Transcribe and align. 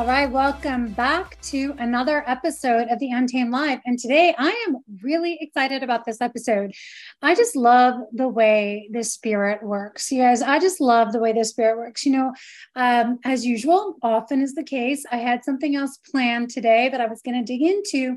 All 0.00 0.06
right, 0.06 0.32
welcome 0.32 0.92
back 0.92 1.38
to 1.42 1.74
another 1.78 2.24
episode 2.26 2.88
of 2.88 2.98
the 3.00 3.10
Untamed 3.10 3.50
Life. 3.50 3.82
And 3.84 3.98
today 3.98 4.34
I 4.38 4.48
am 4.66 4.78
really 5.02 5.36
excited 5.42 5.82
about 5.82 6.06
this 6.06 6.22
episode. 6.22 6.72
I 7.20 7.34
just 7.34 7.54
love 7.54 8.00
the 8.10 8.26
way 8.26 8.88
the 8.90 9.04
spirit 9.04 9.62
works. 9.62 10.10
You 10.10 10.22
guys, 10.22 10.40
I 10.40 10.58
just 10.58 10.80
love 10.80 11.12
the 11.12 11.18
way 11.18 11.34
the 11.34 11.44
spirit 11.44 11.76
works. 11.76 12.06
You 12.06 12.12
know, 12.12 12.32
um, 12.76 13.18
as 13.26 13.44
usual, 13.44 13.96
often 14.02 14.40
is 14.40 14.54
the 14.54 14.62
case, 14.62 15.04
I 15.12 15.18
had 15.18 15.44
something 15.44 15.76
else 15.76 15.98
planned 16.10 16.48
today 16.48 16.88
that 16.88 17.02
I 17.02 17.06
was 17.06 17.20
going 17.20 17.36
to 17.36 17.44
dig 17.44 17.60
into. 17.60 18.16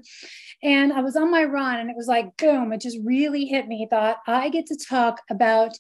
And 0.64 0.94
I 0.94 1.02
was 1.02 1.18
on 1.18 1.30
my 1.30 1.44
run 1.44 1.82
and 1.82 1.90
it 1.90 1.98
was 1.98 2.08
like, 2.08 2.38
boom, 2.38 2.72
it 2.72 2.80
just 2.80 3.00
really 3.04 3.44
hit 3.44 3.68
me. 3.68 3.88
Thought 3.90 4.20
I 4.26 4.48
get 4.48 4.68
to 4.68 4.78
talk 4.78 5.20
about 5.30 5.78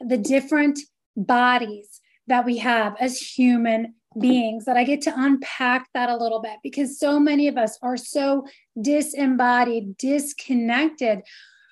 the 0.00 0.16
different 0.16 0.78
bodies 1.14 2.00
that 2.26 2.46
we 2.46 2.56
have 2.56 2.96
as 3.00 3.18
human 3.18 3.96
beings 4.18 4.64
that 4.64 4.76
I 4.76 4.84
get 4.84 5.00
to 5.02 5.14
unpack 5.16 5.88
that 5.94 6.08
a 6.08 6.16
little 6.16 6.40
bit 6.40 6.58
because 6.62 6.98
so 6.98 7.18
many 7.18 7.48
of 7.48 7.56
us 7.56 7.78
are 7.82 7.96
so 7.96 8.46
disembodied, 8.80 9.96
disconnected 9.96 11.22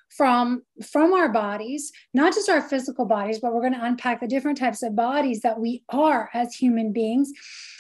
from 0.09 0.63
from 0.85 1.13
our 1.13 1.29
bodies 1.29 1.93
not 2.13 2.35
just 2.35 2.49
our 2.49 2.61
physical 2.61 3.05
bodies 3.05 3.39
but 3.39 3.55
we're 3.55 3.61
going 3.61 3.73
to 3.73 3.85
unpack 3.85 4.21
the 4.21 4.27
different 4.27 4.59
types 4.59 4.83
of 4.83 4.97
bodies 4.97 5.41
that 5.43 5.61
we 5.61 5.85
are 5.89 6.29
as 6.35 6.53
human 6.53 6.93
beings 6.93 7.31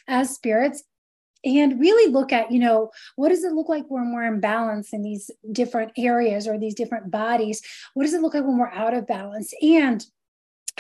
as 0.06 0.30
spirits 0.30 0.84
and 1.44 1.80
really 1.80 2.12
look 2.12 2.32
at 2.32 2.50
you 2.50 2.58
know 2.58 2.90
what 3.16 3.30
does 3.30 3.44
it 3.44 3.52
look 3.52 3.68
like 3.68 3.84
when 3.88 4.12
we're 4.12 4.32
in 4.32 4.40
balance 4.40 4.92
in 4.92 5.02
these 5.02 5.30
different 5.52 5.92
areas 5.96 6.46
or 6.46 6.58
these 6.58 6.74
different 6.74 7.10
bodies? 7.10 7.62
What 7.94 8.04
does 8.04 8.14
it 8.14 8.20
look 8.20 8.34
like 8.34 8.44
when 8.44 8.58
we're 8.58 8.70
out 8.70 8.94
of 8.94 9.06
balance? 9.06 9.52
And 9.62 10.04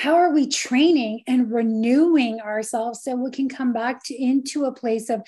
how 0.00 0.14
are 0.14 0.32
we 0.32 0.46
training 0.46 1.22
and 1.26 1.52
renewing 1.52 2.40
ourselves 2.40 3.02
so 3.02 3.14
we 3.14 3.30
can 3.30 3.50
come 3.50 3.70
back 3.70 4.02
to 4.02 4.14
into 4.14 4.64
a 4.64 4.72
place 4.72 5.10
of 5.10 5.20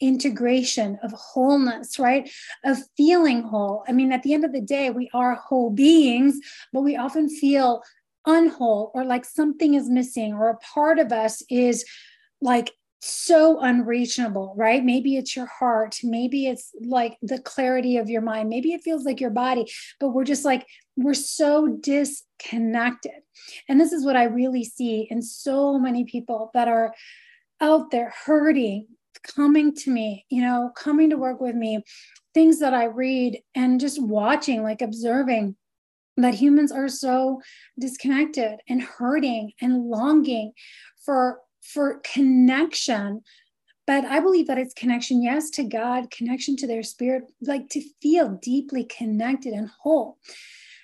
integration 0.00 0.98
of 1.02 1.12
wholeness 1.12 1.98
right? 1.98 2.30
Of 2.64 2.78
feeling 2.96 3.42
whole. 3.42 3.84
I 3.86 3.92
mean 3.92 4.12
at 4.12 4.22
the 4.22 4.32
end 4.32 4.46
of 4.46 4.52
the 4.52 4.62
day 4.62 4.88
we 4.88 5.10
are 5.12 5.34
whole 5.34 5.68
beings 5.68 6.38
but 6.72 6.80
we 6.80 6.96
often 6.96 7.28
feel 7.28 7.82
unwhole 8.26 8.92
or 8.94 9.04
like 9.04 9.26
something 9.26 9.74
is 9.74 9.90
missing 9.90 10.32
or 10.32 10.48
a 10.48 10.56
part 10.56 10.98
of 10.98 11.12
us 11.12 11.42
is 11.50 11.84
like 12.40 12.72
so 13.04 13.60
unreachable, 13.60 14.54
right? 14.56 14.84
Maybe 14.84 15.16
it's 15.16 15.36
your 15.36 15.46
heart, 15.46 15.98
maybe 16.02 16.46
it's 16.46 16.72
like 16.80 17.18
the 17.22 17.38
clarity 17.38 17.96
of 17.96 18.08
your 18.08 18.22
mind, 18.22 18.48
maybe 18.48 18.72
it 18.72 18.82
feels 18.82 19.04
like 19.04 19.20
your 19.20 19.30
body, 19.30 19.70
but 20.00 20.10
we're 20.10 20.24
just 20.24 20.44
like, 20.44 20.66
we're 20.96 21.14
so 21.14 21.78
disconnected. 21.80 23.22
And 23.68 23.80
this 23.80 23.92
is 23.92 24.04
what 24.04 24.16
I 24.16 24.24
really 24.24 24.64
see 24.64 25.06
in 25.10 25.22
so 25.22 25.78
many 25.78 26.04
people 26.04 26.50
that 26.54 26.68
are 26.68 26.94
out 27.60 27.90
there 27.90 28.12
hurting, 28.24 28.86
coming 29.22 29.74
to 29.74 29.90
me, 29.90 30.26
you 30.30 30.42
know, 30.42 30.70
coming 30.76 31.10
to 31.10 31.16
work 31.16 31.40
with 31.40 31.54
me, 31.54 31.82
things 32.32 32.58
that 32.60 32.74
I 32.74 32.84
read 32.84 33.40
and 33.54 33.80
just 33.80 34.02
watching, 34.02 34.62
like 34.62 34.82
observing 34.82 35.56
that 36.16 36.34
humans 36.34 36.70
are 36.70 36.88
so 36.88 37.40
disconnected 37.78 38.60
and 38.68 38.82
hurting 38.82 39.52
and 39.60 39.84
longing 39.84 40.52
for 41.04 41.40
for 41.72 42.00
connection 42.12 43.22
but 43.86 44.04
i 44.04 44.20
believe 44.20 44.46
that 44.46 44.58
it's 44.58 44.74
connection 44.74 45.22
yes 45.22 45.50
to 45.50 45.64
god 45.64 46.10
connection 46.10 46.56
to 46.56 46.66
their 46.66 46.82
spirit 46.82 47.24
like 47.40 47.68
to 47.68 47.82
feel 48.00 48.38
deeply 48.42 48.84
connected 48.84 49.52
and 49.52 49.70
whole 49.82 50.18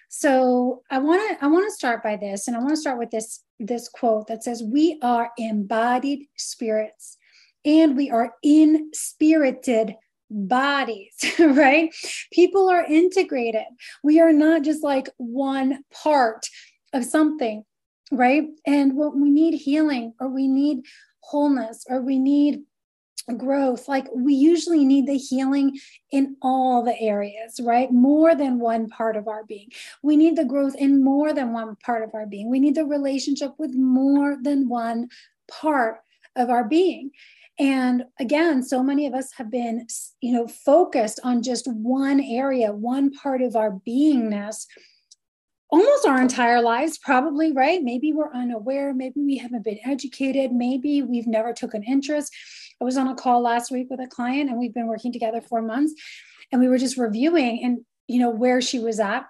so 0.08 0.82
i 0.91 0.98
want 0.98 1.20
to 1.30 1.44
i 1.44 1.48
want 1.48 1.66
to 1.66 1.74
start 1.74 2.02
by 2.02 2.16
this 2.16 2.48
and 2.48 2.56
i 2.56 2.60
want 2.60 2.70
to 2.70 2.76
start 2.76 2.98
with 2.98 3.10
this 3.10 3.42
this 3.58 3.88
quote 3.88 4.26
that 4.26 4.42
says 4.42 4.62
we 4.62 4.98
are 5.02 5.30
embodied 5.38 6.26
spirits 6.36 7.18
and 7.64 7.97
we 7.97 8.10
are 8.10 8.32
in 8.42 8.91
spirited 8.94 9.94
bodies, 10.30 11.12
right? 11.38 11.94
People 12.32 12.68
are 12.68 12.84
integrated. 12.84 13.64
We 14.02 14.20
are 14.20 14.32
not 14.32 14.62
just 14.62 14.82
like 14.82 15.08
one 15.16 15.82
part 15.92 16.47
of 16.92 17.04
something 17.04 17.64
right? 18.10 18.48
And 18.66 18.97
when 18.97 19.21
we 19.21 19.31
need 19.31 19.54
healing 19.54 20.15
or 20.21 20.28
we 20.28 20.48
need 20.48 20.84
wholeness 21.21 21.84
or 21.88 22.00
we 22.00 22.19
need 22.19 22.62
growth, 23.37 23.87
like 23.87 24.06
we 24.15 24.34
usually 24.34 24.84
need 24.84 25.06
the 25.06 25.16
healing 25.16 25.78
in 26.10 26.37
all 26.43 26.82
the 26.82 26.98
areas, 27.00 27.60
right? 27.62 27.93
More 27.93 28.34
than 28.34 28.59
one 28.59 28.88
part 28.88 29.16
of 29.16 29.28
our 29.28 29.44
being. 29.44 29.69
We 30.03 30.16
need 30.16 30.37
the 30.37 30.44
growth 30.44 30.75
in 30.75 31.04
more 31.04 31.32
than 31.32 31.53
one 31.53 31.76
part 31.76 32.03
of 32.03 32.10
our 32.15 32.26
being. 32.26 32.50
We 32.50 32.60
need 32.60 32.75
the 32.75 32.84
relationship 32.84 33.53
with 33.59 33.75
more 33.75 34.37
than 34.41 34.69
one 34.69 35.09
part 35.48 35.98
of 36.37 36.50
our 36.50 36.65
being. 36.65 37.10
And 37.59 38.04
again, 38.19 38.62
so 38.62 38.82
many 38.82 39.06
of 39.06 39.12
us 39.12 39.32
have 39.37 39.50
been, 39.50 39.87
you 40.22 40.32
know, 40.32 40.48
focused 40.48 41.21
on 41.22 41.42
just 41.42 41.71
one 41.71 42.21
area, 42.21 42.72
one 42.72 43.12
part 43.12 43.42
of 43.42 43.54
our 43.54 43.78
beingness 43.87 44.65
almost 45.70 46.06
our 46.06 46.20
entire 46.20 46.60
lives 46.60 46.98
probably 46.98 47.53
right? 47.53 47.82
Maybe 47.82 48.12
we're 48.12 48.32
unaware 48.32 48.92
maybe 48.94 49.20
we 49.20 49.36
haven't 49.36 49.64
been 49.64 49.78
educated 49.84 50.53
maybe 50.53 51.03
we've 51.03 51.26
never 51.26 51.53
took 51.53 51.75
an 51.75 51.82
interest. 51.84 52.32
I 52.81 52.84
was 52.84 52.97
on 52.97 53.08
a 53.08 53.14
call 53.14 53.42
last 53.42 53.70
week 53.70 53.88
with 53.91 54.00
a 54.00 54.06
client 54.06 54.50
and 54.50 54.59
we've 54.59 54.75
been 54.75 54.86
working 54.86 55.12
together 55.12 55.41
for 55.41 55.62
months 55.62 55.94
and 56.50 56.60
we 56.60 56.69
were 56.69 56.78
just 56.78 56.97
reviewing 56.97 57.62
and 57.62 57.80
you 58.09 58.19
know 58.19 58.30
where 58.30 58.60
she 58.60 58.78
was 58.78 59.00
at. 59.00 59.26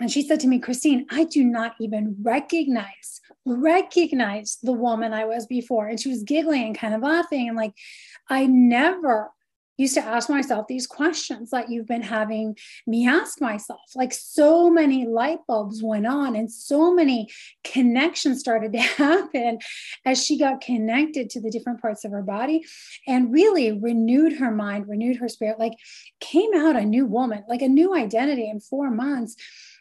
And 0.00 0.10
she 0.10 0.22
said 0.26 0.40
to 0.40 0.48
me 0.48 0.58
christine 0.58 1.06
i 1.10 1.24
do 1.24 1.44
not 1.44 1.74
even 1.80 2.16
recognize 2.22 3.20
recognize 3.46 4.58
the 4.62 4.72
woman 4.72 5.12
i 5.12 5.24
was 5.24 5.46
before. 5.46 5.86
And 5.88 6.00
she 6.00 6.08
was 6.08 6.22
giggling 6.22 6.64
and 6.64 6.78
kind 6.78 6.94
of 6.94 7.02
laughing 7.02 7.48
and 7.48 7.56
like 7.56 7.72
i 8.28 8.46
never 8.46 9.30
used 9.80 9.94
to 9.94 10.04
ask 10.04 10.28
myself 10.28 10.66
these 10.66 10.86
questions 10.86 11.50
that 11.50 11.70
you've 11.70 11.86
been 11.86 12.02
having 12.02 12.56
me 12.86 13.08
ask 13.08 13.40
myself. 13.40 13.80
Like 13.96 14.12
so 14.12 14.70
many 14.70 15.06
light 15.06 15.38
bulbs 15.48 15.82
went 15.82 16.06
on 16.06 16.36
and 16.36 16.52
so 16.52 16.92
many 16.94 17.28
connections 17.64 18.40
started 18.40 18.72
to 18.72 18.78
happen 18.78 19.58
as 20.04 20.24
she 20.24 20.38
got 20.38 20.60
connected 20.60 21.30
to 21.30 21.40
the 21.40 21.50
different 21.50 21.80
parts 21.80 22.04
of 22.04 22.12
her 22.12 22.22
body 22.22 22.64
and 23.08 23.32
really 23.32 23.72
renewed 23.72 24.34
her 24.34 24.50
mind, 24.50 24.88
renewed 24.88 25.16
her 25.16 25.28
spirit, 25.28 25.58
like 25.58 25.74
came 26.20 26.50
out 26.54 26.76
a 26.76 26.84
new 26.84 27.06
woman, 27.06 27.42
like 27.48 27.62
a 27.62 27.68
new 27.68 27.94
identity 27.94 28.48
in 28.50 28.60
four 28.60 28.90
months. 28.90 29.34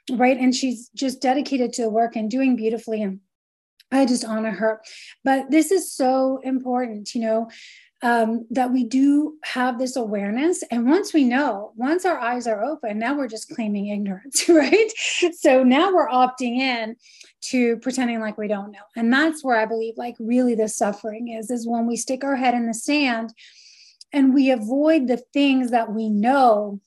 Right. 0.09 0.37
And 0.37 0.55
she's 0.55 0.89
just 0.95 1.21
dedicated 1.21 1.73
to 1.73 1.83
the 1.83 1.89
work 1.89 2.15
and 2.15 2.31
doing 2.31 2.55
beautifully. 2.55 3.03
And 3.03 3.19
I 3.91 4.05
just 4.05 4.25
honor 4.25 4.51
her. 4.51 4.81
But 5.23 5.51
this 5.51 5.71
is 5.71 5.91
so 5.91 6.39
important, 6.43 7.13
you 7.13 7.21
know 7.21 7.49
um, 8.01 8.45
that 8.51 8.71
we 8.71 8.85
do 8.85 9.35
have 9.43 9.77
this 9.77 9.95
awareness. 9.95 10.63
And 10.71 10.89
once 10.89 11.13
we 11.13 11.25
know, 11.25 11.73
once 11.75 12.05
our 12.05 12.17
eyes 12.17 12.47
are 12.47 12.63
open, 12.63 12.97
now 12.97 13.17
we're 13.17 13.27
just 13.27 13.53
claiming 13.53 13.87
ignorance, 13.87 14.47
right? 14.49 14.91
So 15.37 15.63
now 15.63 15.93
we're 15.93 16.07
opting 16.07 16.57
in 16.59 16.95
to 17.41 17.77
pretending 17.77 18.21
like 18.21 18.37
we 18.37 18.47
don't 18.47 18.71
know. 18.71 18.79
And 18.95 19.11
that's 19.11 19.43
where 19.43 19.59
I 19.59 19.65
believe, 19.65 19.95
like, 19.97 20.15
really 20.19 20.55
the 20.55 20.69
suffering 20.69 21.29
is, 21.29 21.51
is 21.51 21.67
when 21.67 21.87
we 21.87 21.97
stick 21.97 22.23
our 22.23 22.35
head 22.35 22.53
in 22.53 22.67
the 22.67 22.73
sand 22.73 23.33
and 24.13 24.33
we 24.33 24.49
avoid 24.49 25.07
the 25.07 25.21
things 25.33 25.71
that 25.71 25.93
we 25.93 26.09
know 26.09 26.79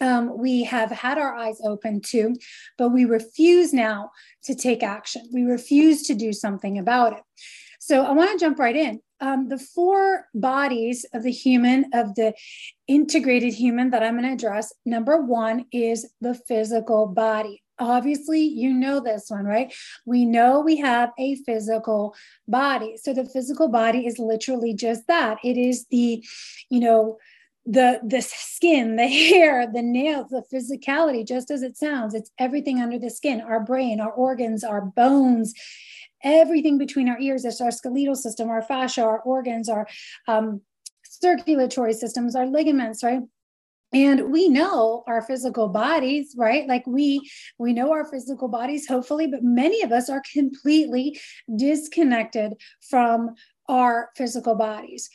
um, 0.00 0.36
we 0.36 0.64
have 0.64 0.90
had 0.90 1.16
our 1.16 1.34
eyes 1.34 1.60
open 1.62 2.00
to, 2.06 2.34
but 2.76 2.88
we 2.88 3.04
refuse 3.04 3.72
now 3.72 4.10
to 4.44 4.54
take 4.54 4.82
action. 4.82 5.28
We 5.32 5.44
refuse 5.44 6.02
to 6.04 6.14
do 6.14 6.32
something 6.32 6.78
about 6.78 7.12
it. 7.12 7.22
So 7.84 8.04
I 8.04 8.12
want 8.12 8.30
to 8.30 8.38
jump 8.38 8.60
right 8.60 8.76
in. 8.76 9.00
Um, 9.20 9.48
the 9.48 9.58
four 9.58 10.28
bodies 10.34 11.04
of 11.12 11.24
the 11.24 11.32
human, 11.32 11.86
of 11.92 12.14
the 12.14 12.32
integrated 12.86 13.54
human 13.54 13.90
that 13.90 14.04
I'm 14.04 14.16
going 14.16 14.22
to 14.22 14.34
address. 14.34 14.72
Number 14.86 15.20
one 15.20 15.64
is 15.72 16.08
the 16.20 16.34
physical 16.34 17.08
body. 17.08 17.60
Obviously, 17.80 18.40
you 18.40 18.72
know 18.72 19.00
this 19.00 19.24
one, 19.30 19.46
right? 19.46 19.74
We 20.06 20.24
know 20.24 20.60
we 20.60 20.76
have 20.76 21.10
a 21.18 21.34
physical 21.44 22.14
body. 22.46 22.98
So 23.02 23.12
the 23.12 23.28
physical 23.28 23.66
body 23.66 24.06
is 24.06 24.16
literally 24.16 24.74
just 24.74 25.08
that. 25.08 25.38
It 25.42 25.58
is 25.58 25.86
the, 25.90 26.24
you 26.70 26.78
know, 26.78 27.18
the 27.64 28.00
the 28.04 28.20
skin 28.20 28.96
the 28.96 29.06
hair 29.30 29.68
the 29.72 29.82
nails 29.82 30.26
the 30.30 30.42
physicality 30.52 31.24
just 31.24 31.48
as 31.48 31.62
it 31.62 31.76
sounds 31.76 32.12
it's 32.12 32.32
everything 32.36 32.80
under 32.80 32.98
the 32.98 33.08
skin 33.08 33.40
our 33.40 33.60
brain 33.60 34.00
our 34.00 34.10
organs 34.10 34.64
our 34.64 34.80
bones 34.80 35.54
everything 36.24 36.78
between 36.78 37.08
our 37.08 37.18
ears 37.18 37.44
it's 37.44 37.60
our 37.60 37.70
skeletal 37.70 38.14
system 38.14 38.48
our 38.48 38.62
fascia 38.62 39.02
our 39.02 39.20
organs 39.20 39.68
our 39.68 39.86
um, 40.28 40.60
circulatory 41.04 41.92
systems 41.92 42.34
our 42.34 42.46
ligaments 42.46 43.02
right? 43.02 43.20
And 43.94 44.32
we 44.32 44.48
know 44.48 45.04
our 45.06 45.20
physical 45.20 45.68
bodies 45.68 46.34
right? 46.36 46.66
Like 46.66 46.86
we 46.86 47.30
we 47.58 47.72
know 47.72 47.92
our 47.92 48.04
physical 48.04 48.48
bodies 48.48 48.86
hopefully 48.88 49.26
but 49.26 49.42
many 49.42 49.82
of 49.82 49.92
us 49.92 50.08
are 50.08 50.22
completely 50.32 51.18
disconnected 51.56 52.54
from 52.88 53.34
our 53.68 54.10
physical 54.16 54.54
bodies 54.54 55.08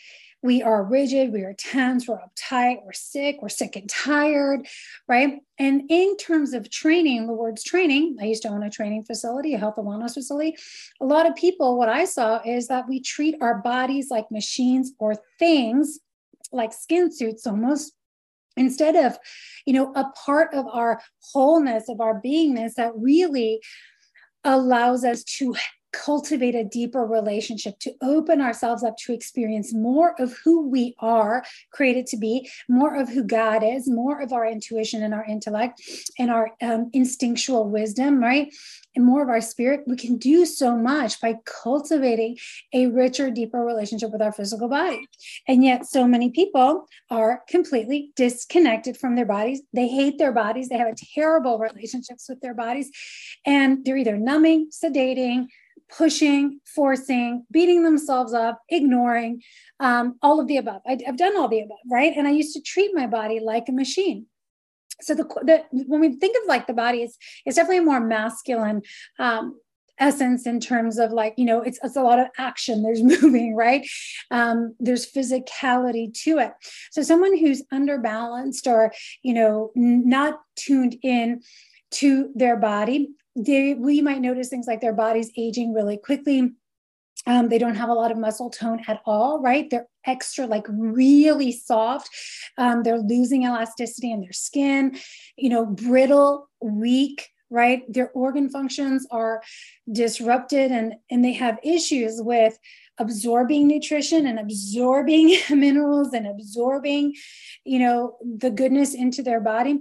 we 0.48 0.64
are 0.64 0.82
rigid, 0.82 1.34
we 1.34 1.44
are 1.44 1.52
tense, 1.52 2.08
we're 2.08 2.18
uptight, 2.18 2.82
we're 2.86 2.94
sick, 2.94 3.40
we're 3.42 3.50
sick 3.50 3.76
and 3.76 3.90
tired, 3.90 4.66
right? 5.06 5.42
And 5.60 5.84
in 5.90 6.16
terms 6.16 6.54
of 6.54 6.70
training, 6.70 7.28
the 7.28 7.34
words 7.34 7.66
training, 7.66 8.16
I 8.22 8.26
used 8.28 8.44
to 8.44 8.48
own 8.48 8.64
a 8.64 8.70
training 8.70 9.04
facility, 9.04 9.56
a 9.56 9.58
health 9.58 9.78
and 9.78 9.86
wellness 9.86 10.14
facility. 10.14 10.56
A 11.02 11.06
lot 11.06 11.30
of 11.30 11.36
people, 11.36 11.78
what 11.78 11.90
I 11.90 12.06
saw 12.06 12.40
is 12.46 12.70
that 12.70 12.88
we 12.88 13.02
treat 13.02 13.36
our 13.42 13.56
bodies 13.56 14.08
like 14.10 14.32
machines 14.32 14.94
or 15.00 15.16
things, 15.38 16.00
like 16.54 16.72
skin 16.72 17.12
suits 17.12 17.46
almost 17.46 17.92
instead 18.56 18.96
of 18.96 19.18
you 19.66 19.74
know 19.74 19.92
a 19.96 20.06
part 20.26 20.54
of 20.54 20.66
our 20.68 21.02
wholeness 21.34 21.90
of 21.90 22.00
our 22.00 22.22
beingness 22.22 22.74
that 22.76 22.94
really 22.96 23.62
allows 24.46 25.04
us 25.04 25.26
to 25.26 25.54
cultivate 26.06 26.56
a 26.56 26.64
deeper 26.64 27.06
relationship, 27.06 27.80
to 27.80 27.94
open 28.02 28.42
ourselves 28.42 28.84
up 28.84 28.98
to 28.98 29.14
experience 29.14 29.74
more 29.74 30.20
of 30.22 30.38
who 30.44 30.68
we 30.68 30.96
are 31.00 31.44
created 31.72 32.06
to 32.08 32.18
be, 32.18 32.50
more 32.70 32.96
of 32.96 33.10
who 33.10 33.24
God 33.24 33.64
is, 33.64 33.90
more 33.90 34.22
of 34.22 34.32
our 34.32 34.46
intuition 34.46 35.04
and 35.04 35.14
our 35.14 35.26
intellect 35.26 35.82
and 36.20 36.30
our 36.30 36.52
um, 36.62 36.90
instinctual 36.94 37.70
wisdom, 37.70 38.22
right? 38.22 38.54
And 38.96 39.06
more 39.06 39.22
of 39.22 39.30
our 39.30 39.42
spirit, 39.42 39.82
we 39.86 39.96
can 39.96 40.18
do 40.18 40.46
so 40.46 40.76
much 40.76 41.22
by 41.22 41.36
cultivating 41.46 42.38
a 42.74 42.88
richer, 42.88 43.30
deeper 43.30 43.64
relationship 43.64 44.12
with 44.12 44.22
our 44.22 44.32
physical 44.32 44.68
body. 44.68 45.08
And 45.48 45.64
yet, 45.64 45.86
so 45.86 46.08
many 46.08 46.30
people 46.30 46.88
are 47.10 47.44
completely 47.48 48.12
disconnected 48.16 48.98
from 48.98 49.16
their 49.16 49.26
bodies. 49.26 49.62
They 49.74 49.88
hate 49.88 50.18
their 50.18 50.32
bodies, 50.32 50.70
they 50.70 50.78
have 50.78 50.88
a 50.88 50.96
terrible 51.14 51.60
relationships 51.60 52.28
with 52.28 52.42
their 52.42 52.54
bodies, 52.54 52.90
and 53.46 53.86
they're 53.86 53.98
either 53.98 54.18
numbing, 54.18 54.70
sedating, 54.72 55.48
pushing, 55.96 56.60
forcing, 56.76 57.46
beating 57.52 57.84
themselves 57.84 58.34
up, 58.34 58.62
ignoring, 58.70 59.42
um, 59.80 60.18
all 60.22 60.40
of 60.40 60.48
the 60.48 60.58
above. 60.58 60.82
I, 60.88 60.98
have 61.06 61.18
done 61.18 61.38
all 61.38 61.48
the 61.48 61.62
above, 61.62 61.78
right? 61.90 62.14
And 62.16 62.28
I 62.28 62.32
used 62.32 62.54
to 62.56 62.62
treat 62.62 62.92
my 62.94 63.08
body 63.08 63.40
like 63.40 63.70
a 63.70 63.72
machine. 63.74 64.26
So 65.02 65.14
the, 65.14 65.24
the 65.44 65.64
when 65.86 66.02
we 66.02 66.16
think 66.16 66.36
of 66.42 66.48
like 66.48 66.66
the 66.66 66.74
body, 66.74 67.04
it's 67.04 67.18
it's 67.46 67.56
definitely 67.56 67.78
a 67.78 67.84
more 67.84 68.00
masculine 68.00 68.82
um, 69.20 69.60
essence 70.00 70.46
in 70.46 70.60
terms 70.60 70.98
of 70.98 71.12
like 71.12 71.34
you 71.38 71.46
know 71.46 71.62
it's, 71.62 71.80
it's 71.84 71.96
a 71.96 72.02
lot 72.02 72.20
of 72.20 72.28
action 72.38 72.84
there's 72.84 73.02
moving 73.22 73.56
right 73.56 73.88
um, 74.32 74.76
there's 74.80 75.12
physicality 75.12 76.14
to 76.14 76.38
it 76.38 76.54
so 76.92 77.02
someone 77.02 77.38
who's 77.38 77.64
underbalanced 77.74 78.68
or 78.68 78.92
you 79.24 79.34
know 79.34 79.72
not 79.76 80.40
tuned 80.56 80.96
in 81.04 81.42
to 81.92 82.32
their 82.36 82.58
body 82.58 83.10
they 83.38 83.76
we 83.76 84.02
might 84.02 84.22
notice 84.22 84.50
things 84.50 84.68
like 84.68 84.82
their 84.82 84.94
body's 84.94 85.32
aging 85.38 85.74
really 85.74 85.98
quickly 85.98 86.52
um, 87.28 87.50
they 87.50 87.58
don't 87.58 87.76
have 87.76 87.90
a 87.90 87.94
lot 87.94 88.12
of 88.12 88.18
muscle 88.18 88.50
tone 88.50 88.82
at 88.88 89.02
all, 89.06 89.42
right? 89.42 89.70
They're 89.70 89.88
extra, 90.06 90.46
like 90.46 90.66
really 90.70 91.52
soft. 91.52 92.10
Um, 92.58 92.84
they're 92.84 93.00
losing 93.00 93.44
elasticity 93.44 94.12
in 94.12 94.22
their 94.22 94.32
skin, 94.32 94.98
you 95.36 95.50
know, 95.50 95.66
brittle, 95.66 96.50
weak, 96.62 97.28
right? 97.50 97.84
Their 97.92 98.12
organ 98.12 98.50
functions 98.50 99.06
are 99.12 99.42
disrupted 99.92 100.72
and, 100.72 100.96
and 101.12 101.24
they 101.24 101.34
have 101.34 101.60
issues 101.64 102.22
with 102.22 102.58
absorbing 103.00 103.68
nutrition 103.68 104.26
and 104.28 104.40
absorbing 104.40 105.38
minerals 105.50 106.14
and 106.14 106.28
absorbing, 106.28 107.14
you 107.64 107.80
know, 107.80 108.18
the 108.24 108.50
goodness 108.50 108.94
into 108.94 109.22
their 109.22 109.40
body. 109.40 109.80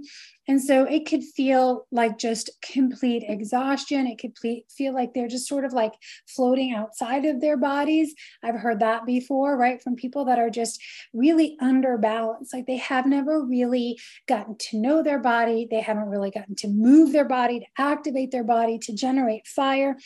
And 0.49 0.61
so 0.61 0.85
it 0.85 1.05
could 1.05 1.23
feel 1.23 1.87
like 1.91 2.17
just 2.17 2.49
complete 2.61 3.23
exhaustion. 3.27 4.07
It 4.07 4.17
could 4.17 4.37
feel 4.69 4.93
like 4.93 5.13
they're 5.13 5.27
just 5.27 5.47
sort 5.47 5.65
of 5.65 5.73
like 5.73 5.91
floating 6.25 6.73
outside 6.73 7.25
of 7.25 7.41
their 7.41 7.57
bodies. 7.57 8.15
I've 8.41 8.55
heard 8.55 8.79
that 8.79 9.05
before, 9.05 9.57
right? 9.57 9.81
From 9.81 9.95
people 9.95 10.23
that 10.25 10.39
are 10.39 10.49
just 10.49 10.81
really 11.13 11.57
underbalanced. 11.61 12.53
Like 12.53 12.65
they 12.65 12.77
have 12.77 13.05
never 13.05 13.43
really 13.43 13.99
gotten 14.27 14.55
to 14.57 14.77
know 14.77 15.03
their 15.03 15.19
body. 15.19 15.67
They 15.69 15.81
haven't 15.81 16.07
really 16.07 16.31
gotten 16.31 16.55
to 16.55 16.69
move 16.69 17.11
their 17.11 17.27
body, 17.27 17.59
to 17.59 17.65
activate 17.77 18.31
their 18.31 18.45
body, 18.45 18.79
to 18.79 18.93
generate 18.93 19.47
fire. 19.47 19.97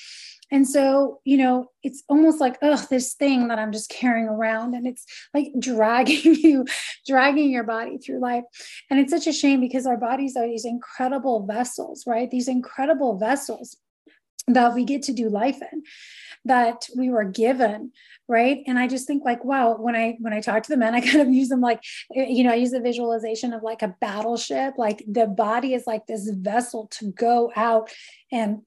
And 0.51 0.68
so, 0.68 1.21
you 1.24 1.38
know, 1.38 1.68
it's 1.81 2.03
almost 2.09 2.42
like, 2.42 2.57
oh, 2.62 2.86
this 2.89 3.13
thing 3.13 3.48
that 3.48 3.57
I'm 3.57 3.71
just 3.71 3.89
carrying 3.89 4.27
around 4.27 4.74
and 4.74 4.86
it's 4.86 5.06
like 5.33 5.48
dragging 5.59 6.36
you, 6.36 6.65
dragging 7.07 7.50
your 7.50 7.63
body 7.63 7.98
through 7.98 8.19
life. 8.19 8.44
And 8.89 9.00
it's 9.00 9.12
such 9.12 9.27
a 9.27 9.33
shame 9.33 9.62
because 9.62 9.86
our 9.86 9.98
bodies 9.98 10.36
are 10.36 10.48
these 10.48 10.65
incredible 10.65 11.45
vessels, 11.45 12.03
right? 12.06 12.30
These 12.30 12.50
incredible 12.50 13.18
vessels 13.18 13.77
that 14.48 14.74
we 14.74 14.83
get 14.83 15.03
to 15.03 15.13
do 15.13 15.30
life 15.30 15.59
in 15.71 15.83
that 16.45 16.88
we 16.97 17.09
were 17.09 17.24
given 17.24 17.92
right 18.27 18.63
and 18.65 18.80
i 18.80 18.88
just 18.88 19.06
think 19.06 19.24
like 19.24 19.44
wow 19.45 19.75
when 19.77 19.95
i 19.95 20.18
when 20.19 20.33
i 20.33 20.42
talk 20.42 20.63
to 20.63 20.69
the 20.69 20.77
men 20.77 20.95
i 20.95 21.01
kind 21.01 21.21
of 21.21 21.30
use 21.30 21.50
them 21.50 21.62
like 21.62 21.83
eh, 22.15 22.25
you 22.27 22.44
know 22.44 22.51
i 22.51 22.56
use 22.56 22.71
the 22.71 22.80
visualization 22.80 23.54
of 23.54 23.62
like 23.62 23.81
a 23.81 23.95
battleship 24.01 24.74
like 24.77 25.04
the 25.07 25.27
body 25.27 25.74
is 25.74 25.86
like 25.86 26.07
this 26.07 26.27
vessel 26.30 26.88
to 26.88 27.12
go 27.12 27.51
out 27.56 27.92
and 28.31 28.62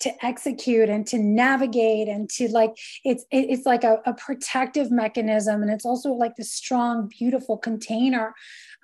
to 0.00 0.24
execute 0.24 0.88
and 0.88 1.06
to 1.08 1.18
navigate 1.18 2.08
and 2.08 2.30
to 2.30 2.48
like 2.48 2.76
it's 3.04 3.24
it's 3.30 3.66
like 3.66 3.84
a, 3.84 4.00
a 4.06 4.14
protective 4.14 4.90
mechanism. 4.90 5.62
And 5.62 5.70
it's 5.70 5.86
also 5.86 6.12
like 6.12 6.36
the 6.36 6.44
strong 6.44 7.08
beautiful 7.08 7.56
container. 7.56 8.34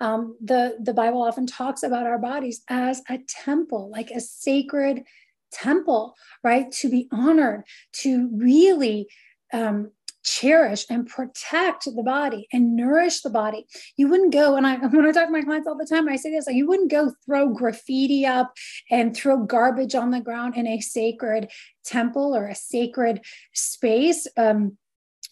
Um, 0.01 0.35
the 0.43 0.77
the 0.81 0.93
bible 0.93 1.23
often 1.23 1.47
talks 1.47 1.81
about 1.83 2.05
our 2.05 2.19
bodies 2.19 2.61
as 2.67 3.01
a 3.09 3.19
temple 3.29 3.89
like 3.89 4.11
a 4.11 4.19
sacred 4.19 5.05
temple 5.53 6.15
right? 6.45 6.71
To 6.71 6.89
be 6.89 7.09
honored 7.11 7.63
to 8.03 8.29
really 8.31 9.07
um, 9.51 9.91
cherish 10.25 10.85
and 10.89 11.07
protect 11.07 11.85
the 11.85 12.03
body 12.03 12.47
and 12.51 12.75
nourish 12.75 13.21
the 13.21 13.29
body. 13.29 13.65
You 13.95 14.09
wouldn't 14.09 14.33
go, 14.33 14.55
and 14.55 14.67
I 14.67 14.75
when 14.87 15.05
I 15.05 15.11
talk 15.11 15.27
to 15.27 15.31
my 15.31 15.41
clients 15.41 15.67
all 15.67 15.77
the 15.77 15.85
time, 15.85 16.09
I 16.09 16.17
say 16.17 16.31
this, 16.31 16.47
like 16.47 16.55
you 16.55 16.67
wouldn't 16.67 16.91
go 16.91 17.13
throw 17.25 17.49
graffiti 17.49 18.25
up 18.25 18.53
and 18.91 19.15
throw 19.15 19.37
garbage 19.43 19.95
on 19.95 20.11
the 20.11 20.19
ground 20.19 20.57
in 20.57 20.67
a 20.67 20.81
sacred 20.81 21.51
temple 21.85 22.35
or 22.35 22.47
a 22.47 22.55
sacred 22.55 23.21
space. 23.53 24.27
Um, 24.35 24.77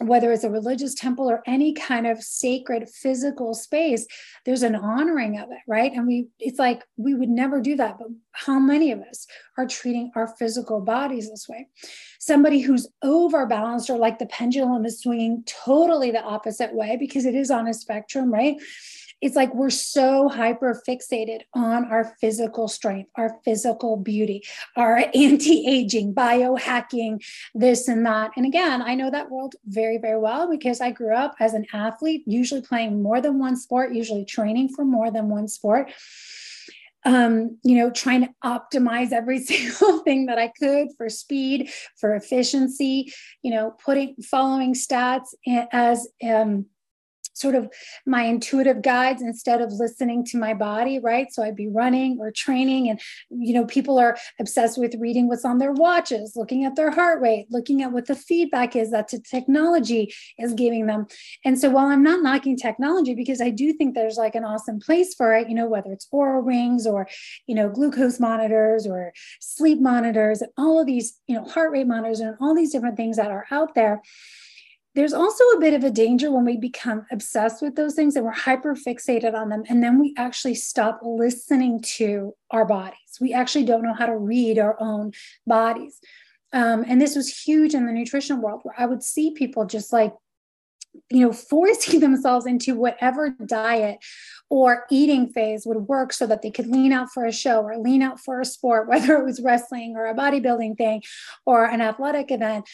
whether 0.08 0.32
it's 0.32 0.44
a 0.44 0.50
religious 0.50 0.94
temple 0.94 1.30
or 1.30 1.42
any 1.46 1.74
kind 1.74 2.08
of 2.08 2.22
sacred 2.22 2.90
physical 2.90 3.54
space 3.54 4.06
there's 4.46 4.64
an 4.64 4.76
honoring 4.76 5.40
of 5.40 5.50
it 5.52 5.60
right? 5.68 5.94
And 5.94 6.08
we 6.08 6.28
it's 6.40 6.60
like 6.60 6.84
we 6.98 7.14
would 7.14 7.30
never 7.30 7.62
do 7.62 7.76
that 7.76 7.98
but 7.98 8.08
how 8.32 8.60
many 8.60 8.92
of 8.92 9.02
us 9.02 9.28
are 9.58 9.68
treating 9.68 10.12
our 10.16 10.28
physical 10.28 10.82
bodies 10.82 11.30
this 11.30 11.48
way? 11.48 11.68
Somebody 12.20 12.60
who's 12.60 12.88
overbalanced 13.04 13.90
or 13.90 13.98
like 13.98 14.20
the 14.20 14.26
pendulum 14.26 14.86
is 14.86 15.02
swinging 15.02 15.44
totally 15.46 16.12
the 16.12 16.22
opposite 16.22 16.74
way 16.74 16.98
because 16.98 17.26
it 17.26 17.36
is 17.36 17.52
on 17.52 17.68
a 17.68 17.74
spectrum 17.74 18.34
right 18.34 18.56
it's 19.24 19.38
like 19.38 19.56
we're 19.56 19.70
so 19.70 20.28
hyper 20.28 20.84
fixated 20.86 21.44
on 21.54 21.86
our 21.86 22.14
physical 22.20 22.68
strength, 22.68 23.10
our 23.16 23.40
physical 23.46 23.96
beauty, 23.96 24.44
our 24.76 24.98
anti 25.16 25.66
aging, 25.66 26.14
biohacking, 26.14 27.24
this 27.56 27.88
and 27.88 28.06
that. 28.06 28.32
And 28.36 28.46
again, 28.46 28.82
I 28.82 28.96
know 28.96 29.10
that 29.10 29.32
world 29.32 29.56
very, 29.66 29.98
very 29.98 30.20
well 30.20 30.50
because 30.52 30.82
I 30.82 30.92
grew 30.92 31.16
up 31.16 31.36
as 31.40 31.54
an 31.54 31.66
athlete, 31.72 32.24
usually 32.26 32.62
playing 32.62 33.02
more 33.02 33.22
than 33.22 33.40
one 33.40 33.56
sport, 33.56 33.94
usually 33.94 34.26
training 34.26 34.68
for 34.76 34.84
more 34.84 35.10
than 35.10 35.30
one 35.30 35.48
sport. 35.48 35.90
Um, 37.06 37.58
you 37.64 37.78
know, 37.78 37.92
trying 37.92 38.22
to 38.22 38.30
optimize 38.44 39.14
every 39.14 39.40
single 39.44 40.00
thing 40.00 40.26
that 40.26 40.38
I 40.38 40.50
could 40.50 40.90
for 40.98 41.10
speed, 41.10 41.70
for 41.98 42.14
efficiency, 42.14 43.14
you 43.42 43.52
know, 43.52 43.72
putting 43.84 44.16
following 44.22 44.74
stats 44.74 45.34
as 45.72 46.10
um, 46.26 46.66
sort 47.34 47.56
of 47.56 47.70
my 48.06 48.24
intuitive 48.24 48.82
guides 48.82 49.22
instead 49.22 49.62
of 49.62 49.72
listening 49.74 50.26
to 50.26 50.38
my 50.38 50.54
body 50.54 51.00
right? 51.00 51.32
So 51.32 51.44
i'd 51.44 51.56
be 51.56 51.68
running 51.68 52.18
or 52.20 52.32
training 52.32 52.90
and 52.90 53.00
you 53.30 53.54
know 53.54 53.66
people 53.66 54.00
are 54.00 54.18
obsessed 54.40 54.78
with 54.78 54.96
reading 55.00 55.28
what's 55.28 55.46
on 55.46 55.58
their 55.58 55.72
watches 55.72 56.34
looking 56.36 56.66
at 56.66 56.76
their 56.76 56.92
heart 56.92 57.22
rate 57.22 57.48
looking 57.50 57.82
at 57.82 57.92
what 57.92 58.08
the 58.08 58.16
feedback 58.16 58.76
is 58.76 58.92
that 58.92 59.10
the 59.10 59.20
technology 59.20 60.14
is 60.38 60.54
giving 60.54 60.88
them. 60.88 61.06
And 61.46 61.60
so 61.60 61.70
while 61.70 61.88
i'm 61.88 62.04
not 62.04 62.24
knocking 62.24 62.58
technology 62.58 63.14
because 63.16 63.42
i 63.42 63.50
do 63.50 63.74
think 63.74 63.96
there's 63.96 64.18
like 64.18 64.36
an 64.36 64.44
awesome 64.44 64.80
place 64.80 65.14
for 65.14 65.34
it 65.34 65.50
you 65.50 65.56
know 65.56 65.68
whether 65.68 65.92
it's 65.92 66.08
Oura 66.14 66.46
rings 66.46 66.86
or 66.86 67.08
you 67.48 67.56
know 67.56 67.70
glucose 67.70 68.20
monitors 68.20 68.86
or 68.88 69.14
sleep 69.40 69.80
monitors 69.82 70.42
and 70.42 70.52
all 70.58 70.80
of 70.80 70.86
these 70.86 71.20
you 71.28 71.36
know 71.36 71.44
heart 71.44 71.72
rate 71.72 71.88
monitors 71.88 72.20
and 72.20 72.36
all 72.40 72.56
these 72.56 72.72
different 72.72 72.98
things 72.98 73.18
that 73.18 73.32
are 73.32 73.46
out 73.52 73.76
there 73.76 74.02
there's 74.96 75.14
also 75.14 75.44
a 75.56 75.60
bit 75.60 75.74
of 75.74 75.84
a 75.84 75.90
danger 75.90 76.32
when 76.32 76.46
we 76.46 76.58
become 76.58 77.06
obsessed 77.12 77.62
with 77.62 77.76
those 77.76 77.96
things 77.96 78.16
and 78.16 78.26
we're 78.26 78.32
hyper 78.32 78.76
fixated 78.76 79.34
on 79.34 79.50
them. 79.50 79.64
And 79.68 79.84
then 79.84 80.00
we 80.00 80.14
actually 80.18 80.56
stop 80.56 81.00
listening 81.04 81.82
to 81.96 82.36
our 82.52 82.66
bodies. 82.66 83.18
We 83.20 83.34
actually 83.34 83.66
don't 83.66 83.84
know 83.84 83.96
how 83.96 84.06
to 84.06 84.18
read 84.18 84.60
our 84.60 84.78
own 84.80 85.14
bodies. 85.48 86.00
Um, 86.52 86.86
and 86.88 87.02
this 87.02 87.16
was 87.16 87.36
huge 87.44 87.74
in 87.74 87.88
the 87.88 87.92
nutrition 87.92 88.40
world 88.42 88.62
where 88.62 88.76
I 88.78 88.86
would 88.86 89.02
see 89.02 89.32
people 89.32 89.66
just 89.66 89.92
like, 89.92 90.14
you 91.10 91.22
know, 91.22 91.34
forcing 91.34 92.00
themselves 92.00 92.46
into 92.46 92.76
whatever 92.76 93.32
diet 93.48 93.98
or 94.52 94.86
eating 94.92 95.30
phase 95.30 95.66
would 95.66 95.88
work 95.88 96.14
so 96.14 96.28
that 96.28 96.44
they 96.44 96.52
could 96.52 96.68
lean 96.68 96.94
out 96.94 97.10
for 97.12 97.26
a 97.26 97.32
show 97.32 97.64
or 97.64 97.78
lean 97.78 98.04
out 98.04 98.20
for 98.20 98.40
a 98.40 98.46
sport, 98.46 98.88
whether 98.90 99.18
it 99.18 99.26
was 99.26 99.42
wrestling 99.42 99.96
or 99.96 100.06
a 100.06 100.14
bodybuilding 100.14 100.78
thing 100.78 101.02
or 101.48 101.66
an 101.66 101.82
athletic 101.82 102.30
event 102.30 102.70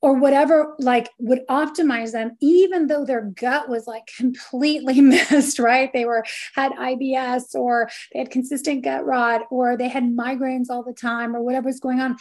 or 0.00 0.14
whatever 0.14 0.74
like 0.78 1.10
would 1.18 1.46
optimize 1.48 2.12
them 2.12 2.36
even 2.40 2.86
though 2.86 3.04
their 3.04 3.22
gut 3.22 3.68
was 3.68 3.86
like 3.86 4.08
completely 4.16 5.00
missed 5.00 5.58
right? 5.58 5.92
They 5.92 6.04
were 6.04 6.24
had 6.54 6.72
ibs 6.72 7.54
or 7.54 7.88
they 8.12 8.20
had 8.20 8.30
consistent 8.30 8.84
gut 8.84 9.04
rot 9.04 9.42
or 9.50 9.76
they 9.76 9.88
had 9.88 10.04
migraines 10.04 10.70
all 10.70 10.82
the 10.82 10.92
time 10.92 11.34
or 11.34 11.42
whatever 11.42 11.66
was 11.66 11.80
going 11.80 12.00
on. 12.00 12.16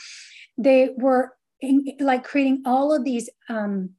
They 0.57 0.89
were 0.97 1.33
in, 1.61 1.85
like 1.99 2.23
creating 2.23 2.63
all 2.65 2.93
of 2.93 3.03
these 3.03 3.29
um 3.49 3.91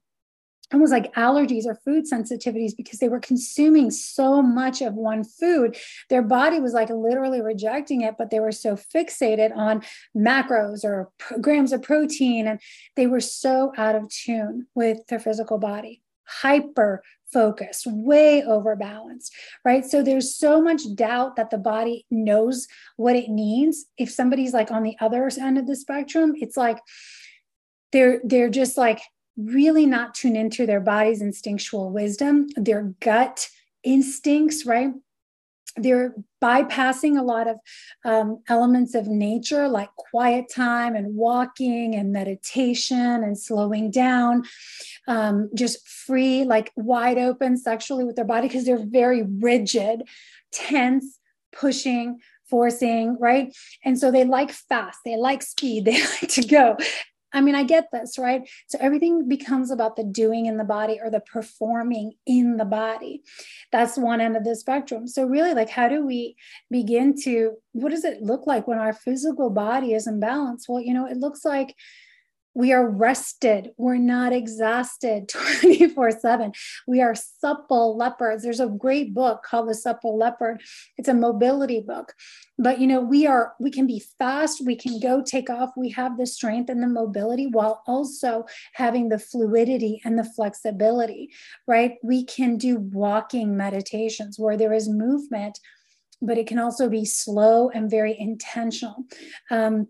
almost 0.72 0.92
like 0.92 1.14
allergies 1.14 1.64
or 1.66 1.74
food 1.74 2.04
sensitivities 2.04 2.76
because 2.76 2.98
they 2.98 3.08
were 3.08 3.20
consuming 3.20 3.90
so 3.90 4.42
much 4.42 4.82
of 4.82 4.94
one 4.94 5.24
food. 5.24 5.76
Their 6.10 6.22
body 6.22 6.60
was 6.60 6.72
like 6.72 6.90
literally 6.90 7.40
rejecting 7.40 8.02
it, 8.02 8.16
but 8.18 8.30
they 8.30 8.40
were 8.40 8.52
so 8.52 8.76
fixated 8.76 9.56
on 9.56 9.82
macros 10.16 10.84
or 10.84 11.10
grams 11.40 11.72
of 11.72 11.82
protein. 11.82 12.46
And 12.46 12.60
they 12.96 13.06
were 13.06 13.20
so 13.20 13.72
out 13.76 13.94
of 13.94 14.08
tune 14.08 14.66
with 14.74 15.06
their 15.06 15.20
physical 15.20 15.58
body, 15.58 16.02
hyper 16.24 17.02
focused, 17.32 17.86
way 17.86 18.42
overbalanced, 18.42 19.30
right? 19.64 19.84
So 19.84 20.02
there's 20.02 20.34
so 20.34 20.62
much 20.62 20.82
doubt 20.94 21.36
that 21.36 21.50
the 21.50 21.58
body 21.58 22.06
knows 22.10 22.66
what 22.96 23.16
it 23.16 23.28
needs. 23.28 23.86
If 23.96 24.10
somebody's 24.10 24.54
like 24.54 24.70
on 24.70 24.82
the 24.82 24.96
other 25.00 25.30
end 25.40 25.58
of 25.58 25.66
the 25.66 25.76
spectrum, 25.76 26.34
it's 26.36 26.56
like, 26.56 26.78
they're 27.92 28.20
they're 28.22 28.50
just 28.50 28.76
like 28.76 29.00
really 29.38 29.86
not 29.86 30.14
tune 30.14 30.36
into 30.36 30.66
their 30.66 30.80
body's 30.80 31.22
instinctual 31.22 31.90
wisdom, 31.90 32.48
their 32.56 32.94
gut 33.00 33.48
instincts, 33.84 34.66
right? 34.66 34.90
They're 35.76 36.14
bypassing 36.42 37.16
a 37.18 37.22
lot 37.22 37.46
of 37.46 37.56
um, 38.04 38.42
elements 38.48 38.96
of 38.96 39.06
nature 39.06 39.68
like 39.68 39.90
quiet 39.96 40.46
time 40.52 40.96
and 40.96 41.14
walking 41.14 41.94
and 41.94 42.12
meditation 42.12 42.98
and 42.98 43.38
slowing 43.38 43.92
down, 43.92 44.42
um, 45.06 45.50
just 45.54 45.86
free, 45.86 46.42
like 46.44 46.72
wide 46.74 47.18
open 47.18 47.56
sexually 47.56 48.04
with 48.04 48.16
their 48.16 48.24
body 48.24 48.48
because 48.48 48.64
they're 48.64 48.84
very 48.84 49.22
rigid, 49.22 50.02
tense, 50.50 51.20
pushing, 51.52 52.18
forcing, 52.50 53.16
right? 53.20 53.54
And 53.84 53.98
so 53.98 54.10
they 54.10 54.24
like 54.24 54.50
fast, 54.50 54.98
they 55.04 55.16
like 55.16 55.42
speed, 55.42 55.84
they 55.84 56.00
like 56.02 56.28
to 56.30 56.42
go. 56.42 56.76
I 57.32 57.40
mean, 57.40 57.54
I 57.54 57.62
get 57.62 57.88
this, 57.92 58.18
right? 58.18 58.48
So 58.68 58.78
everything 58.80 59.28
becomes 59.28 59.70
about 59.70 59.96
the 59.96 60.04
doing 60.04 60.46
in 60.46 60.56
the 60.56 60.64
body 60.64 60.98
or 61.02 61.10
the 61.10 61.20
performing 61.20 62.14
in 62.26 62.56
the 62.56 62.64
body. 62.64 63.22
That's 63.70 63.98
one 63.98 64.20
end 64.20 64.36
of 64.36 64.44
the 64.44 64.56
spectrum. 64.56 65.06
So, 65.06 65.24
really, 65.24 65.52
like, 65.52 65.68
how 65.68 65.88
do 65.88 66.06
we 66.06 66.36
begin 66.70 67.14
to, 67.24 67.52
what 67.72 67.90
does 67.90 68.04
it 68.04 68.22
look 68.22 68.46
like 68.46 68.66
when 68.66 68.78
our 68.78 68.92
physical 68.92 69.50
body 69.50 69.92
is 69.92 70.06
in 70.06 70.20
balance? 70.20 70.66
Well, 70.68 70.80
you 70.80 70.94
know, 70.94 71.06
it 71.06 71.18
looks 71.18 71.44
like 71.44 71.74
we 72.58 72.72
are 72.72 72.90
rested. 72.90 73.70
We're 73.76 73.98
not 73.98 74.32
exhausted 74.32 75.28
24 75.60 76.10
7. 76.10 76.52
We 76.88 77.00
are 77.00 77.14
supple 77.14 77.96
leopards. 77.96 78.42
There's 78.42 78.58
a 78.58 78.66
great 78.66 79.14
book 79.14 79.44
called 79.44 79.68
The 79.68 79.76
Supple 79.76 80.18
Leopard. 80.18 80.60
It's 80.96 81.08
a 81.08 81.14
mobility 81.14 81.80
book. 81.80 82.14
But 82.58 82.80
you 82.80 82.88
know, 82.88 83.00
we 83.00 83.28
are 83.28 83.54
we 83.60 83.70
can 83.70 83.86
be 83.86 84.02
fast, 84.18 84.66
we 84.66 84.74
can 84.74 84.98
go 84.98 85.22
take 85.22 85.48
off, 85.48 85.70
we 85.76 85.90
have 85.90 86.18
the 86.18 86.26
strength 86.26 86.68
and 86.68 86.82
the 86.82 86.88
mobility 86.88 87.46
while 87.46 87.80
also 87.86 88.44
having 88.74 89.08
the 89.08 89.20
fluidity 89.20 90.00
and 90.04 90.18
the 90.18 90.24
flexibility, 90.24 91.30
right? 91.68 91.92
We 92.02 92.24
can 92.24 92.56
do 92.56 92.78
walking 92.78 93.56
meditations 93.56 94.36
where 94.36 94.56
there 94.56 94.72
is 94.72 94.88
movement, 94.88 95.60
but 96.20 96.38
it 96.38 96.48
can 96.48 96.58
also 96.58 96.88
be 96.88 97.04
slow 97.04 97.68
and 97.68 97.88
very 97.88 98.18
intentional. 98.18 99.04
Um, 99.48 99.86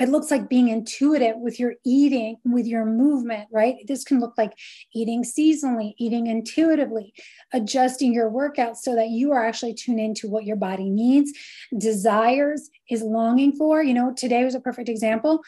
it 0.00 0.08
looks 0.08 0.30
like 0.30 0.48
being 0.48 0.68
intuitive 0.68 1.36
with 1.36 1.60
your 1.60 1.74
eating, 1.84 2.36
with 2.44 2.66
your 2.66 2.84
movement, 2.84 3.48
right? 3.52 3.76
This 3.86 4.04
can 4.04 4.20
look 4.20 4.34
like 4.38 4.52
eating 4.94 5.22
seasonally, 5.22 5.94
eating 5.98 6.26
intuitively, 6.26 7.12
adjusting 7.52 8.12
your 8.12 8.30
workouts 8.30 8.78
so 8.78 8.94
that 8.94 9.10
you 9.10 9.32
are 9.32 9.44
actually 9.44 9.74
tuned 9.74 10.00
into 10.00 10.28
what 10.28 10.44
your 10.44 10.56
body 10.56 10.88
needs, 10.88 11.32
desires, 11.76 12.70
is 12.88 13.02
longing 13.02 13.52
for. 13.52 13.82
You 13.82 13.94
know, 13.94 14.12
today 14.12 14.44
was 14.44 14.54
a 14.54 14.60
perfect 14.60 14.88
example. 14.88 15.42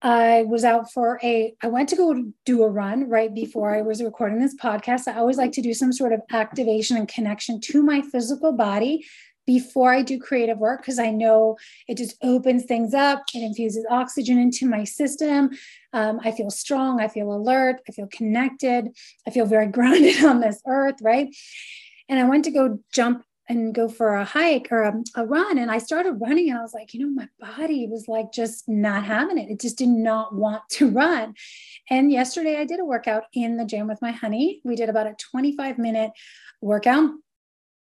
I 0.00 0.42
was 0.42 0.64
out 0.64 0.92
for 0.92 1.18
a, 1.22 1.54
I 1.62 1.68
went 1.68 1.88
to 1.90 1.96
go 1.96 2.32
do 2.44 2.62
a 2.62 2.68
run 2.68 3.08
right 3.08 3.32
before 3.32 3.74
I 3.74 3.82
was 3.82 4.02
recording 4.02 4.38
this 4.38 4.54
podcast. 4.54 5.08
I 5.08 5.18
always 5.18 5.38
like 5.38 5.52
to 5.52 5.62
do 5.62 5.72
some 5.72 5.92
sort 5.92 6.12
of 6.12 6.20
activation 6.30 6.96
and 6.96 7.08
connection 7.08 7.60
to 7.62 7.82
my 7.82 8.02
physical 8.02 8.52
body 8.52 9.06
before 9.46 9.92
I 9.92 10.02
do 10.02 10.18
creative 10.18 10.58
work 10.58 10.80
because 10.80 10.98
I 10.98 11.10
know 11.10 11.56
it 11.88 11.96
just 11.96 12.16
opens 12.22 12.64
things 12.64 12.94
up. 12.94 13.22
It 13.34 13.42
infuses 13.42 13.86
oxygen 13.90 14.38
into 14.38 14.66
my 14.66 14.84
system. 14.84 15.50
Um, 15.92 16.20
I 16.24 16.32
feel 16.32 16.50
strong. 16.50 17.00
I 17.00 17.08
feel 17.08 17.32
alert. 17.32 17.80
I 17.88 17.92
feel 17.92 18.08
connected. 18.08 18.88
I 19.26 19.30
feel 19.30 19.46
very 19.46 19.66
grounded 19.70 20.24
on 20.24 20.40
this 20.40 20.60
earth, 20.66 20.96
right? 21.02 21.34
And 22.08 22.18
I 22.18 22.24
went 22.24 22.44
to 22.44 22.50
go 22.50 22.78
jump 22.92 23.24
and 23.48 23.74
go 23.74 23.88
for 23.88 24.14
a 24.14 24.24
hike 24.24 24.68
or 24.70 24.82
a, 24.82 24.94
a, 25.16 25.26
run. 25.26 25.58
And 25.58 25.70
I 25.70 25.78
started 25.78 26.12
running 26.12 26.48
and 26.48 26.58
I 26.58 26.62
was 26.62 26.72
like, 26.72 26.94
you 26.94 27.00
know, 27.00 27.10
my 27.10 27.28
body 27.38 27.86
was 27.86 28.08
like 28.08 28.32
just 28.32 28.66
not 28.68 29.04
having 29.04 29.36
it. 29.36 29.50
It 29.50 29.60
just 29.60 29.76
did 29.76 29.88
not 29.88 30.34
want 30.34 30.62
to 30.72 30.90
run. 30.90 31.34
And 31.90 32.10
yesterday 32.10 32.56
I 32.56 32.64
did 32.64 32.80
a 32.80 32.84
workout 32.84 33.24
in 33.34 33.56
the 33.56 33.66
gym 33.66 33.86
with 33.86 34.00
my 34.00 34.12
honey. 34.12 34.62
We 34.64 34.76
did 34.76 34.88
about 34.88 35.06
a 35.06 35.14
25 35.30 35.78
minute 35.78 36.12
workout 36.62 37.10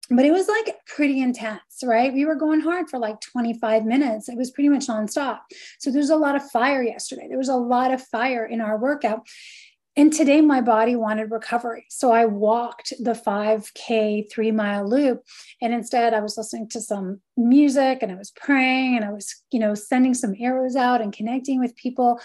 but 0.09 0.25
it 0.25 0.31
was 0.31 0.47
like 0.47 0.75
pretty 0.85 1.19
intense, 1.19 1.81
right? 1.83 2.13
We 2.13 2.25
were 2.25 2.35
going 2.35 2.62
hard 2.62 2.89
for 2.89 3.00
like 3.00 3.21
25 3.21 3.85
minutes. 3.85 4.29
It 4.29 4.38
was 4.38 4.51
pretty 4.51 4.69
much 4.69 4.88
nonstop. 4.88 5.39
So 5.79 5.89
there's 5.89 6.12
a 6.12 6.15
lot 6.15 6.35
of 6.35 6.50
fire 6.51 6.83
yesterday. 6.83 7.27
There 7.27 7.38
was 7.38 7.50
a 7.50 7.55
lot 7.55 7.91
of 7.91 8.01
fire 8.01 8.45
in 8.45 8.62
our 8.62 8.77
workout. 8.77 9.27
And 9.97 10.12
today 10.12 10.41
my 10.41 10.59
body 10.59 10.95
wanted 10.95 11.31
recovery. 11.31 11.85
So 11.89 12.12
I 12.12 12.25
walked 12.25 12.93
the 13.00 13.13
5K 13.13 14.29
three 14.29 14.51
mile 14.51 14.88
loop. 14.88 15.24
And 15.62 15.74
instead 15.74 16.13
I 16.13 16.19
was 16.19 16.38
listening 16.38 16.69
to 16.69 16.81
some 16.81 17.21
music 17.38 18.00
and 18.01 18.12
I 18.12 18.15
was 18.15 18.31
praying 18.31 18.97
and 18.97 19.05
I 19.05 19.12
was, 19.12 19.43
you 19.51 19.59
know, 19.59 19.74
sending 19.74 20.13
some 20.13 20.35
arrows 20.39 20.75
out 20.75 21.01
and 21.01 21.13
connecting 21.13 21.59
with 21.62 21.77
people, 21.77 22.19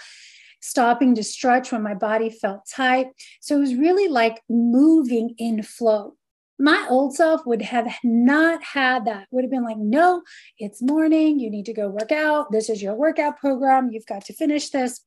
stopping 0.59 1.15
to 1.15 1.23
stretch 1.23 1.71
when 1.71 1.81
my 1.81 1.95
body 1.95 2.29
felt 2.29 2.67
tight. 2.69 3.07
So 3.39 3.55
it 3.55 3.61
was 3.61 3.75
really 3.75 4.09
like 4.09 4.41
moving 4.49 5.33
in 5.37 5.63
flow 5.63 6.15
my 6.61 6.85
old 6.89 7.15
self 7.15 7.45
would 7.45 7.61
have 7.63 7.87
not 8.03 8.63
had 8.63 9.05
that. 9.05 9.27
Would 9.31 9.43
have 9.43 9.51
been 9.51 9.63
like 9.63 9.77
no 9.77 10.21
it's 10.57 10.81
morning. 10.81 11.39
You 11.39 11.49
need 11.49 11.65
to 11.65 11.73
go 11.73 11.89
work 11.89 12.11
out. 12.11 12.51
This 12.51 12.69
is 12.69 12.81
your 12.81 12.93
workout 12.93 13.37
program. 13.37 13.89
You've 13.91 14.05
got 14.05 14.25
to 14.25 14.33
finish 14.33 14.69
this. 14.69 15.01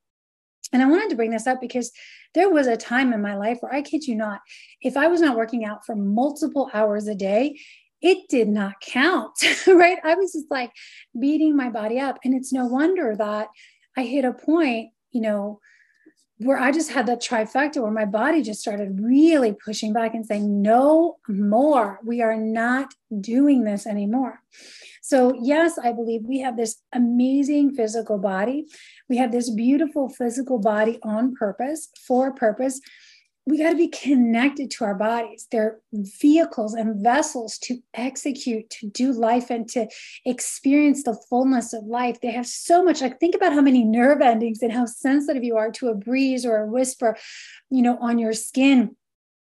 And 0.73 0.83
i 0.83 0.87
wanted 0.87 1.11
to 1.11 1.17
bring 1.17 1.31
this 1.31 1.47
up 1.47 1.61
because 1.61 1.93
there 2.33 2.51
was 2.51 2.67
a 2.67 2.77
time 2.77 3.13
in 3.13 3.23
my 3.23 3.37
life 3.37 3.59
where 3.61 3.73
i 3.73 3.83
kid 3.83 4.07
you 4.09 4.17
not 4.17 4.41
if 4.81 4.97
i 4.97 5.07
was 5.07 5.21
not 5.21 5.37
working 5.37 5.65
out 5.65 5.85
for 5.87 5.95
multiple 5.95 6.69
hours 6.75 7.07
a 7.07 7.15
day 7.15 7.57
it 8.01 8.29
did 8.29 8.49
not 8.49 8.81
count 8.81 9.33
right? 9.67 9.99
I 10.03 10.15
was 10.15 10.33
just 10.33 10.51
like 10.51 10.73
beating 11.19 11.57
my 11.57 11.71
body 11.71 11.99
up. 12.01 12.19
And 12.25 12.35
it's 12.35 12.53
no 12.53 12.67
wonder 12.67 13.15
that 13.17 13.49
i 13.97 14.03
hit 14.03 14.25
a 14.25 14.33
point 14.33 14.91
you 15.13 15.21
know 15.21 15.61
where 16.39 16.59
I 16.59 16.73
just 16.73 16.91
had 16.91 17.07
that 17.07 17.23
trifecta 17.23 17.81
where 17.81 17.93
my 17.93 18.05
body 18.05 18.43
just 18.43 18.61
started 18.61 19.01
really 19.01 19.55
pushing 19.65 19.93
back 19.93 20.15
and 20.15 20.27
saying, 20.27 20.63
no 20.63 21.17
more. 21.29 22.01
We 22.05 22.23
are 22.23 22.37
not 22.37 22.93
doing 23.21 23.65
this 23.65 23.87
anymore. 23.87 24.41
So, 25.01 25.35
yes, 25.41 25.79
I 25.79 25.93
believe 25.93 26.23
we 26.25 26.41
have 26.41 26.57
this 26.57 26.77
amazing 26.93 27.75
physical 27.75 28.19
body. 28.19 28.67
We 29.09 29.19
have 29.19 29.31
this 29.31 29.51
beautiful 29.51 30.09
physical 30.09 30.59
body 30.59 30.99
on 31.03 31.35
purpose, 31.35 31.91
for 32.07 32.33
purpose. 32.33 32.81
We 33.47 33.59
got 33.59 33.71
to 33.71 33.77
be 33.77 33.89
connected 33.89 34.71
to 34.71 34.85
our 34.85 34.95
bodies. 34.95 35.47
They're 35.51 35.79
vehicles 35.93 36.75
and 36.75 37.03
vessels 37.03 37.59
to 37.59 37.79
execute, 37.93 38.71
to 38.71 38.89
do 38.89 39.13
life, 39.13 39.51
and 39.51 39.69
to 39.71 39.87
experience 40.25 41.03
the 41.03 41.19
fullness 41.29 41.75
of 41.75 41.85
life. 41.85 42.21
They 42.21 42.31
have 42.31 42.47
so 42.47 42.83
much. 42.83 43.03
Like, 43.03 43.21
think 43.21 43.35
about 43.35 43.53
how 43.53 43.61
many 43.61 43.85
nerve 43.85 44.23
endings 44.23 44.63
and 44.63 44.73
how 44.73 44.87
sensitive 44.87 45.45
you 45.45 45.57
are 45.59 45.71
to 45.73 45.89
a 45.89 45.95
breeze 45.95 46.47
or 46.47 46.57
a 46.57 46.67
whisper, 46.67 47.19
you 47.71 47.83
know, 47.83 47.99
on 48.01 48.19
your 48.19 48.33
skin. 48.33 48.97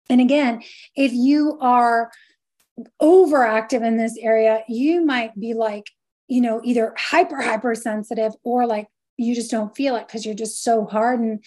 And 0.09 0.19
again, 0.19 0.61
if 0.95 1.13
you 1.13 1.57
are 1.61 2.11
overactive 3.01 3.81
in 3.81 3.95
this 3.95 4.17
area, 4.19 4.63
you 4.67 5.05
might 5.05 5.39
be 5.39 5.53
like, 5.53 5.89
you 6.27 6.41
know, 6.41 6.59
either 6.65 6.93
hyper, 6.97 7.41
hypersensitive 7.41 8.33
or 8.43 8.65
like 8.67 8.87
you 9.17 9.35
just 9.35 9.51
don't 9.51 9.75
feel 9.75 9.95
it 9.95 10.07
because 10.07 10.25
you're 10.25 10.35
just 10.35 10.63
so 10.63 10.85
hardened. 10.85 11.43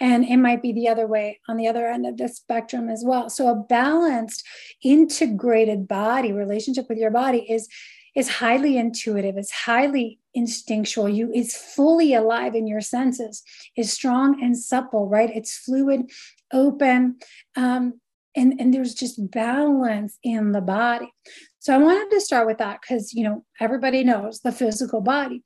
And 0.00 0.24
it 0.24 0.38
might 0.38 0.62
be 0.62 0.72
the 0.72 0.88
other 0.88 1.06
way 1.06 1.40
on 1.48 1.56
the 1.56 1.68
other 1.68 1.86
end 1.86 2.06
of 2.06 2.16
the 2.16 2.28
spectrum 2.28 2.88
as 2.88 3.02
well. 3.04 3.28
So 3.28 3.48
a 3.48 3.54
balanced, 3.54 4.46
integrated 4.82 5.86
body 5.86 6.32
relationship 6.32 6.88
with 6.88 6.98
your 6.98 7.10
body 7.10 7.50
is 7.50 7.68
is 8.16 8.28
highly 8.28 8.76
intuitive, 8.76 9.38
is 9.38 9.52
highly 9.52 10.18
instinctual. 10.34 11.08
You 11.08 11.30
is 11.32 11.54
fully 11.54 12.12
alive 12.12 12.56
in 12.56 12.66
your 12.66 12.80
senses, 12.80 13.44
is 13.76 13.92
strong 13.92 14.42
and 14.42 14.58
supple, 14.58 15.08
right? 15.08 15.30
It's 15.32 15.56
fluid, 15.56 16.10
open. 16.52 17.18
Um, 17.56 18.00
and, 18.36 18.60
and 18.60 18.72
there's 18.72 18.94
just 18.94 19.30
balance 19.30 20.18
in 20.22 20.52
the 20.52 20.60
body. 20.60 21.12
So 21.58 21.74
I 21.74 21.78
wanted 21.78 22.10
to 22.10 22.20
start 22.20 22.46
with 22.46 22.58
that 22.58 22.80
because 22.80 23.12
you 23.12 23.24
know 23.24 23.44
everybody 23.60 24.02
knows 24.02 24.40
the 24.40 24.52
physical 24.52 25.00
body 25.00 25.42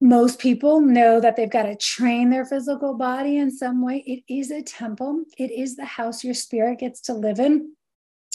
most 0.00 0.38
people 0.38 0.80
know 0.80 1.20
that 1.20 1.36
they've 1.36 1.50
got 1.50 1.64
to 1.64 1.76
train 1.76 2.30
their 2.30 2.44
physical 2.44 2.94
body 2.94 3.36
in 3.36 3.50
some 3.50 3.84
way. 3.84 4.04
It 4.06 4.22
is 4.32 4.50
a 4.50 4.62
temple, 4.62 5.24
it 5.36 5.50
is 5.50 5.76
the 5.76 5.84
house 5.84 6.22
your 6.22 6.34
spirit 6.34 6.78
gets 6.78 7.00
to 7.02 7.14
live 7.14 7.40
in. 7.40 7.72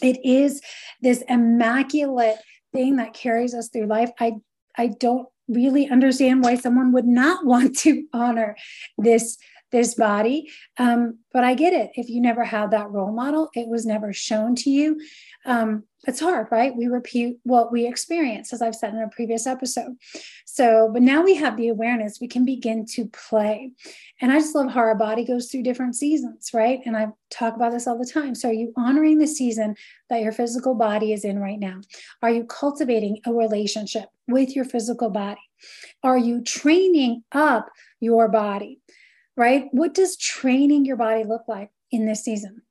It 0.01 0.19
is 0.25 0.61
this 1.01 1.23
immaculate 1.29 2.37
thing 2.73 2.97
that 2.97 3.13
carries 3.13 3.53
us 3.53 3.69
through 3.69 3.85
life. 3.85 4.11
I, 4.19 4.33
I 4.77 4.87
don't 4.87 5.27
really 5.47 5.89
understand 5.89 6.43
why 6.43 6.55
someone 6.55 6.91
would 6.91 7.05
not 7.05 7.45
want 7.45 7.77
to 7.79 8.03
honor 8.11 8.57
this 8.97 9.37
this 9.73 9.95
body 9.95 10.49
um, 10.77 11.19
but 11.33 11.43
i 11.43 11.53
get 11.53 11.73
it 11.73 11.91
if 11.95 12.07
you 12.07 12.21
never 12.21 12.45
had 12.45 12.71
that 12.71 12.89
role 12.89 13.11
model 13.11 13.49
it 13.53 13.67
was 13.67 13.85
never 13.85 14.13
shown 14.13 14.55
to 14.55 14.69
you 14.69 14.97
um, 15.45 15.83
it's 16.05 16.19
hard, 16.19 16.47
right? 16.51 16.75
We 16.75 16.87
repeat 16.87 17.37
what 17.43 17.71
we 17.71 17.87
experience, 17.87 18.51
as 18.51 18.61
I've 18.61 18.75
said 18.75 18.93
in 18.93 19.01
a 19.01 19.07
previous 19.07 19.47
episode. 19.47 19.95
So, 20.45 20.89
but 20.91 21.01
now 21.01 21.23
we 21.23 21.35
have 21.35 21.55
the 21.55 21.69
awareness, 21.69 22.19
we 22.19 22.27
can 22.27 22.43
begin 22.43 22.85
to 22.87 23.07
play. 23.07 23.71
And 24.19 24.31
I 24.31 24.39
just 24.39 24.53
love 24.53 24.69
how 24.69 24.81
our 24.81 24.95
body 24.95 25.25
goes 25.25 25.49
through 25.49 25.63
different 25.63 25.95
seasons, 25.95 26.51
right? 26.53 26.81
And 26.85 26.97
I 26.97 27.07
talk 27.29 27.55
about 27.55 27.71
this 27.71 27.87
all 27.87 27.97
the 27.97 28.09
time. 28.09 28.35
So, 28.35 28.49
are 28.49 28.53
you 28.53 28.73
honoring 28.75 29.17
the 29.17 29.27
season 29.27 29.75
that 30.09 30.21
your 30.21 30.33
physical 30.33 30.75
body 30.75 31.13
is 31.13 31.23
in 31.23 31.39
right 31.39 31.59
now? 31.59 31.79
Are 32.21 32.29
you 32.29 32.43
cultivating 32.45 33.19
a 33.25 33.33
relationship 33.33 34.09
with 34.27 34.55
your 34.55 34.65
physical 34.65 35.09
body? 35.09 35.41
Are 36.03 36.17
you 36.17 36.41
training 36.43 37.23
up 37.31 37.69
your 38.01 38.27
body, 38.27 38.81
right? 39.35 39.67
What 39.71 39.93
does 39.93 40.17
training 40.17 40.85
your 40.85 40.97
body 40.97 41.23
look 41.23 41.43
like 41.47 41.71
in 41.91 42.05
this 42.05 42.23
season? 42.23 42.63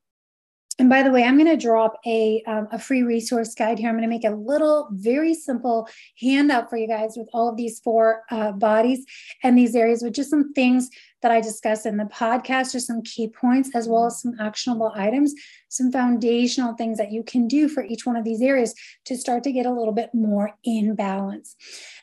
And 0.78 0.88
by 0.88 1.02
the 1.02 1.10
way, 1.10 1.22
I'm 1.22 1.36
going 1.36 1.50
to 1.50 1.56
drop 1.56 2.00
a, 2.06 2.42
um, 2.46 2.66
a 2.72 2.78
free 2.78 3.02
resource 3.02 3.54
guide 3.54 3.78
here. 3.78 3.88
I'm 3.88 3.94
going 3.94 4.08
to 4.08 4.08
make 4.08 4.24
a 4.24 4.34
little, 4.34 4.88
very 4.92 5.34
simple 5.34 5.86
handout 6.18 6.70
for 6.70 6.78
you 6.78 6.88
guys 6.88 7.12
with 7.16 7.28
all 7.34 7.48
of 7.48 7.56
these 7.56 7.78
four 7.80 8.22
uh, 8.30 8.52
bodies 8.52 9.04
and 9.42 9.56
these 9.56 9.76
areas 9.76 10.02
with 10.02 10.14
just 10.14 10.30
some 10.30 10.52
things 10.54 10.88
that 11.20 11.30
I 11.30 11.40
discussed 11.40 11.86
in 11.86 11.98
the 11.98 12.04
podcast, 12.04 12.72
just 12.72 12.88
some 12.88 13.02
key 13.02 13.28
points, 13.28 13.70
as 13.74 13.86
well 13.86 14.06
as 14.06 14.20
some 14.20 14.34
actionable 14.40 14.92
items, 14.94 15.34
some 15.68 15.92
foundational 15.92 16.74
things 16.74 16.98
that 16.98 17.12
you 17.12 17.22
can 17.22 17.46
do 17.46 17.68
for 17.68 17.84
each 17.84 18.04
one 18.04 18.16
of 18.16 18.24
these 18.24 18.42
areas 18.42 18.74
to 19.04 19.16
start 19.16 19.44
to 19.44 19.52
get 19.52 19.66
a 19.66 19.72
little 19.72 19.92
bit 19.92 20.10
more 20.14 20.52
in 20.64 20.94
balance. 20.94 21.54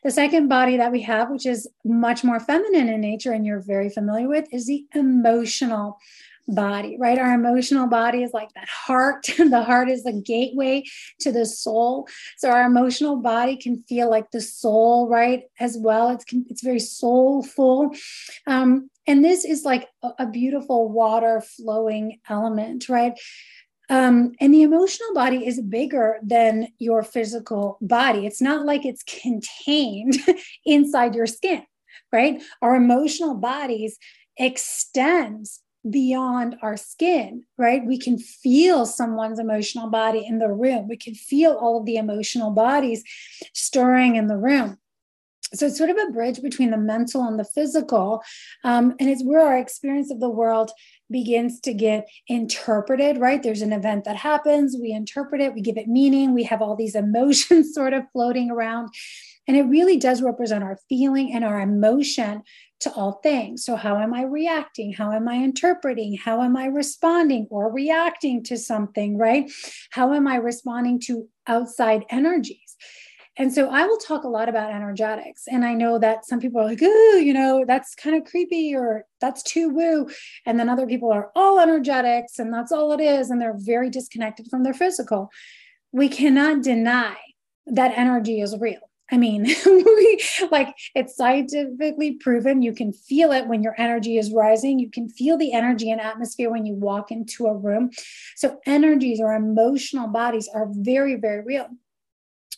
The 0.03 0.11
second 0.11 0.47
body 0.47 0.77
that 0.77 0.91
we 0.91 1.01
have, 1.01 1.29
which 1.29 1.45
is 1.45 1.67
much 1.83 2.23
more 2.23 2.39
feminine 2.39 2.87
in 2.87 3.01
nature 3.01 3.33
and 3.33 3.45
you're 3.45 3.59
very 3.59 3.89
familiar 3.89 4.29
with, 4.29 4.47
is 4.53 4.67
the 4.67 4.85
emotional 4.95 5.97
body, 6.53 6.97
right? 6.99 7.17
Our 7.17 7.33
emotional 7.33 7.87
body 7.87 8.23
is 8.23 8.33
like 8.33 8.53
that 8.53 8.67
heart. 8.67 9.27
the 9.37 9.63
heart 9.63 9.89
is 9.89 10.03
the 10.03 10.13
gateway 10.13 10.83
to 11.21 11.31
the 11.31 11.45
soul. 11.45 12.07
So 12.37 12.49
our 12.49 12.63
emotional 12.63 13.17
body 13.17 13.57
can 13.57 13.83
feel 13.83 14.09
like 14.09 14.31
the 14.31 14.41
soul, 14.41 15.07
right? 15.07 15.43
As 15.59 15.77
well. 15.77 16.09
It's 16.09 16.25
it's 16.49 16.61
very 16.61 16.79
soulful. 16.79 17.95
Um, 18.47 18.89
and 19.07 19.23
this 19.23 19.45
is 19.45 19.63
like 19.63 19.87
a, 20.03 20.09
a 20.19 20.27
beautiful 20.27 20.89
water 20.89 21.41
flowing 21.41 22.19
element, 22.29 22.89
right? 22.89 23.13
Um, 23.89 24.33
and 24.39 24.53
the 24.53 24.61
emotional 24.61 25.13
body 25.15 25.47
is 25.47 25.59
bigger 25.59 26.19
than 26.21 26.67
your 26.77 27.01
physical 27.01 27.79
body. 27.81 28.27
It's 28.27 28.41
not 28.41 28.65
like 28.65 28.85
it's 28.85 29.03
contained 29.03 30.17
inside 30.65 31.15
your 31.15 31.25
skin, 31.25 31.63
right? 32.13 32.41
Our 32.61 32.75
emotional 32.75 33.33
bodies 33.33 33.97
extends 34.37 35.61
beyond 35.87 36.55
our 36.61 36.75
skin, 36.75 37.43
right? 37.57 37.85
We 37.85 37.97
can 37.97 38.17
feel 38.17 38.85
someone's 38.85 39.39
emotional 39.39 39.89
body 39.89 40.25
in 40.25 40.39
the 40.39 40.51
room. 40.51 40.87
We 40.87 40.97
can 40.97 41.15
feel 41.15 41.53
all 41.53 41.79
of 41.79 41.85
the 41.85 41.95
emotional 41.95 42.51
bodies 42.51 43.03
stirring 43.53 44.15
in 44.15 44.27
the 44.27 44.37
room. 44.37 44.77
So 45.53 45.65
it's 45.65 45.77
sort 45.77 45.89
of 45.89 45.97
a 45.97 46.11
bridge 46.11 46.41
between 46.41 46.69
the 46.69 46.77
mental 46.77 47.23
and 47.23 47.39
the 47.39 47.43
physical. 47.43 48.21
Um, 48.63 48.95
and 48.99 49.09
it's 49.09 49.23
where 49.23 49.41
our 49.41 49.57
experience 49.57 50.11
of 50.11 50.19
the 50.19 50.29
world 50.29 50.71
begins 51.09 51.59
to 51.61 51.73
get 51.73 52.07
interpreted, 52.27 53.17
right? 53.17 53.41
There's 53.41 53.63
an 53.63 53.73
event 53.73 54.03
that 54.03 54.15
happens, 54.15 54.77
we 54.79 54.91
interpret 54.91 55.41
it, 55.41 55.55
we 55.55 55.61
give 55.61 55.77
it 55.77 55.87
meaning, 55.87 56.33
we 56.33 56.43
have 56.43 56.61
all 56.61 56.75
these 56.75 56.95
emotions 56.95 57.73
sort 57.73 57.93
of 57.93 58.03
floating 58.13 58.51
around. 58.51 58.89
And 59.47 59.57
it 59.57 59.63
really 59.63 59.97
does 59.97 60.21
represent 60.21 60.63
our 60.63 60.77
feeling 60.87 61.33
and 61.33 61.43
our 61.43 61.59
emotion 61.59 62.43
to 62.81 62.91
all 62.93 63.19
things. 63.23 63.65
So, 63.65 63.75
how 63.75 63.97
am 63.97 64.13
I 64.13 64.23
reacting? 64.23 64.93
How 64.93 65.11
am 65.11 65.27
I 65.27 65.35
interpreting? 65.35 66.17
How 66.17 66.41
am 66.41 66.55
I 66.55 66.65
responding 66.65 67.47
or 67.49 67.71
reacting 67.71 68.43
to 68.43 68.57
something, 68.57 69.17
right? 69.17 69.51
How 69.91 70.13
am 70.13 70.27
I 70.27 70.35
responding 70.35 70.99
to 71.01 71.27
outside 71.47 72.05
energies? 72.09 72.75
And 73.39 73.53
so 73.53 73.69
I 73.69 73.85
will 73.85 73.97
talk 73.97 74.25
a 74.25 74.29
lot 74.29 74.49
about 74.49 74.73
energetics. 74.73 75.43
And 75.47 75.63
I 75.63 75.73
know 75.73 75.97
that 75.97 76.25
some 76.25 76.41
people 76.41 76.59
are 76.59 76.65
like, 76.65 76.81
oh, 76.81 77.21
you 77.23 77.33
know, 77.33 77.63
that's 77.65 77.95
kind 77.95 78.17
of 78.17 78.29
creepy 78.29 78.75
or 78.75 79.05
that's 79.21 79.41
too 79.43 79.69
woo. 79.69 80.09
And 80.45 80.59
then 80.59 80.67
other 80.67 80.85
people 80.85 81.09
are 81.09 81.31
all 81.37 81.57
energetics 81.57 82.37
and 82.37 82.53
that's 82.53 82.73
all 82.73 82.91
it 82.91 82.99
is. 82.99 83.29
And 83.29 83.39
they're 83.39 83.55
very 83.57 83.89
disconnected 83.89 84.47
from 84.49 84.63
their 84.63 84.73
physical. 84.73 85.29
We 85.93 86.09
cannot 86.09 86.63
deny 86.63 87.15
that 87.67 87.97
energy 87.97 88.41
is 88.41 88.57
real. 88.59 88.88
I 89.11 89.17
mean, 89.17 89.43
we, 89.65 90.21
like 90.51 90.75
it's 90.95 91.15
scientifically 91.15 92.13
proven. 92.13 92.61
You 92.61 92.73
can 92.73 92.93
feel 92.93 93.31
it 93.31 93.47
when 93.47 93.63
your 93.63 93.75
energy 93.77 94.17
is 94.17 94.31
rising. 94.31 94.79
You 94.79 94.89
can 94.89 95.09
feel 95.09 95.37
the 95.37 95.53
energy 95.53 95.89
and 95.89 95.99
atmosphere 95.99 96.51
when 96.51 96.65
you 96.65 96.75
walk 96.75 97.11
into 97.11 97.47
a 97.47 97.55
room. 97.55 97.91
So, 98.35 98.59
energies 98.65 99.19
or 99.19 99.33
emotional 99.33 100.07
bodies 100.07 100.49
are 100.53 100.67
very, 100.71 101.15
very 101.15 101.43
real. 101.43 101.67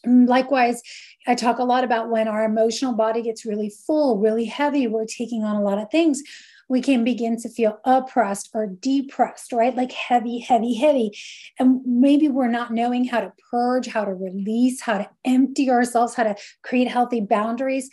Mm, 0.06 0.28
likewise, 0.28 0.82
I 1.28 1.36
talk 1.36 1.60
a 1.60 1.64
lot 1.64 1.84
about 1.84 2.10
when 2.10 2.28
our 2.28 2.44
emotional 2.44 2.94
body 2.94 3.22
gets 3.22 3.46
really 3.46 3.70
full, 3.70 4.18
really 4.18 4.46
heavy, 4.46 4.88
we're 4.88 5.06
taking 5.06 5.44
on 5.44 5.56
a 5.56 5.62
lot 5.62 5.78
of 5.78 5.90
things 5.92 6.24
we 6.72 6.80
can 6.80 7.04
begin 7.04 7.36
to 7.36 7.50
feel 7.50 7.80
oppressed 7.84 8.50
or 8.54 8.66
depressed, 8.66 9.52
right? 9.52 9.76
Like 9.76 9.92
heavy, 9.92 10.40
heavy, 10.40 10.74
heavy. 10.74 11.12
And 11.60 11.82
maybe 11.86 12.30
we're 12.30 12.48
not 12.48 12.72
knowing 12.72 13.04
how 13.04 13.20
to 13.20 13.34
purge, 13.52 13.88
how 13.88 14.06
to 14.06 14.14
release, 14.14 14.80
how 14.80 15.00
to 15.00 15.10
empty 15.26 15.70
ourselves, 15.70 16.16
how 16.16 16.24
to 16.24 16.38
create 16.64 16.88
healthy 16.88 17.20
boundaries 17.20 17.90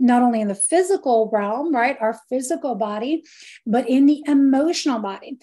not 0.00 0.22
only 0.22 0.40
in 0.40 0.48
the 0.48 0.54
physical 0.54 1.30
realm, 1.32 1.72
right, 1.72 1.96
our 2.00 2.18
physical 2.30 2.74
body, 2.74 3.22
but 3.66 3.88
in 3.88 4.06
the 4.06 4.22
emotional 4.26 4.98
body. 4.98 5.38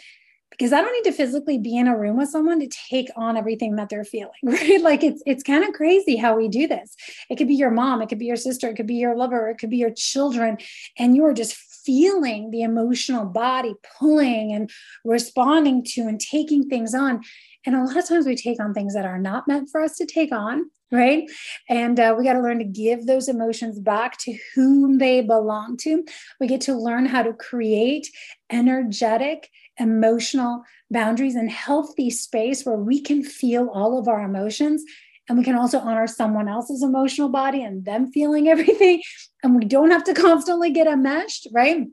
Because 0.50 0.74
I 0.74 0.82
don't 0.82 0.92
need 0.92 1.10
to 1.10 1.16
physically 1.16 1.58
be 1.58 1.78
in 1.78 1.88
a 1.88 1.98
room 1.98 2.18
with 2.18 2.30
someone 2.30 2.60
to 2.60 2.70
take 2.90 3.10
on 3.16 3.38
everything 3.38 3.78
that 3.78 3.90
they're 3.90 4.04
feeling, 4.04 4.32
right? 4.44 4.82
Like 4.82 5.04
it's 5.04 5.24
it's 5.26 5.44
kind 5.44 5.64
of 5.64 5.74
crazy 5.74 6.18
how 6.18 6.36
we 6.36 6.50
do 6.50 6.68
this. 6.68 6.96
It 7.30 7.38
could 7.38 7.48
be 7.48 7.56
your 7.56 7.72
mom, 7.72 8.02
it 8.02 8.10
could 8.10 8.20
be 8.20 8.26
your 8.26 8.36
sister, 8.36 8.68
it 8.70 8.76
could 8.76 8.88
be 8.88 8.96
your 8.96 9.16
lover, 9.16 9.50
it 9.50 9.60
could 9.60 9.70
be 9.70 9.78
your 9.78 9.94
children, 9.96 10.58
and 11.00 11.16
you 11.16 11.24
are 11.26 11.34
just 11.34 11.56
feeling 11.86 12.52
the 12.52 12.62
emotional 12.62 13.26
body 13.26 13.74
pulling 14.00 14.54
and 14.54 14.70
responding 15.06 15.84
to 15.84 16.02
and 16.02 16.20
taking 16.20 16.68
things 16.70 16.94
on. 16.94 17.22
And 17.66 17.76
a 17.76 17.84
lot 17.84 17.98
of 17.98 18.08
times 18.08 18.26
we 18.26 18.36
take 18.36 18.60
on 18.60 18.74
things 18.74 18.94
that 18.96 19.06
are 19.06 19.20
not 19.20 19.48
meant 19.48 19.70
for 19.72 19.82
us 19.82 19.96
to 19.98 20.06
take 20.06 20.32
on, 20.32 20.70
right? 20.92 21.30
And 21.70 22.00
uh, 22.00 22.16
we 22.18 22.24
got 22.24 22.34
to 22.34 22.42
learn 22.42 22.58
to 22.60 22.66
give 22.66 23.06
those 23.06 23.28
emotions 23.28 23.80
back 23.80 24.18
to 24.20 24.38
whom 24.56 24.98
they 24.98 25.22
belong 25.22 25.78
to. 25.82 26.04
We 26.40 26.48
get 26.48 26.62
to 26.62 26.76
learn 26.76 27.06
how 27.06 27.22
to 27.24 27.34
create 27.34 28.10
energetic, 28.50 29.50
emotional 29.80 30.64
boundaries 30.90 31.36
and 31.36 31.50
healthy 31.50 32.10
space 32.10 32.66
where 32.66 32.78
we 32.78 33.00
can 33.00 33.24
feel 33.24 33.70
all 33.70 33.98
of 33.98 34.08
our 34.08 34.24
emotions 34.24 34.84
and 35.30 35.38
we 35.38 35.44
can 35.44 35.56
also 35.56 35.80
honor 35.80 36.08
someone 36.08 36.48
else's 36.48 36.84
emotional 36.84 37.30
body 37.30 37.64
and 37.64 37.86
them 37.86 38.12
feeling 38.12 38.48
everything. 38.48 39.02
And 39.44 39.56
we 39.56 39.66
don't 39.66 39.92
have 39.92 40.04
to 40.06 40.14
constantly 40.14 40.72
get 40.72 40.88
enmeshed, 40.88 41.48
right? 41.52 41.88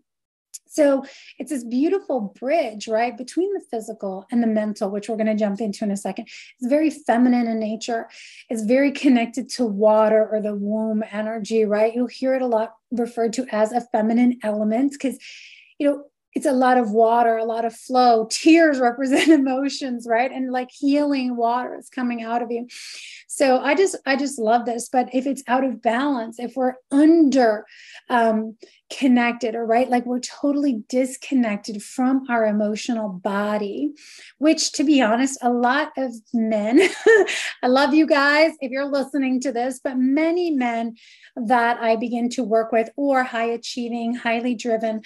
So 0.67 1.05
it's 1.39 1.51
this 1.51 1.65
beautiful 1.65 2.35
bridge, 2.39 2.89
right, 2.89 3.17
between 3.17 3.53
the 3.55 3.63
physical 3.71 4.27
and 4.31 4.43
the 4.43 4.47
mental, 4.47 4.91
which 4.91 5.09
we're 5.09 5.17
going 5.17 5.27
to 5.27 5.35
jump 5.35 5.61
into 5.61 5.85
in 5.85 5.91
a 5.91 5.97
second. 5.97 6.29
It's 6.61 6.69
very 6.69 6.91
feminine 6.91 7.47
in 7.47 7.59
nature. 7.59 8.09
It's 8.51 8.63
very 8.63 8.93
connected 8.93 9.49
to 9.51 9.67
water 9.67 10.29
or 10.31 10.41
the 10.41 10.55
womb 10.55 11.03
energy, 11.11 11.65
right? 11.65 11.95
You'll 11.95 12.07
hear 12.07 12.35
it 12.35 12.43
a 12.43 12.47
lot 12.47 12.75
referred 12.91 13.33
to 13.35 13.47
as 13.51 13.73
a 13.73 13.81
feminine 13.81 14.39
element 14.43 14.93
because, 14.93 15.19
you 15.79 15.89
know, 15.89 16.05
it's 16.39 16.47
a 16.47 16.53
lot 16.53 16.79
of 16.79 16.93
water, 16.93 17.37
a 17.37 17.45
lot 17.45 17.65
of 17.65 17.75
flow. 17.75 18.29
Tears 18.31 18.79
represent 18.91 19.29
emotions, 19.29 20.07
right? 20.09 20.31
And 20.31 20.53
like 20.53 20.71
healing 20.71 21.37
water 21.37 21.77
is 21.77 21.89
coming 21.89 22.23
out 22.23 22.43
of 22.43 22.51
you. 22.53 22.69
So 23.27 23.59
I 23.59 23.75
just, 23.75 23.97
I 24.07 24.15
just 24.15 24.39
love 24.39 24.65
this. 24.65 24.89
But 24.89 25.13
if 25.13 25.27
it's 25.27 25.43
out 25.49 25.65
of 25.65 25.83
balance, 25.83 26.39
if 26.39 26.55
we're 26.55 26.75
under 26.93 27.67
um, 28.09 28.57
connected 28.89 29.57
or 29.57 29.67
right, 29.67 29.91
like 29.91 30.07
we're 30.07 30.21
totally 30.21 30.85
disconnected 30.89 31.83
from 31.83 32.25
our 32.29 32.47
emotional 32.47 33.09
body, 33.09 33.91
which 34.39 34.71
to 34.73 34.85
be 34.85 35.03
honest, 35.03 35.39
a 35.43 35.51
lot 35.51 35.91
of 35.97 36.15
men, 36.33 36.81
I 37.65 37.67
love 37.67 37.95
you 37.95 38.07
guys 38.07 38.53
if 38.61 38.71
you're 38.71 38.91
listening 38.91 39.41
to 39.41 39.51
this, 39.51 39.81
but 39.83 39.99
many 39.99 40.53
men 40.53 40.95
that 41.35 41.81
I 41.81 41.97
begin 41.97 42.29
to 42.31 42.45
work 42.45 42.71
with 42.71 42.91
or 42.97 43.25
high 43.25 43.51
achieving, 43.51 44.15
highly 44.15 44.55
driven, 44.55 45.03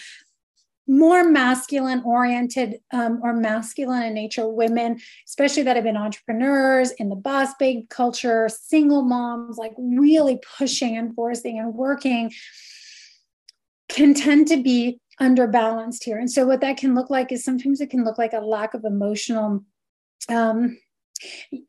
more 0.88 1.28
masculine 1.28 2.02
oriented 2.04 2.80
um, 2.92 3.20
or 3.22 3.32
masculine 3.32 4.02
in 4.02 4.14
nature 4.14 4.48
women, 4.48 5.00
especially 5.28 5.62
that 5.62 5.76
have 5.76 5.84
been 5.84 5.96
entrepreneurs 5.96 6.90
in 6.92 7.08
the 7.08 7.16
boss 7.16 7.54
babe 7.58 7.88
culture, 7.88 8.48
single 8.48 9.02
moms, 9.02 9.58
like 9.58 9.72
really 9.78 10.40
pushing 10.58 10.96
and 10.96 11.14
forcing 11.14 11.58
and 11.58 11.74
working, 11.74 12.32
can 13.88 14.14
tend 14.14 14.48
to 14.48 14.60
be 14.62 14.98
underbalanced 15.20 16.02
here. 16.04 16.18
And 16.18 16.30
so, 16.30 16.46
what 16.46 16.60
that 16.62 16.78
can 16.78 16.94
look 16.94 17.10
like 17.10 17.30
is 17.30 17.44
sometimes 17.44 17.80
it 17.80 17.90
can 17.90 18.04
look 18.04 18.18
like 18.18 18.32
a 18.32 18.40
lack 18.40 18.74
of 18.74 18.84
emotional. 18.84 19.64
Um, 20.28 20.78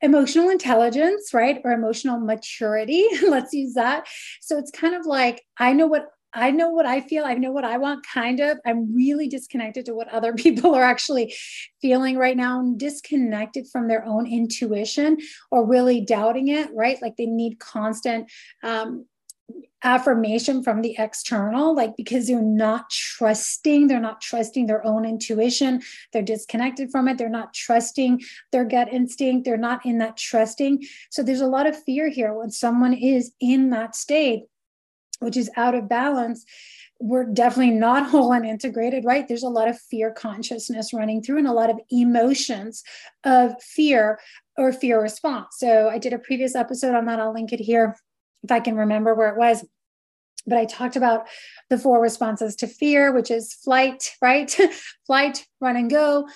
emotional 0.02 0.50
intelligence, 0.50 1.32
right? 1.32 1.62
Or 1.64 1.72
emotional 1.74 2.20
maturity. 2.20 3.06
Let's 3.28 3.54
use 3.54 3.76
that. 3.76 4.08
So 4.42 4.58
it's 4.58 4.72
kind 4.72 4.96
of 4.96 5.06
like, 5.06 5.44
I 5.60 5.74
know 5.74 5.86
what 5.86 6.08
I 6.34 6.52
know 6.52 6.70
what 6.70 6.86
I 6.86 7.02
feel. 7.02 7.26
I 7.26 7.36
know 7.36 7.52
what 7.52 7.64
I 7.64 7.78
want, 7.78 8.06
kind 8.06 8.40
of. 8.40 8.58
I'm 8.66 8.96
really 8.96 9.28
disconnected 9.28 9.86
to 9.86 9.94
what 9.94 10.08
other 10.10 10.34
people 10.46 10.74
are 10.74 10.84
actually 10.84 11.36
feeling 11.82 12.18
right 12.18 12.38
now, 12.38 12.60
I'm 12.60 12.78
disconnected 12.78 13.68
from 13.72 13.88
their 13.88 14.06
own 14.06 14.26
intuition 14.26 15.18
or 15.52 15.68
really 15.68 16.02
doubting 16.02 16.48
it, 16.48 16.70
right? 16.74 17.02
Like 17.02 17.18
they 17.18 17.26
need 17.26 17.60
constant 17.60 18.32
um, 18.64 19.06
affirmation 19.84 20.64
from 20.64 20.82
the 20.82 20.96
external, 20.98 21.76
like 21.76 21.96
because 21.98 22.28
they're 22.28 22.42
not 22.42 22.90
trusting, 22.90 23.88
they're 23.88 24.00
not 24.00 24.22
trusting 24.22 24.66
their 24.66 24.86
own 24.86 25.06
intuition, 25.06 25.82
they're 26.14 26.22
disconnected 26.22 26.90
from 26.90 27.10
it, 27.10 27.18
they're 27.18 27.28
not 27.28 27.54
trusting 27.54 28.22
their 28.54 28.64
gut 28.64 28.92
instinct, 28.92 29.44
they're 29.44 29.58
not 29.58 29.86
in 29.86 29.98
that 29.98 30.16
trusting. 30.16 30.82
So 31.12 31.22
there's 31.22 31.42
a 31.42 31.48
lot 31.48 31.68
of 31.68 31.82
fear 31.84 32.10
here 32.10 32.34
when 32.34 32.50
someone 32.50 32.94
is 32.94 33.34
in 33.42 33.72
that 33.72 33.96
state 33.96 34.44
which 35.24 35.38
is 35.38 35.50
out 35.56 35.76
of 35.76 35.90
balance, 35.90 36.46
we're 37.00 37.26
definitely 37.26 37.74
not 37.74 38.10
whole 38.10 38.34
and 38.34 38.46
integrated, 38.46 39.06
right? 39.06 39.28
There's 39.28 39.44
a 39.44 39.50
lot 39.50 39.68
of 39.68 39.80
fear 39.80 40.12
consciousness 40.12 40.94
running 40.94 41.22
through 41.22 41.40
and 41.40 41.48
a 41.48 41.54
lot 41.54 41.70
of 41.70 41.80
emotions 41.90 42.84
of 43.24 43.62
fear 43.62 44.20
or 44.58 44.72
fear 44.72 45.02
response. 45.02 45.56
So 45.58 45.90
I 45.90 45.98
did 45.98 46.14
a 46.14 46.20
previous 46.20 46.56
episode 46.56 46.96
on 46.96 47.06
that. 47.06 47.20
I'll 47.20 47.34
link 47.34 47.52
it 47.52 47.60
here 47.60 47.96
if 48.44 48.52
I 48.52 48.60
can 48.60 48.76
remember 48.76 49.16
where 49.16 49.30
it 49.30 49.38
was. 49.38 49.66
But 50.46 50.58
I 50.58 50.66
talked 50.66 50.98
about 50.98 51.28
the 51.70 51.78
four 51.78 52.02
responses 52.02 52.56
to 52.58 52.68
fear, 52.68 53.14
which 53.14 53.32
is 53.32 53.54
flight, 53.54 54.12
right? 54.22 54.56
flight, 55.08 55.46
run 55.62 55.78
and 55.78 55.90
go, 55.90 56.28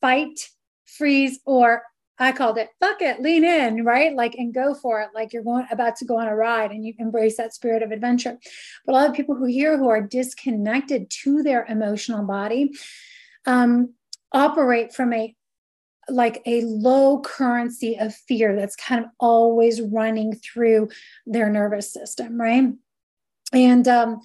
fight, 0.00 0.48
freeze, 0.84 1.40
or 1.46 1.82
I 2.18 2.32
called 2.32 2.58
it 2.58 2.70
fuck 2.80 3.02
it, 3.02 3.20
lean 3.20 3.44
in, 3.44 3.84
right? 3.84 4.14
Like 4.14 4.34
and 4.34 4.54
go 4.54 4.74
for 4.74 5.00
it, 5.02 5.10
like 5.14 5.32
you're 5.32 5.42
going 5.42 5.66
about 5.70 5.96
to 5.96 6.04
go 6.04 6.18
on 6.18 6.28
a 6.28 6.34
ride 6.34 6.70
and 6.70 6.84
you 6.84 6.94
embrace 6.98 7.36
that 7.36 7.54
spirit 7.54 7.82
of 7.82 7.90
adventure. 7.90 8.38
But 8.84 8.92
a 8.92 8.96
lot 8.96 9.08
of 9.10 9.14
people 9.14 9.34
who 9.34 9.44
hear 9.44 9.76
who 9.76 9.88
are 9.88 10.00
disconnected 10.00 11.10
to 11.22 11.42
their 11.42 11.64
emotional 11.66 12.24
body 12.24 12.72
um, 13.46 13.94
operate 14.32 14.94
from 14.94 15.12
a 15.12 15.34
like 16.08 16.40
a 16.46 16.62
low 16.62 17.20
currency 17.20 17.98
of 17.98 18.14
fear 18.14 18.54
that's 18.54 18.76
kind 18.76 19.04
of 19.04 19.10
always 19.18 19.80
running 19.80 20.36
through 20.36 20.88
their 21.26 21.50
nervous 21.50 21.92
system, 21.92 22.40
right? 22.40 22.72
And 23.52 23.88
um, 23.88 24.20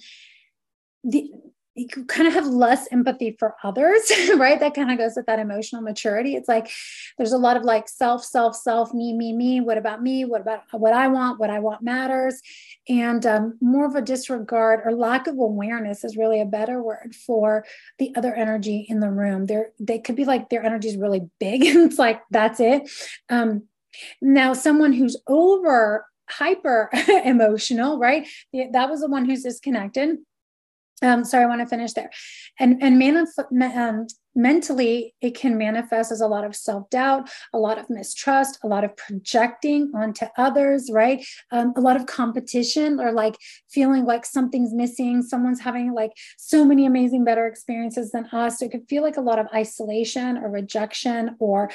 the 1.02 1.30
you 1.74 2.04
kind 2.04 2.28
of 2.28 2.34
have 2.34 2.46
less 2.46 2.86
empathy 2.92 3.34
for 3.38 3.54
others, 3.64 4.00
right? 4.36 4.60
That 4.60 4.74
kind 4.74 4.90
of 4.90 4.98
goes 4.98 5.14
with 5.16 5.26
that 5.26 5.38
emotional 5.38 5.80
maturity. 5.80 6.34
It's 6.34 6.48
like 6.48 6.70
there's 7.16 7.32
a 7.32 7.38
lot 7.38 7.56
of 7.56 7.62
like 7.62 7.88
self, 7.88 8.24
self, 8.24 8.54
self, 8.54 8.92
me, 8.92 9.14
me, 9.14 9.32
me. 9.32 9.60
What 9.60 9.78
about 9.78 10.02
me? 10.02 10.24
What 10.24 10.42
about 10.42 10.62
what 10.72 10.92
I 10.92 11.08
want? 11.08 11.40
What 11.40 11.50
I 11.50 11.60
want 11.60 11.82
matters. 11.82 12.40
And 12.88 13.24
um, 13.24 13.58
more 13.60 13.86
of 13.86 13.94
a 13.94 14.02
disregard 14.02 14.80
or 14.84 14.92
lack 14.92 15.26
of 15.26 15.38
awareness 15.38 16.04
is 16.04 16.16
really 16.16 16.40
a 16.40 16.46
better 16.46 16.82
word 16.82 17.14
for 17.26 17.64
the 17.98 18.12
other 18.16 18.34
energy 18.34 18.86
in 18.88 19.00
the 19.00 19.10
room. 19.10 19.46
They're, 19.46 19.70
they 19.80 19.98
could 19.98 20.16
be 20.16 20.24
like 20.24 20.50
their 20.50 20.64
energy 20.64 20.88
is 20.88 20.96
really 20.96 21.30
big. 21.40 21.64
And 21.64 21.80
it's 21.90 21.98
like, 21.98 22.20
that's 22.30 22.60
it. 22.60 22.90
Um, 23.30 23.64
now, 24.20 24.52
someone 24.52 24.92
who's 24.92 25.16
over 25.26 26.06
hyper 26.28 26.90
emotional, 27.24 27.98
right? 27.98 28.26
That 28.52 28.90
was 28.90 29.00
the 29.00 29.08
one 29.08 29.24
who's 29.26 29.42
disconnected 29.42 30.18
um, 31.02 31.24
sorry, 31.24 31.44
I 31.44 31.48
want 31.48 31.60
to 31.60 31.66
finish 31.66 31.92
there. 31.92 32.10
And 32.58 32.82
and 32.82 33.00
manif- 33.00 33.76
um, 33.76 34.06
mentally, 34.34 35.14
it 35.20 35.34
can 35.34 35.58
manifest 35.58 36.12
as 36.12 36.20
a 36.20 36.26
lot 36.26 36.44
of 36.44 36.54
self 36.56 36.88
doubt, 36.90 37.28
a 37.52 37.58
lot 37.58 37.78
of 37.78 37.90
mistrust, 37.90 38.58
a 38.62 38.68
lot 38.68 38.84
of 38.84 38.96
projecting 38.96 39.90
onto 39.94 40.26
others, 40.36 40.90
right? 40.92 41.24
Um, 41.50 41.72
a 41.76 41.80
lot 41.80 41.96
of 41.96 42.06
competition, 42.06 43.00
or 43.00 43.12
like 43.12 43.36
feeling 43.70 44.04
like 44.04 44.24
something's 44.24 44.72
missing. 44.72 45.22
Someone's 45.22 45.60
having 45.60 45.92
like 45.92 46.12
so 46.38 46.64
many 46.64 46.86
amazing, 46.86 47.24
better 47.24 47.46
experiences 47.46 48.12
than 48.12 48.26
us. 48.26 48.58
So 48.58 48.66
it 48.66 48.70
could 48.70 48.88
feel 48.88 49.02
like 49.02 49.16
a 49.16 49.22
lot 49.22 49.38
of 49.38 49.46
isolation 49.54 50.38
or 50.38 50.50
rejection 50.50 51.36
or 51.38 51.70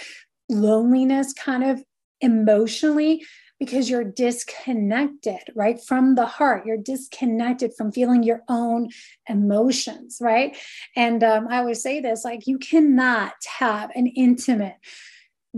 loneliness, 0.50 1.34
kind 1.34 1.64
of 1.64 1.84
emotionally 2.22 3.24
because 3.60 3.90
you're 3.90 4.04
disconnected, 4.04 5.40
right? 5.56 5.82
From 5.82 6.16
the 6.16 6.26
heart. 6.26 6.66
You're 6.66 6.78
disconnected 6.78 7.74
from 7.76 7.92
feeling 7.92 8.24
your 8.24 8.44
own 8.48 8.90
emotions, 9.28 10.20
right? 10.22 10.56
And 10.96 11.24
um, 11.24 11.48
I 11.50 11.58
always 11.58 11.82
say 11.82 12.00
this 12.00 12.24
like, 12.24 12.46
you 12.46 12.60
cannot 12.60 13.34
have 13.60 13.90
an 13.96 14.08
intimate, 14.08 14.78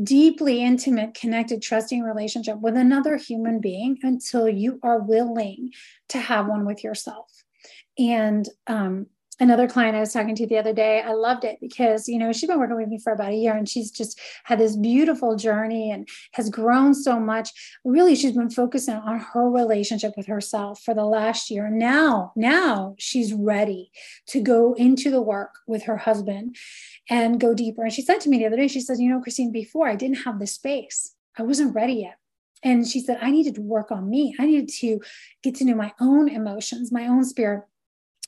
deeply 0.02 0.64
intimate, 0.64 1.14
connected, 1.14 1.62
trusting 1.62 2.02
relationship 2.02 2.60
with 2.62 2.78
another 2.78 3.18
human 3.18 3.60
being 3.60 3.98
until 4.04 4.48
you 4.48 4.80
are 4.82 5.00
willing 5.00 5.72
to 6.10 6.20
have 6.20 6.48
one 6.48 6.66
with 6.66 6.84
yourself. 6.84 7.44
And 7.98 8.48
um, 8.68 9.08
another 9.40 9.68
client 9.68 9.96
I 9.96 10.02
was 10.02 10.12
talking 10.12 10.36
to 10.36 10.48
the 10.48 10.58
other 10.58 10.74
day, 10.74 11.02
I 11.02 11.14
loved 11.14 11.44
it 11.44 11.60
because, 11.62 12.08
you 12.08 12.18
know, 12.18 12.32
she's 12.32 12.50
been 12.50 12.60
working 12.60 12.76
with 12.76 12.90
me 12.90 13.00
for 13.00 13.14
about 13.14 13.32
a 13.32 13.36
year 13.36 13.56
and 13.56 13.68
she's 13.68 13.90
just 13.90 14.20
had 14.44 14.60
this 14.60 14.76
beautiful 14.76 15.36
journey 15.36 15.92
and 15.92 16.08
has 16.34 16.50
grown 16.50 16.94
so 16.94 17.20
much. 17.20 17.50
Really, 17.86 18.16
she's 18.16 18.34
been 18.34 18.50
focusing 18.50 18.96
on 18.96 19.20
her 19.20 19.50
relationship 19.50 20.14
with 20.18 20.28
herself 20.28 20.82
for 20.82 20.94
the 20.94 21.06
last 21.06 21.50
year. 21.50 21.70
Now, 21.70 22.34
now 22.36 22.96
she's 22.98 23.34
ready 23.34 23.92
to 24.28 24.42
go 24.42 24.74
into 24.74 25.10
the 25.10 25.22
work 25.22 25.56
with 25.68 25.84
her 25.84 25.98
husband 25.98 26.58
and 27.10 27.40
go 27.40 27.54
deeper. 27.54 27.84
And 27.84 27.94
she 27.94 28.02
said 28.02 28.20
to 28.22 28.30
me 28.30 28.40
the 28.40 28.48
other 28.48 28.58
day, 28.58 28.68
she 28.68 28.82
said, 28.82 29.00
you 29.00 29.10
know, 29.10 29.22
Christine, 29.22 29.52
before 29.52 29.88
I 29.88 29.96
didn't 29.96 30.24
have 30.24 30.40
the 30.40 30.48
space. 30.48 31.16
I 31.38 31.44
wasn't 31.44 31.74
ready 31.74 31.94
yet. 31.94 32.18
And 32.62 32.86
she 32.86 33.00
said, 33.00 33.20
I 33.22 33.32
needed 33.32 33.56
to 33.56 33.62
work 33.62 33.90
on 33.90 34.10
me. 34.10 34.36
I 34.38 34.46
needed 34.46 34.70
to 34.80 35.00
get 35.42 35.56
to 35.56 35.66
know 35.66 35.76
my 35.76 35.94
own 36.02 36.28
emotions, 36.28 36.92
my 36.92 37.08
own 37.08 37.24
spirit 37.24 37.64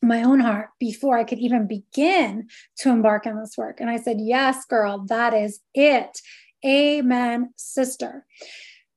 my 0.02 0.24
own 0.24 0.40
heart 0.40 0.70
before 0.80 1.18
I 1.18 1.24
could 1.24 1.40
even 1.40 1.68
begin 1.68 2.48
to 2.78 2.90
embark 2.90 3.26
on 3.26 3.40
this 3.40 3.58
work. 3.58 3.80
And 3.80 3.90
I 3.90 3.98
said, 3.98 4.18
Yes, 4.20 4.66
girl, 4.66 5.06
that 5.08 5.34
is 5.34 5.60
it. 5.74 6.20
Amen, 6.66 7.54
sister. 7.56 8.26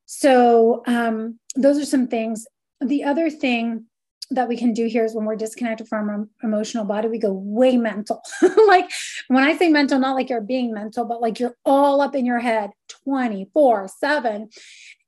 So, 0.06 0.82
um, 0.86 1.38
those 1.56 1.78
are 1.78 1.86
some 1.86 2.08
things. 2.08 2.46
The 2.80 3.04
other 3.04 3.30
thing 3.30 3.86
that 4.30 4.48
we 4.48 4.56
can 4.56 4.72
do 4.72 4.86
here 4.86 5.04
is 5.04 5.14
when 5.14 5.26
we're 5.26 5.36
disconnected 5.36 5.86
from 5.86 6.08
our 6.08 6.26
emotional 6.42 6.84
body, 6.84 7.08
we 7.08 7.18
go 7.18 7.32
way 7.32 7.76
mental. 7.76 8.22
like 8.66 8.90
when 9.28 9.44
I 9.44 9.56
say 9.56 9.68
mental, 9.68 9.98
not 9.98 10.14
like 10.14 10.30
you're 10.30 10.40
being 10.40 10.72
mental, 10.72 11.04
but 11.04 11.20
like 11.20 11.38
you're 11.38 11.56
all 11.64 12.00
up 12.00 12.14
in 12.14 12.24
your 12.24 12.40
head 12.40 12.70
24 13.04 13.88
7 13.88 14.48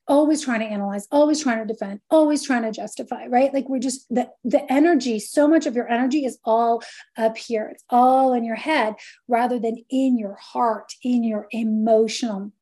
always 0.09 0.43
trying 0.43 0.61
to 0.61 0.67
analyze 0.67 1.07
always 1.11 1.43
trying 1.43 1.59
to 1.59 1.73
defend 1.73 2.01
always 2.11 2.43
trying 2.43 2.63
to 2.63 2.73
justify 2.73 3.27
right? 3.27 3.53
Like 3.53 3.69
we're 3.69 3.79
just 3.79 4.07
the 4.09 4.29
the 4.45 4.71
energy 4.73 5.19
so 5.19 5.49
much 5.49 5.67
of 5.67 5.75
your 5.75 5.89
energy 5.89 6.25
is 6.25 6.39
all 6.45 6.83
up 7.17 7.37
here. 7.37 7.69
It's 7.73 7.85
all 7.91 8.33
in 8.33 8.45
your 8.45 8.57
head 8.57 8.95
rather 9.29 9.59
than 9.59 9.77
in 9.91 10.19
your 10.19 10.35
heart 10.35 10.93
in 11.03 11.25
your 11.25 11.47
emotional 11.51 12.53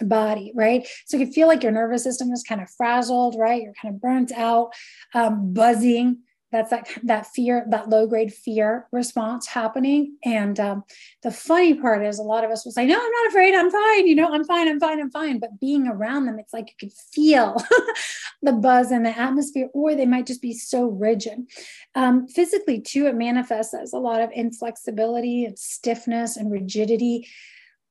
body 0.00 0.52
right? 0.54 0.86
So 1.06 1.16
you 1.16 1.30
feel 1.30 1.48
like 1.48 1.62
your 1.62 1.72
nervous 1.72 2.04
system 2.04 2.32
is 2.32 2.42
kind 2.42 2.60
of 2.60 2.70
frazzled 2.70 3.36
right? 3.38 3.62
You're 3.62 3.74
kind 3.80 3.94
of 3.94 4.00
burnt 4.00 4.32
out 4.32 4.72
um, 5.14 5.52
buzzing 5.52 6.20
that's 6.52 6.70
that 6.70 6.88
that 7.04 7.26
fear 7.26 7.64
that 7.68 7.88
low 7.88 8.06
grade 8.06 8.32
fear 8.32 8.86
response 8.92 9.46
happening. 9.46 10.16
And 10.24 10.58
um, 10.58 10.84
the 11.22 11.30
funny 11.30 11.74
part 11.74 12.04
is 12.04 12.18
a 12.18 12.22
lot 12.22 12.44
of 12.44 12.50
us 12.50 12.64
will 12.64 12.72
say 12.72 12.86
no 12.86 12.94
i'm 12.94 13.10
not 13.10 13.28
afraid. 13.28 13.54
I'm 13.54 13.70
fine. 13.70 14.06
You 14.06 14.16
know 14.16 14.32
i'm 14.32 14.44
fine. 14.44 14.68
I'm 14.68 14.80
fine. 14.80 15.00
I'm 15.00 15.10
fine. 15.10 15.38
But 15.38 15.60
being 15.60 15.86
around 15.86 16.26
them 16.26 16.38
it's 16.38 16.52
like 16.52 16.70
you 16.70 16.88
can 16.88 16.90
feel 17.12 17.56
the 18.42 18.52
buzz 18.52 18.90
in 18.90 19.02
the 19.02 19.16
atmosphere 19.16 19.68
or 19.72 19.94
they 19.94 20.06
might 20.06 20.26
just 20.26 20.42
be 20.42 20.52
so 20.52 20.86
rigid. 20.86 21.46
Um, 21.94 22.26
physically 22.26 22.80
too 22.80 23.06
it 23.06 23.14
manifests 23.14 23.74
as 23.74 23.92
a 23.92 23.98
lot 23.98 24.20
of 24.20 24.30
inflexibility 24.32 25.44
and 25.44 25.58
stiffness 25.58 26.36
and 26.36 26.50
rigidity. 26.50 27.28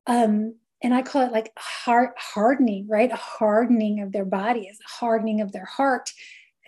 Um, 0.07 0.55
and 0.81 0.93
I 0.93 1.01
call 1.01 1.23
it 1.23 1.31
like 1.31 1.51
heart 1.57 2.13
hardening, 2.17 2.87
right? 2.87 3.11
A 3.11 3.15
hardening 3.17 4.01
of 4.01 4.11
their 4.11 4.25
bodies, 4.25 4.79
a 4.79 4.89
hardening 4.89 5.41
of 5.41 5.51
their 5.51 5.65
heart, 5.65 6.09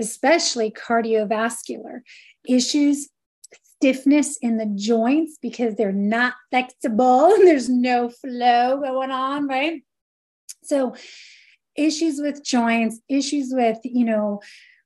especially 0.01 0.71
cardiovascular 0.71 2.01
issues, 2.47 3.09
stiffness 3.75 4.37
in 4.41 4.57
the 4.57 4.65
joints 4.65 5.37
because 5.41 5.75
they're 5.75 5.91
not 5.91 6.33
flexible 6.49 7.33
and 7.33 7.47
there's 7.47 7.69
no 7.69 8.09
flow 8.09 8.79
going 8.81 9.11
on, 9.11 9.47
right? 9.47 9.83
So, 10.63 10.95
issues 11.75 12.19
with 12.19 12.43
joints, 12.43 12.99
issues 13.07 13.49
with, 13.51 13.77
you 13.83 14.05
know, 14.05 14.41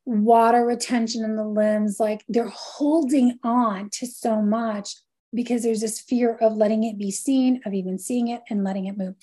water 0.05 0.65
retention 0.65 1.23
in 1.23 1.35
the 1.35 1.43
limbs, 1.43 1.99
like 1.99 2.23
they're 2.29 2.47
holding 2.47 3.39
on 3.43 3.89
to 3.93 4.05
so 4.05 4.41
much 4.41 4.95
because 5.33 5.63
there's 5.63 5.81
this 5.81 5.99
fear 5.99 6.35
of 6.35 6.55
letting 6.55 6.83
it 6.83 6.97
be 6.97 7.11
seen, 7.11 7.61
of 7.65 7.73
even 7.73 7.99
seeing 7.99 8.29
it 8.29 8.41
and 8.49 8.63
letting 8.63 8.85
it 8.85 8.97
move. 8.97 9.15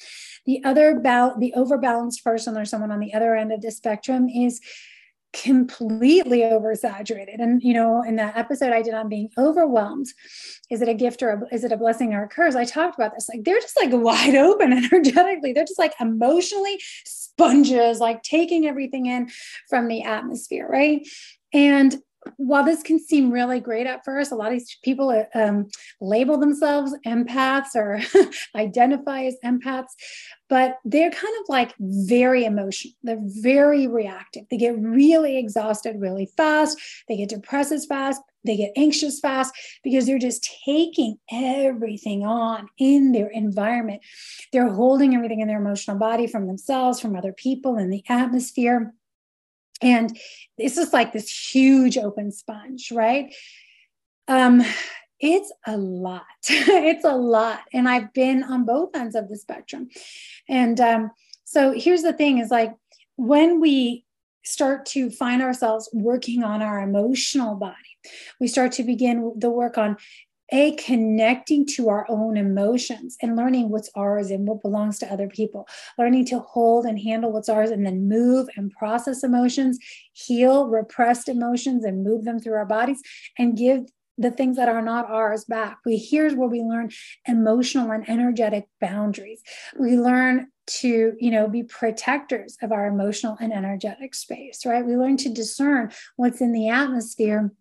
The 0.44 0.62
other 0.64 1.00
bal- 1.00 1.38
the 1.38 1.55
overbalanced 1.57 2.22
person 2.22 2.57
or 2.57 2.64
someone 2.64 2.92
on 2.92 3.00
the 3.00 3.14
other 3.14 3.35
end 3.35 3.52
of 3.52 3.62
the 3.62 3.70
spectrum 3.70 4.28
is 4.28 4.61
completely 5.33 6.40
oversaturated. 6.40 7.40
And 7.40 7.62
you 7.62 7.75
know, 7.75 8.03
in 8.03 8.16
that 8.16 8.37
episode 8.37 8.73
I 8.73 8.83
did 8.83 8.95
on 8.95 9.09
being 9.09 9.31
overwhelmed, 9.38 10.09
is 10.71 10.83
it 10.83 10.88
a 10.88 10.95
gift 10.95 11.23
or 11.23 11.31
a, 11.31 11.55
is 11.55 11.64
it 11.64 11.73
a 11.73 11.77
blessing 11.77 12.14
or 12.14 12.25
a 12.25 12.29
curse? 12.29 12.55
I 12.55 12.64
talked 12.64 12.97
about 12.97 13.14
this. 13.14 13.29
Like 13.29 13.45
they're 13.45 13.61
just 13.61 13.77
like 13.77 13.90
wide 13.92 14.35
open 14.37 14.73
energetically. 14.73 15.53
They're 15.53 15.64
just 15.64 15.79
like 15.79 15.95
emotionally 16.01 16.81
sponges, 17.05 17.99
like 17.99 18.23
taking 18.23 18.66
everything 18.66 19.07
in 19.07 19.31
from 19.68 19.88
the 19.88 20.03
atmosphere, 20.03 20.68
right? 20.68 21.07
And 21.53 21.97
while 22.37 22.64
this 22.64 22.82
can 22.82 22.98
seem 22.98 23.30
really 23.30 23.61
great 23.61 23.87
at 23.87 24.04
first, 24.04 24.32
a 24.32 24.35
lot 24.35 24.48
of 24.48 24.52
these 24.52 24.76
people 24.82 25.26
um, 25.35 25.68
label 26.00 26.38
themselves 26.38 26.94
empaths 27.06 27.74
or 27.74 28.00
identify 28.54 29.24
as 29.24 29.37
empaths, 29.44 29.92
but 30.48 30.78
they're 30.85 31.11
kind 31.11 31.35
of 31.40 31.48
like 31.48 31.74
very 31.78 32.44
emotional. 32.44 32.94
They're 33.02 33.18
very 33.20 33.87
reactive. 33.87 34.44
They 34.50 34.56
get 34.56 34.78
really 34.78 35.38
exhausted 35.38 36.00
really 36.00 36.26
fast. 36.37 36.78
They 37.08 37.16
get 37.16 37.30
depressed 37.30 37.72
as 37.72 37.87
fast. 37.87 38.20
They 38.44 38.56
get 38.56 38.72
anxious 38.76 39.20
fast 39.20 39.54
because 39.85 40.06
they're 40.06 40.18
just 40.18 40.48
taking 40.64 41.18
everything 41.30 42.26
on 42.26 42.66
in 42.78 43.12
their 43.12 43.28
environment. 43.28 44.02
They're 44.52 44.72
holding 44.72 45.14
everything 45.14 45.40
in 45.40 45.48
their 45.48 45.61
emotional 45.61 45.96
body 45.96 46.26
from 46.26 46.48
themselves, 46.48 47.00
from 47.00 47.14
other 47.14 47.32
people, 47.32 47.78
in 47.78 47.90
the 47.90 48.02
atmosphere 48.08 48.92
and 49.83 50.16
it's 50.59 50.77
just 50.77 50.92
like 50.92 51.12
this 51.12 51.31
huge 51.31 51.99
open 51.99 52.31
sponge 52.31 52.90
right? 52.92 53.35
Um 54.29 54.62
it's 55.21 55.53
a 55.66 55.77
lot. 55.77 56.23
It's 56.51 57.05
a 57.05 57.16
lot. 57.16 57.61
And 57.73 57.88
i've 57.88 58.12
been 58.12 58.42
on 58.42 58.64
both 58.64 58.95
ends 58.95 59.14
of 59.14 59.29
the 59.29 59.37
spectrum. 59.37 59.88
And 60.49 60.81
um 60.81 61.11
so 61.45 61.73
here's 61.73 62.03
the 62.03 62.12
thing 62.12 62.38
is 62.38 62.51
like 62.51 62.75
when 63.16 63.61
we 63.61 64.05
start 64.45 64.87
to 64.87 65.11
find 65.11 65.42
ourselves 65.42 65.88
working 65.92 66.42
on 66.42 66.62
our 66.62 66.81
emotional 66.81 67.55
body 67.55 67.77
we 68.40 68.49
start 68.49 68.73
to 68.73 68.83
begin 68.83 69.33
the 69.37 69.51
work 69.51 69.79
on 69.79 69.97
a 70.53 70.77
connecting 70.77 71.67
to 71.67 71.88
our 71.88 72.07
own 72.09 72.37
emotions 72.37 73.17
and 73.23 73.37
learning 73.37 73.71
what's 73.71 73.91
ours 73.95 74.31
and 74.31 74.47
what 74.47 74.61
belongs 74.61 74.99
to 74.99 75.11
other 75.11 75.27
people. 75.27 75.67
Learning 75.99 76.25
to 76.27 76.38
hold 76.41 76.85
and 76.85 77.01
handle 77.01 77.33
what's 77.33 77.49
ours 77.49 77.71
and 77.71 77.87
then 77.87 78.09
move 78.09 78.49
and 78.57 78.71
process 78.71 79.25
emotions 79.25 79.79
heal 80.12 80.69
repressed 80.69 81.29
emotions 81.29 81.85
and 81.85 82.05
move 82.05 82.25
them 82.25 82.38
through 82.38 82.55
our 82.55 82.67
bodies 82.67 83.01
and 83.38 83.57
give 83.57 83.87
the 84.19 84.31
things 84.31 84.57
that 84.57 84.69
are 84.69 84.83
not 84.83 85.11
ours 85.11 85.45
back. 85.45 85.79
We 85.87 85.97
here's 85.97 86.35
where 86.35 86.49
we 86.49 86.61
learn 86.61 86.91
emotional 87.27 87.91
and 87.91 88.09
energetic 88.09 88.69
boundaries. 88.79 89.43
We 89.79 89.97
learn 89.97 90.49
to 90.65 91.15
you 91.19 91.31
know 91.31 91.49
be 91.49 91.65
protectors 91.65 92.57
of 92.62 92.71
our 92.71 92.87
emotional 92.87 93.37
and 93.41 93.53
energetic 93.53 94.15
space 94.15 94.65
right? 94.65 94.85
We 94.85 94.97
learn 94.97 95.17
to 95.19 95.29
discern 95.29 95.91
what's 96.17 96.41
in 96.41 96.53
the 96.53 96.69
atmosphere 96.69 97.53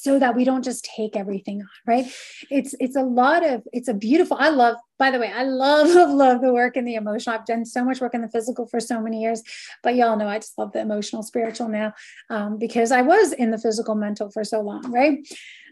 so 0.00 0.18
that 0.18 0.36
we 0.36 0.44
don't 0.44 0.64
just 0.64 0.84
take 0.96 1.16
everything 1.16 1.60
on 1.60 1.68
right? 1.86 2.12
It's 2.50 2.74
it's 2.80 2.96
a 2.96 3.02
lot 3.02 3.44
of 3.44 3.62
it's 3.72 3.88
a 3.88 3.94
beautiful 3.94 4.36
i 4.38 4.48
love 4.48 4.76
by 4.98 5.10
the 5.10 5.18
way 5.18 5.32
i 5.32 5.42
love 5.42 5.88
love 5.94 6.10
love 6.10 6.40
the 6.40 6.52
work 6.52 6.76
in 6.76 6.84
the 6.84 6.94
emotional 6.94 7.36
i've 7.36 7.46
done 7.46 7.64
so 7.64 7.84
much 7.84 8.00
work 8.00 8.14
in 8.14 8.22
the 8.22 8.28
physical 8.28 8.66
for 8.66 8.80
so 8.80 9.00
many 9.00 9.20
years 9.20 9.42
but 9.82 9.94
y'all 9.94 10.16
know 10.16 10.28
i 10.28 10.38
just 10.38 10.56
love 10.58 10.72
the 10.72 10.80
emotional 10.80 11.22
spiritual 11.22 11.68
now 11.68 11.92
um, 12.30 12.58
because 12.58 12.92
i 12.92 13.02
was 13.02 13.32
in 13.32 13.50
the 13.50 13.58
physical 13.58 13.94
mental 13.94 14.30
for 14.30 14.44
so 14.44 14.60
long 14.60 14.90
right? 14.90 15.18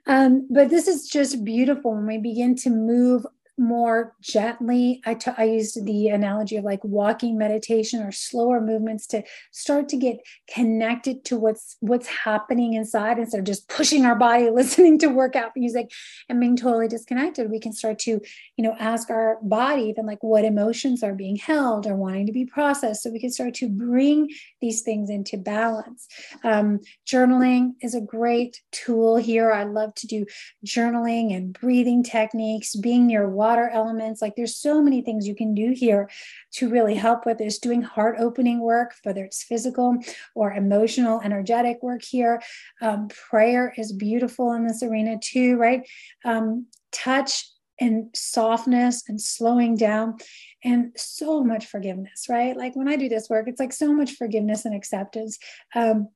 Um, 0.09 0.47
but 0.49 0.71
this 0.71 0.87
is 0.87 1.09
just 1.09 1.45
beautiful 1.45 1.95
when 1.95 2.07
we 2.07 2.19
begin 2.19 2.55
to 2.57 2.71
move 2.71 3.27
more 3.59 4.15
gently. 4.21 5.01
I, 5.07 5.15
t- 5.15 5.31
I 5.37 5.45
used 5.45 5.85
the 5.85 6.09
analogy 6.09 6.57
of 6.57 6.65
like 6.65 6.85
walking 6.85 7.39
meditation 7.39 8.03
or 8.03 8.13
slower 8.13 8.61
movements 8.61 9.07
to 9.09 9.23
start 9.51 9.89
to 9.91 9.97
get 9.97 10.19
connected 10.53 11.25
to 11.27 11.39
what's 11.39 11.77
what's 11.81 12.07
happening 12.07 12.75
inside 12.75 13.19
instead 13.19 13.39
of 13.39 13.45
just 13.47 13.69
pushing 13.69 14.05
our 14.05 14.15
body, 14.15 14.51
listening 14.55 14.99
to 14.99 15.07
workout 15.07 15.53
music 15.57 15.91
and 16.29 16.39
being 16.39 16.57
totally 16.57 16.89
disconnected. 16.89 17.51
We 17.51 17.61
can 17.61 17.73
start 17.73 17.99
to, 18.01 18.11
you 18.11 18.65
know, 18.65 18.77
ask 18.79 19.09
our 19.11 19.39
body 19.43 19.85
even 19.85 20.07
like 20.07 20.23
what 20.23 20.45
emotions 20.45 21.03
are 21.03 21.15
being 21.15 21.37
held 21.37 21.87
or 21.87 21.97
wanting 21.97 22.27
to 22.27 22.33
be 22.33 22.45
processed. 22.45 23.03
So 23.03 23.11
we 23.11 23.21
can 23.21 23.31
start 23.31 23.55
to 23.55 23.69
bring 23.69 24.29
these 24.61 24.83
things 24.83 25.09
into 25.09 25.39
balance. 25.39 26.07
Um, 26.45 26.81
journaling 27.07 27.73
is 27.81 27.95
a 27.95 28.01
great 28.01 28.61
tool 28.71 29.17
here. 29.17 29.51
I 29.51 29.65
love 29.65 29.95
to 29.97 30.07
do 30.07 30.27
journaling 30.65 31.35
and 31.35 31.59
breathing 31.59 32.03
techniques, 32.03 32.77
being 32.77 33.07
near 33.07 33.29
water 33.29 33.46
water 33.47 33.69
elements. 33.81 34.21
Like 34.21 34.35
there's 34.37 34.57
so 34.57 34.83
many 34.83 35.01
things 35.03 35.29
you 35.29 35.37
can 35.43 35.55
do 35.55 35.69
here 35.71 36.11
to 36.57 36.69
really 36.69 36.97
help 37.07 37.27
with 37.27 37.39
this. 37.39 37.59
Doing 37.59 37.83
heart 37.83 38.17
opening 38.19 38.61
work, 38.61 38.95
whether 39.05 39.25
it's 39.25 39.43
physical 39.43 39.97
or 40.35 40.53
emotional, 40.53 41.21
energetic 41.23 41.77
work 41.83 42.03
here. 42.03 42.43
Um, 42.81 43.09
prayer 43.31 43.73
is 43.77 43.93
beautiful 43.93 44.53
in 44.53 44.67
this 44.67 44.83
arena 44.83 45.19
too, 45.33 45.57
right? 45.57 45.83
Um, 46.25 46.67
touch 46.91 47.33
and 47.79 48.09
softness 48.15 49.05
and 49.09 49.21
slowing 49.21 49.77
down 49.77 50.17
and 50.65 50.93
so 50.97 51.45
much 51.45 51.67
forgiveness, 51.67 52.27
right? 52.29 52.57
Like 52.57 52.75
when 52.75 52.89
I 52.89 52.97
do 52.97 53.09
this 53.09 53.29
work, 53.29 53.47
it's 53.49 53.61
like 53.61 53.73
so 53.73 53.93
much 53.93 54.13
forgiveness 54.13 54.65
and 54.65 54.75
acceptance, 54.75 55.39
um, 55.75 56.09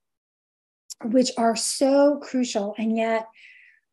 which 1.05 1.31
are 1.37 1.57
so 1.57 2.19
crucial. 2.23 2.75
And 2.79 2.97
yet, 2.97 3.27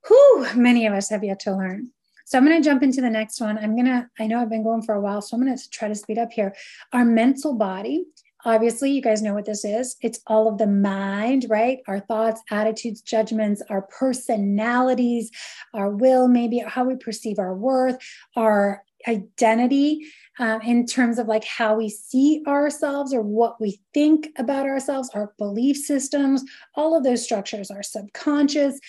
who 0.08 0.48
many 0.56 0.88
of 0.88 0.94
us 0.94 1.10
have 1.10 1.24
yet 1.24 1.42
to 1.42 1.56
learn. 1.56 1.92
So 2.28 2.38
I'm 2.38 2.46
going 2.46 2.62
to 2.62 2.70
jump 2.70 2.84
into 2.84 3.00
the 3.00 3.10
next 3.10 3.40
one. 3.40 3.58
I'm 3.58 3.74
going 3.74 3.86
to, 3.86 4.06
I 4.20 4.28
know 4.28 4.42
I've 4.42 4.50
been 4.50 4.62
going 4.62 4.82
for 4.82 4.96
a 4.96 5.00
while, 5.00 5.22
so 5.22 5.38
I'm 5.38 5.42
going 5.42 5.58
to 5.58 5.70
try 5.70 5.88
to 5.88 5.96
speed 5.96 6.18
up 6.18 6.34
here. 6.34 6.54
Our 6.92 7.06
mental 7.06 7.56
body. 7.56 8.04
Obviously, 8.44 8.92
you 8.92 9.02
guys 9.02 9.22
know 9.22 9.34
what 9.34 9.46
this 9.46 9.64
is. 9.64 9.96
It's 10.02 10.20
all 10.28 10.50
of 10.50 10.58
the 10.58 10.68
mind, 10.68 11.46
right? 11.50 11.80
Our 11.88 12.02
thoughts, 12.02 12.42
attitudes, 12.52 13.02
judgments, 13.02 13.64
our 13.70 13.84
personalities, 13.84 15.32
our 15.74 15.90
will, 15.90 16.28
maybe 16.28 16.60
how 16.60 16.84
we 16.84 16.98
perceive 16.98 17.40
our 17.40 17.56
worth, 17.56 17.98
our 18.36 18.84
identity 19.08 20.06
um, 20.40 20.62
in 20.62 20.86
terms 20.86 21.20
of 21.20 21.28
like 21.28 21.46
how 21.46 21.76
we 21.76 21.90
see 21.90 22.44
ourselves 22.46 23.14
or 23.14 23.22
what 23.22 23.60
we 23.60 23.80
think 23.94 24.30
about 24.38 24.66
ourselves, 24.66 25.10
our 25.14 25.34
belief 25.38 25.78
systems, 25.78 26.44
all 26.76 26.96
of 26.96 27.04
those 27.04 27.24
structures 27.24 27.72
are 27.72 27.84
subconscious. 27.84 28.80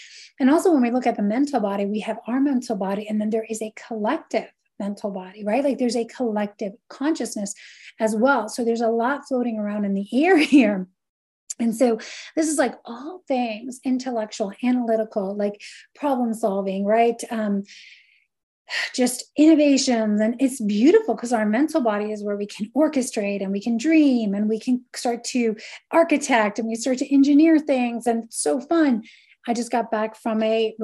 And 0.41 0.51
also, 0.51 0.73
when 0.73 0.83
we 0.83 0.91
look 0.91 1.07
at 1.07 1.17
the 1.17 1.23
mental 1.23 1.61
body, 1.61 1.87
we 1.87 2.01
have 2.01 2.19
our 2.27 2.41
mental 2.41 2.77
body, 2.77 3.09
and 3.09 3.21
then 3.21 3.31
there 3.31 3.47
is 3.49 3.61
a 3.63 3.73
collective 3.89 4.51
mental 4.79 5.11
body, 5.11 5.45
right? 5.45 5.65
Like 5.65 5.79
there's 5.79 5.97
a 5.97 6.05
collective 6.05 6.73
consciousness 6.89 7.55
as 8.01 8.15
well. 8.15 8.49
So 8.49 8.65
there's 8.65 8.81
a 8.81 8.89
lot 8.89 9.27
floating 9.27 9.59
around 9.59 9.85
in 9.85 9.95
the 9.95 10.07
air 10.25 10.37
here. 10.37 10.87
And 11.61 11.75
so 11.75 11.99
this 12.37 12.49
is 12.49 12.57
like 12.57 12.75
all 12.85 13.23
things 13.27 13.81
intellectual, 13.85 14.53
analytical, 14.63 15.37
like 15.37 15.61
problem 15.97 16.33
solving, 16.33 16.85
right? 16.85 17.21
Um, 17.31 17.65
just 18.95 19.25
innovations 19.37 20.21
and 20.21 20.37
it's 20.41 20.61
beautiful 20.61 21.15
because 21.15 21.33
our 21.33 21.47
mental 21.47 21.81
body 21.81 22.13
is 22.13 22.23
where 22.23 22.37
we 22.37 22.47
can 22.47 22.71
orchestrate 22.77 23.43
and 23.43 23.51
we 23.51 23.63
can 23.63 23.79
dream 23.79 24.35
and 24.35 24.47
we 24.47 24.61
can 24.61 24.85
start 24.95 25.25
to 25.25 25.57
architect 25.91 26.59
and 26.59 26.69
we 26.69 26.75
start 26.75 26.99
to 26.99 27.13
engineer 27.13 27.59
things 27.59 28.07
and 28.07 28.25
it's 28.25 28.43
so 28.43 28.61
fun 28.61 29.03
i 29.49 29.53
just 29.53 29.73
got 29.73 29.91
back 29.91 30.15
from 30.15 30.43
a, 30.43 30.77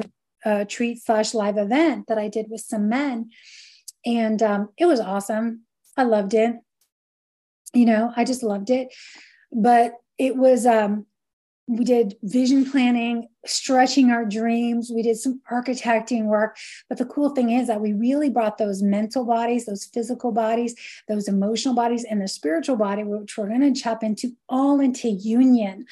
a 0.45 0.65
treat 0.65 1.01
slash 1.01 1.35
live 1.35 1.57
event 1.57 2.07
that 2.09 2.19
i 2.19 2.29
did 2.29 2.47
with 2.51 2.61
some 2.61 2.89
men. 2.89 3.31
And 4.07 4.43
um, 4.43 4.69
it 4.77 4.85
was 4.85 5.01
awesome. 5.01 5.63
I 5.97 6.03
loved 6.03 6.35
it. 6.35 6.57
You 7.73 7.87
know 7.87 8.13
i 8.17 8.25
just 8.25 8.43
loved 8.43 8.71
it. 8.71 8.89
But 9.53 9.93
it 10.19 10.37
was 10.37 10.67
um 10.67 11.07
we 11.67 11.85
did 11.85 12.17
vision 12.23 12.71
planning, 12.71 13.29
stretching 13.47 14.11
our 14.11 14.25
dreams. 14.25 14.91
We 14.95 15.03
did 15.03 15.17
some 15.17 15.41
architecting 15.51 16.25
work. 16.25 16.59
But 16.89 16.99
the 16.99 17.07
cool 17.07 17.31
thing 17.31 17.51
is 17.51 17.69
that 17.69 17.81
we 17.81 17.95
really 17.95 18.29
brought 18.29 18.59
those 18.59 18.83
mental 18.83 19.25
bodies, 19.25 19.65
those 19.65 19.87
physical 19.87 20.31
bodies, 20.31 20.75
those 21.09 21.27
emotional 21.27 21.75
bodies, 21.75 22.05
and 22.05 22.21
the 22.21 22.29
spiritual 22.29 22.77
body, 22.77 23.03
which 23.03 23.39
we're 23.39 23.49
going 23.49 23.73
to 23.73 23.81
chop 23.81 24.03
into, 24.03 24.37
all 24.49 24.79
into 24.79 25.09
union. 25.09 25.87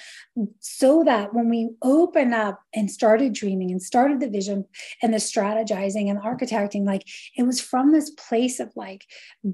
So 0.60 1.04
that 1.04 1.32
when 1.32 1.48
we 1.48 1.70
open 1.80 2.34
up 2.34 2.60
and 2.74 2.90
started 2.90 3.32
dreaming 3.32 3.70
and 3.70 3.82
started 3.82 4.20
the 4.20 4.28
vision 4.28 4.66
and 5.00 5.14
the 5.14 5.18
strategizing 5.18 6.10
and 6.10 6.20
architecting, 6.20 6.84
like 6.84 7.08
it 7.36 7.44
was 7.44 7.60
from 7.62 7.92
this 7.92 8.10
place 8.10 8.60
of 8.60 8.72
like 8.76 9.06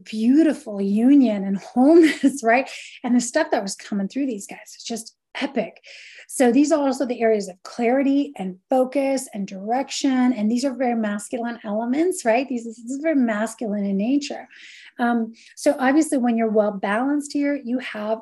beautiful 0.03 0.81
union 0.81 1.45
and 1.45 1.59
wholeness, 1.59 2.41
right? 2.43 2.69
And 3.05 3.15
the 3.15 3.21
stuff 3.21 3.53
that 3.53 3.63
was 3.63 3.77
coming 3.77 4.09
through 4.09 4.27
these 4.27 4.49
guys 4.49 4.75
is 4.77 4.83
just 4.83 5.15
epic. 5.41 5.83
So 6.29 6.53
these 6.53 6.73
are 6.73 6.81
also 6.81 7.07
the 7.07 7.21
areas 7.21 7.49
of 7.49 7.62
clarity 7.62 8.33
and 8.37 8.59
focus 8.69 9.29
and 9.33 9.47
direction. 9.47 10.33
And 10.33 10.51
these 10.51 10.64
are 10.64 10.75
very 10.75 10.95
masculine 10.95 11.59
elements, 11.64 12.25
right? 12.25 12.49
These 12.49 12.64
this 12.64 12.79
is 12.79 13.01
very 13.03 13.17
masculine 13.17 13.85
in 13.85 13.97
nature. 13.97 14.49
Um, 14.99 15.33
so 15.57 15.77
obviously, 15.79 16.19
when 16.19 16.37
you're 16.37 16.51
well 16.51 16.73
balanced 16.73 17.33
here, 17.33 17.55
you 17.55 17.79
have 17.79 18.21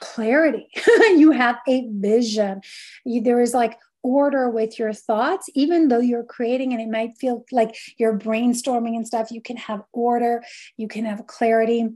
clarity. 0.00 0.68
you 0.86 1.32
have 1.32 1.56
a 1.68 1.88
vision. 1.90 2.60
You, 3.04 3.22
there 3.22 3.40
is 3.40 3.54
like 3.54 3.78
order 4.02 4.50
with 4.50 4.78
your 4.78 4.92
thoughts, 4.92 5.48
even 5.54 5.88
though 5.88 6.00
you're 6.00 6.24
creating 6.24 6.72
and 6.72 6.82
it 6.82 6.88
might 6.88 7.16
feel 7.18 7.44
like 7.52 7.76
you're 7.98 8.18
brainstorming 8.18 8.96
and 8.96 9.06
stuff, 9.06 9.30
you 9.30 9.40
can 9.40 9.56
have 9.56 9.82
order, 9.92 10.42
you 10.76 10.88
can 10.88 11.04
have 11.04 11.26
clarity 11.26 11.88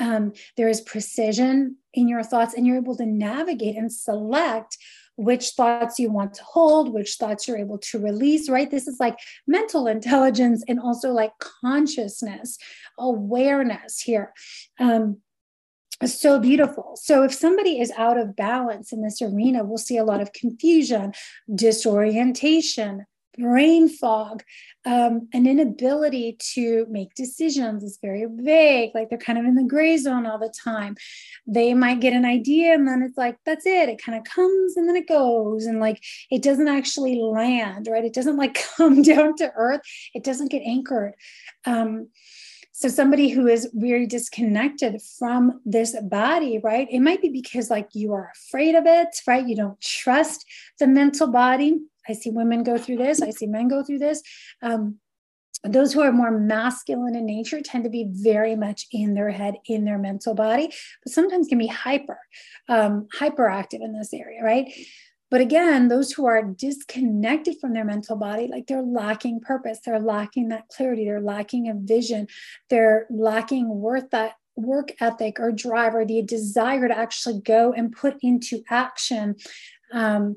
um, 0.00 0.32
there 0.56 0.68
is 0.68 0.80
precision 0.80 1.76
in 1.94 2.08
your 2.08 2.22
thoughts 2.22 2.54
and 2.54 2.66
you're 2.66 2.76
able 2.76 2.96
to 2.96 3.06
navigate 3.06 3.76
and 3.76 3.92
select 3.92 4.76
which 5.16 5.50
thoughts 5.50 5.98
you 5.98 6.10
want 6.10 6.32
to 6.32 6.42
hold, 6.42 6.94
which 6.94 7.16
thoughts 7.16 7.46
you're 7.46 7.58
able 7.58 7.76
to 7.76 7.98
release, 7.98 8.48
right? 8.48 8.70
This 8.70 8.88
is 8.88 8.98
like 8.98 9.18
mental 9.46 9.86
intelligence 9.86 10.64
and 10.66 10.80
also 10.80 11.12
like 11.12 11.32
consciousness, 11.38 12.56
awareness 12.98 14.00
here. 14.00 14.32
Um, 14.78 15.18
so 16.06 16.40
beautiful. 16.40 16.96
So, 16.96 17.22
if 17.22 17.34
somebody 17.34 17.78
is 17.78 17.92
out 17.98 18.16
of 18.16 18.34
balance 18.34 18.90
in 18.90 19.02
this 19.02 19.20
arena, 19.20 19.62
we'll 19.62 19.76
see 19.76 19.98
a 19.98 20.04
lot 20.04 20.22
of 20.22 20.32
confusion, 20.32 21.12
disorientation, 21.54 23.04
brain 23.38 23.88
fog, 23.88 24.42
um, 24.84 25.28
an 25.32 25.46
inability 25.46 26.36
to 26.54 26.86
make 26.90 27.14
decisions 27.14 27.82
is 27.82 27.98
very 28.02 28.26
vague, 28.28 28.90
like 28.94 29.08
they're 29.08 29.18
kind 29.18 29.38
of 29.38 29.44
in 29.44 29.54
the 29.54 29.64
gray 29.64 29.96
zone 29.96 30.26
all 30.26 30.38
the 30.38 30.52
time. 30.64 30.96
They 31.46 31.74
might 31.74 32.00
get 32.00 32.12
an 32.12 32.24
idea 32.24 32.74
and 32.74 32.86
then 32.86 33.02
it's 33.02 33.18
like, 33.18 33.36
that's 33.44 33.66
it. 33.66 33.88
It 33.88 34.02
kind 34.02 34.18
of 34.18 34.24
comes 34.24 34.76
and 34.76 34.88
then 34.88 34.96
it 34.96 35.08
goes. 35.08 35.66
And 35.66 35.80
like 35.80 36.02
it 36.30 36.42
doesn't 36.42 36.68
actually 36.68 37.20
land, 37.20 37.88
right? 37.90 38.04
It 38.04 38.14
doesn't 38.14 38.36
like 38.36 38.58
come 38.76 39.02
down 39.02 39.36
to 39.36 39.52
earth, 39.56 39.82
it 40.14 40.24
doesn't 40.24 40.50
get 40.50 40.62
anchored. 40.62 41.14
Um, 41.64 42.08
so 42.80 42.88
somebody 42.88 43.28
who 43.28 43.46
is 43.46 43.68
very 43.74 44.06
disconnected 44.06 45.00
from 45.18 45.60
this 45.64 45.94
body 46.02 46.58
right 46.62 46.88
it 46.90 47.00
might 47.00 47.20
be 47.20 47.28
because 47.28 47.70
like 47.70 47.88
you 47.92 48.12
are 48.12 48.30
afraid 48.34 48.74
of 48.74 48.84
it 48.86 49.08
right 49.26 49.46
you 49.46 49.56
don't 49.56 49.80
trust 49.80 50.44
the 50.78 50.86
mental 50.86 51.26
body 51.26 51.78
I 52.08 52.14
see 52.14 52.30
women 52.30 52.64
go 52.64 52.78
through 52.78 52.96
this. 52.96 53.22
I 53.22 53.30
see 53.30 53.46
men 53.46 53.68
go 53.68 53.82
through 53.82 53.98
this. 53.98 54.22
Um, 54.62 54.96
those 55.62 55.92
who 55.92 56.00
are 56.00 56.12
more 56.12 56.30
masculine 56.30 57.14
in 57.14 57.26
nature 57.26 57.60
tend 57.60 57.84
to 57.84 57.90
be 57.90 58.08
very 58.10 58.56
much 58.56 58.86
in 58.92 59.14
their 59.14 59.30
head, 59.30 59.56
in 59.66 59.84
their 59.84 59.98
mental 59.98 60.34
body, 60.34 60.72
but 61.04 61.12
sometimes 61.12 61.48
can 61.48 61.58
be 61.58 61.66
hyper, 61.66 62.18
um, 62.68 63.08
hyperactive 63.18 63.82
in 63.82 63.92
this 63.92 64.14
area, 64.14 64.42
right? 64.42 64.72
But 65.30 65.40
again, 65.40 65.88
those 65.88 66.12
who 66.12 66.26
are 66.26 66.42
disconnected 66.42 67.56
from 67.60 67.72
their 67.72 67.84
mental 67.84 68.16
body, 68.16 68.48
like 68.48 68.66
they're 68.66 68.82
lacking 68.82 69.40
purpose, 69.40 69.78
they're 69.84 70.00
lacking 70.00 70.48
that 70.48 70.68
clarity, 70.68 71.04
they're 71.04 71.20
lacking 71.20 71.68
a 71.68 71.74
vision, 71.74 72.26
they're 72.68 73.06
lacking 73.10 73.68
worth 73.68 74.10
that 74.10 74.34
work 74.56 74.92
ethic 75.00 75.38
or 75.38 75.52
drive 75.52 75.94
or 75.94 76.04
the 76.04 76.22
desire 76.22 76.88
to 76.88 76.98
actually 76.98 77.40
go 77.40 77.72
and 77.72 77.92
put 77.92 78.16
into 78.22 78.62
action 78.68 79.36
um, 79.92 80.36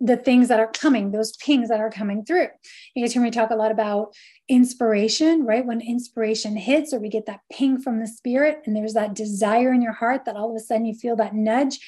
the 0.00 0.16
things 0.16 0.48
that 0.48 0.58
are 0.58 0.70
coming, 0.72 1.12
those 1.12 1.36
pings 1.36 1.68
that 1.68 1.78
are 1.78 1.90
coming 1.90 2.24
through. 2.24 2.48
You 2.94 3.04
guys 3.04 3.12
hear 3.12 3.22
me 3.22 3.30
talk 3.30 3.50
a 3.50 3.54
lot 3.54 3.70
about 3.70 4.14
inspiration, 4.48 5.44
right? 5.44 5.64
When 5.64 5.80
inspiration 5.80 6.56
hits, 6.56 6.92
or 6.92 6.98
we 6.98 7.08
get 7.08 7.26
that 7.26 7.40
ping 7.52 7.78
from 7.80 8.00
the 8.00 8.08
spirit, 8.08 8.62
and 8.66 8.74
there's 8.74 8.94
that 8.94 9.14
desire 9.14 9.72
in 9.72 9.80
your 9.80 9.92
heart 9.92 10.24
that 10.24 10.36
all 10.36 10.50
of 10.50 10.56
a 10.56 10.60
sudden 10.60 10.86
you 10.86 10.94
feel 10.94 11.14
that 11.16 11.34
nudge. 11.34 11.78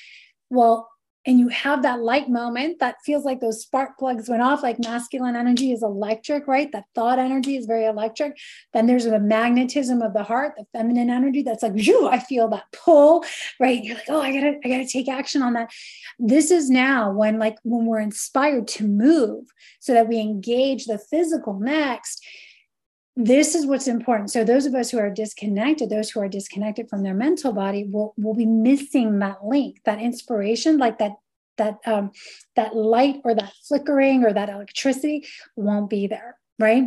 Well, 0.48 0.88
and 1.26 1.38
you 1.38 1.48
have 1.48 1.82
that 1.82 2.00
light 2.00 2.28
moment 2.28 2.78
that 2.80 2.96
feels 3.04 3.24
like 3.24 3.40
those 3.40 3.62
spark 3.62 3.98
plugs 3.98 4.28
went 4.28 4.42
off 4.42 4.62
like 4.62 4.78
masculine 4.78 5.36
energy 5.36 5.72
is 5.72 5.82
electric 5.82 6.46
right? 6.46 6.70
That 6.72 6.84
thought 6.94 7.18
energy 7.18 7.56
is 7.56 7.66
very 7.66 7.86
electric. 7.86 8.36
Then 8.72 8.86
there's 8.86 9.04
the 9.04 9.20
magnetism 9.20 10.02
of 10.02 10.12
the 10.12 10.22
heart 10.22 10.54
the 10.56 10.66
feminine 10.72 11.10
energy 11.10 11.42
that's 11.42 11.62
like 11.62 11.72
you 11.74 12.08
i 12.08 12.18
feel 12.18 12.48
that 12.48 12.64
pull 12.72 13.24
right? 13.60 13.82
You're 13.82 13.96
like 13.96 14.10
oh 14.10 14.20
i 14.20 14.32
gotta 14.32 14.58
i 14.64 14.68
gotta 14.68 14.86
take 14.86 15.08
action 15.08 15.42
on 15.42 15.54
that. 15.54 15.70
This 16.18 16.50
is 16.50 16.70
now 16.70 17.12
when 17.12 17.38
like 17.38 17.56
when 17.62 17.86
we're 17.86 18.00
inspired 18.00 18.68
to 18.68 18.84
move 18.86 19.44
so 19.80 19.94
that 19.94 20.08
we 20.08 20.18
engage 20.18 20.86
the 20.86 20.98
physical 20.98 21.58
next 21.58 22.24
this 23.16 23.54
is 23.54 23.66
what's 23.66 23.86
important. 23.86 24.30
So 24.30 24.42
those 24.42 24.66
of 24.66 24.74
us 24.74 24.90
who 24.90 24.98
are 24.98 25.10
disconnected, 25.10 25.88
those 25.88 26.10
who 26.10 26.20
are 26.20 26.28
disconnected 26.28 26.88
from 26.88 27.02
their 27.02 27.14
mental 27.14 27.52
body, 27.52 27.84
will 27.84 28.14
will 28.16 28.34
be 28.34 28.46
missing 28.46 29.18
that 29.20 29.44
link, 29.44 29.80
that 29.84 30.00
inspiration, 30.00 30.78
like 30.78 30.98
that 30.98 31.12
that 31.56 31.78
um, 31.86 32.10
that 32.56 32.74
light 32.74 33.20
or 33.24 33.34
that 33.34 33.52
flickering 33.68 34.24
or 34.24 34.32
that 34.32 34.48
electricity 34.48 35.26
won't 35.56 35.90
be 35.90 36.06
there, 36.06 36.36
right? 36.58 36.84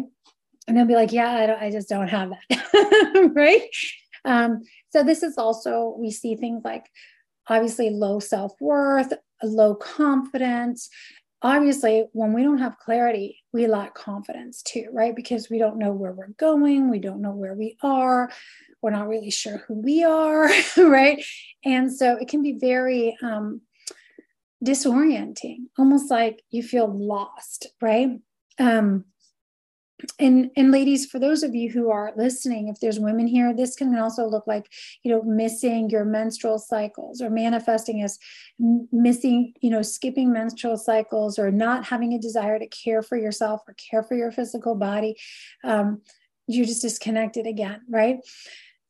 And 0.68 0.76
they'll 0.76 0.86
be 0.86 0.96
like, 0.96 1.14
"Yeah, 1.14 1.32
I, 1.32 1.46
don't, 1.48 1.62
I 1.62 1.72
just 1.72 1.88
don't 1.88 2.10
have 2.10 2.32
that," 2.50 3.32
right? 3.36 3.62
Um, 4.26 4.64
so 4.90 5.04
this 5.04 5.24
is 5.24 5.38
also 5.38 5.96
we 5.98 6.12
see 6.12 6.36
things 6.36 6.64
like 6.66 6.86
obviously 7.48 7.90
low 7.90 8.20
self 8.20 8.54
worth, 8.60 9.14
low 9.42 9.76
confidence, 9.76 10.90
obviously 11.42 12.06
when 12.14 12.34
we 12.34 12.44
don't 12.44 12.58
have 12.58 12.80
clarity 12.80 13.44
we 13.54 13.68
lack 13.68 13.94
confidence 13.94 14.62
too 14.62 14.88
right? 14.92 15.16
Because 15.16 15.50
we 15.50 15.60
don't 15.60 15.78
know 15.78 15.92
where 15.92 16.12
we're 16.12 16.30
going 16.38 16.90
we 16.90 17.00
don't 17.00 17.22
know 17.22 17.32
where 17.32 17.54
we 17.54 17.78
are 17.82 18.30
we're 18.82 18.92
not 18.92 19.08
really 19.08 19.32
sure 19.32 19.58
who 19.68 19.76
we 19.76 20.04
are 20.04 20.50
right? 20.78 21.24
And 21.66 21.94
so 21.94 22.18
it 22.18 22.28
can 22.28 22.44
be 22.44 22.54
very 22.54 23.18
um, 23.22 23.62
disorienting 24.64 25.66
almost 25.78 26.10
like 26.10 26.42
you 26.50 26.64
feel 26.64 26.88
lost 26.88 27.68
right? 27.82 28.20
Um, 28.60 29.06
and 30.20 30.52
and 30.56 30.72
ladies 30.72 31.08
for 31.08 31.18
those 31.18 31.42
of 31.42 31.56
you 31.56 31.72
who 31.72 31.90
are 31.90 32.14
listening 32.16 32.68
if 32.68 32.80
there's 32.80 33.00
women 33.00 33.26
here 33.26 33.52
this 33.52 33.76
can 33.76 33.98
also 33.98 34.28
look 34.28 34.46
like 34.46 34.72
you 35.02 35.12
know 35.12 35.24
missing 35.24 35.90
your 35.90 36.06
menstrual 36.06 36.60
cycles 36.60 37.20
or 37.20 37.32
manifesting 37.32 38.04
as 38.04 38.20
missing 38.92 39.54
you 39.60 39.72
know 39.72 39.82
skipping 39.82 40.32
menstrual 40.32 40.78
cycles 40.78 41.40
or 41.40 41.50
not 41.50 41.84
having 41.84 42.14
a 42.14 42.20
desire 42.20 42.60
to 42.60 42.68
care 42.68 43.02
for 43.02 43.18
yourself 43.18 43.62
or 43.68 43.74
care 43.74 44.04
for 44.04 44.16
your 44.16 44.32
physical 44.32 44.76
body 44.76 45.16
um, 45.64 46.00
you're 46.48 46.66
just 46.66 46.82
disconnected 46.82 47.46
again 47.46 47.82
right? 47.90 48.20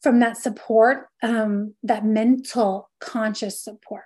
From 0.02 0.20
that 0.20 0.38
support 0.38 1.08
um, 1.24 1.74
that 1.84 2.06
mental 2.06 2.90
conscious 3.00 3.60
support. 3.60 4.04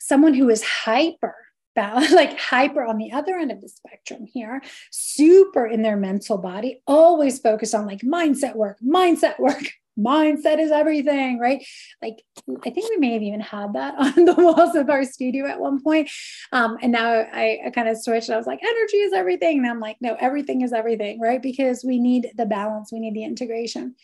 Someone 0.00 0.34
who 0.34 0.48
is 0.48 0.62
hyper 0.62 1.34
like 2.12 2.38
hyper 2.38 2.84
on 2.84 2.98
the 2.98 3.12
other 3.12 3.36
end 3.36 3.52
of 3.52 3.60
the 3.60 3.68
spectrum 3.68 4.26
here, 4.26 4.62
super 4.90 5.66
in 5.66 5.82
their 5.82 5.96
mental 5.96 6.38
body, 6.38 6.82
always 6.86 7.38
focused 7.38 7.74
on 7.74 7.86
like 7.86 8.00
mindset 8.00 8.56
work, 8.56 8.78
mindset 8.80 9.38
work. 9.38 9.62
Mindset 9.98 10.60
is 10.60 10.70
everything, 10.70 11.40
right? 11.40 11.66
Like, 12.00 12.22
I 12.64 12.70
think 12.70 12.88
we 12.88 12.98
may 12.98 13.14
have 13.14 13.22
even 13.22 13.40
had 13.40 13.72
that 13.72 13.94
on 13.98 14.26
the 14.26 14.34
walls 14.34 14.76
of 14.76 14.88
our 14.88 15.04
studio 15.04 15.44
at 15.44 15.58
one 15.58 15.82
point. 15.82 16.08
Um, 16.52 16.78
and 16.80 16.92
now 16.92 17.10
I, 17.10 17.58
I 17.66 17.70
kind 17.70 17.88
of 17.88 17.98
switched. 17.98 18.30
I 18.30 18.36
was 18.36 18.46
like, 18.46 18.62
energy 18.62 18.98
is 18.98 19.12
everything. 19.12 19.58
And 19.58 19.66
I'm 19.66 19.80
like, 19.80 19.96
no, 20.00 20.16
everything 20.20 20.60
is 20.60 20.72
everything, 20.72 21.18
right? 21.18 21.42
Because 21.42 21.82
we 21.84 21.98
need 21.98 22.30
the 22.36 22.46
balance, 22.46 22.92
we 22.92 23.00
need 23.00 23.14
the 23.14 23.24
integration. 23.24 23.96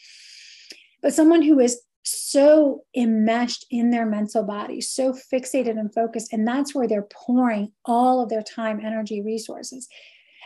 But 1.01 1.15
someone 1.15 1.43
who 1.43 1.61
is 1.61 1.81
so 2.05 2.85
enmeshed 2.95 3.67
in 3.71 3.91
their 3.91 4.07
mental 4.07 4.45
body, 4.45 4.81
so 4.81 5.13
fixated 5.13 5.79
and 5.79 5.93
focused. 5.93 6.33
And 6.33 6.47
that's 6.47 6.75
where 6.75 6.87
they're 6.87 7.09
pouring 7.11 7.73
all 7.85 8.23
of 8.23 8.29
their 8.29 8.43
time, 8.43 8.81
energy, 8.85 9.23
resources. 9.23 9.89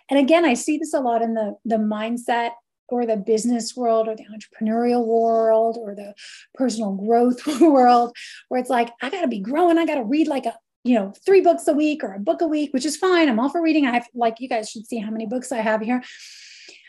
And 0.08 0.18
again, 0.18 0.44
I 0.44 0.54
see 0.54 0.78
this 0.78 0.94
a 0.94 1.00
lot 1.00 1.22
in 1.22 1.34
the, 1.34 1.56
the 1.64 1.76
mindset 1.76 2.50
or 2.88 3.04
the 3.04 3.16
business 3.16 3.76
world 3.76 4.08
or 4.08 4.16
the 4.16 4.24
entrepreneurial 4.24 5.04
world 5.04 5.76
or 5.78 5.94
the 5.94 6.14
personal 6.54 6.92
growth 6.92 7.46
world, 7.60 8.16
where 8.48 8.60
it's 8.60 8.70
like, 8.70 8.90
I 9.02 9.10
got 9.10 9.22
to 9.22 9.28
be 9.28 9.40
growing. 9.40 9.78
I 9.78 9.84
got 9.84 9.96
to 9.96 10.04
read 10.04 10.28
like 10.28 10.46
a, 10.46 10.54
you 10.84 10.94
know, 10.94 11.12
three 11.26 11.40
books 11.40 11.68
a 11.68 11.74
week 11.74 12.02
or 12.02 12.14
a 12.14 12.20
book 12.20 12.40
a 12.40 12.46
week, 12.46 12.72
which 12.72 12.86
is 12.86 12.96
fine. 12.96 13.28
I'm 13.28 13.40
all 13.40 13.50
for 13.50 13.60
reading. 13.60 13.84
I 13.84 13.94
have, 13.94 14.06
like, 14.14 14.36
you 14.38 14.48
guys 14.48 14.70
should 14.70 14.86
see 14.86 14.98
how 14.98 15.10
many 15.10 15.26
books 15.26 15.52
I 15.52 15.58
have 15.58 15.82
here 15.82 16.02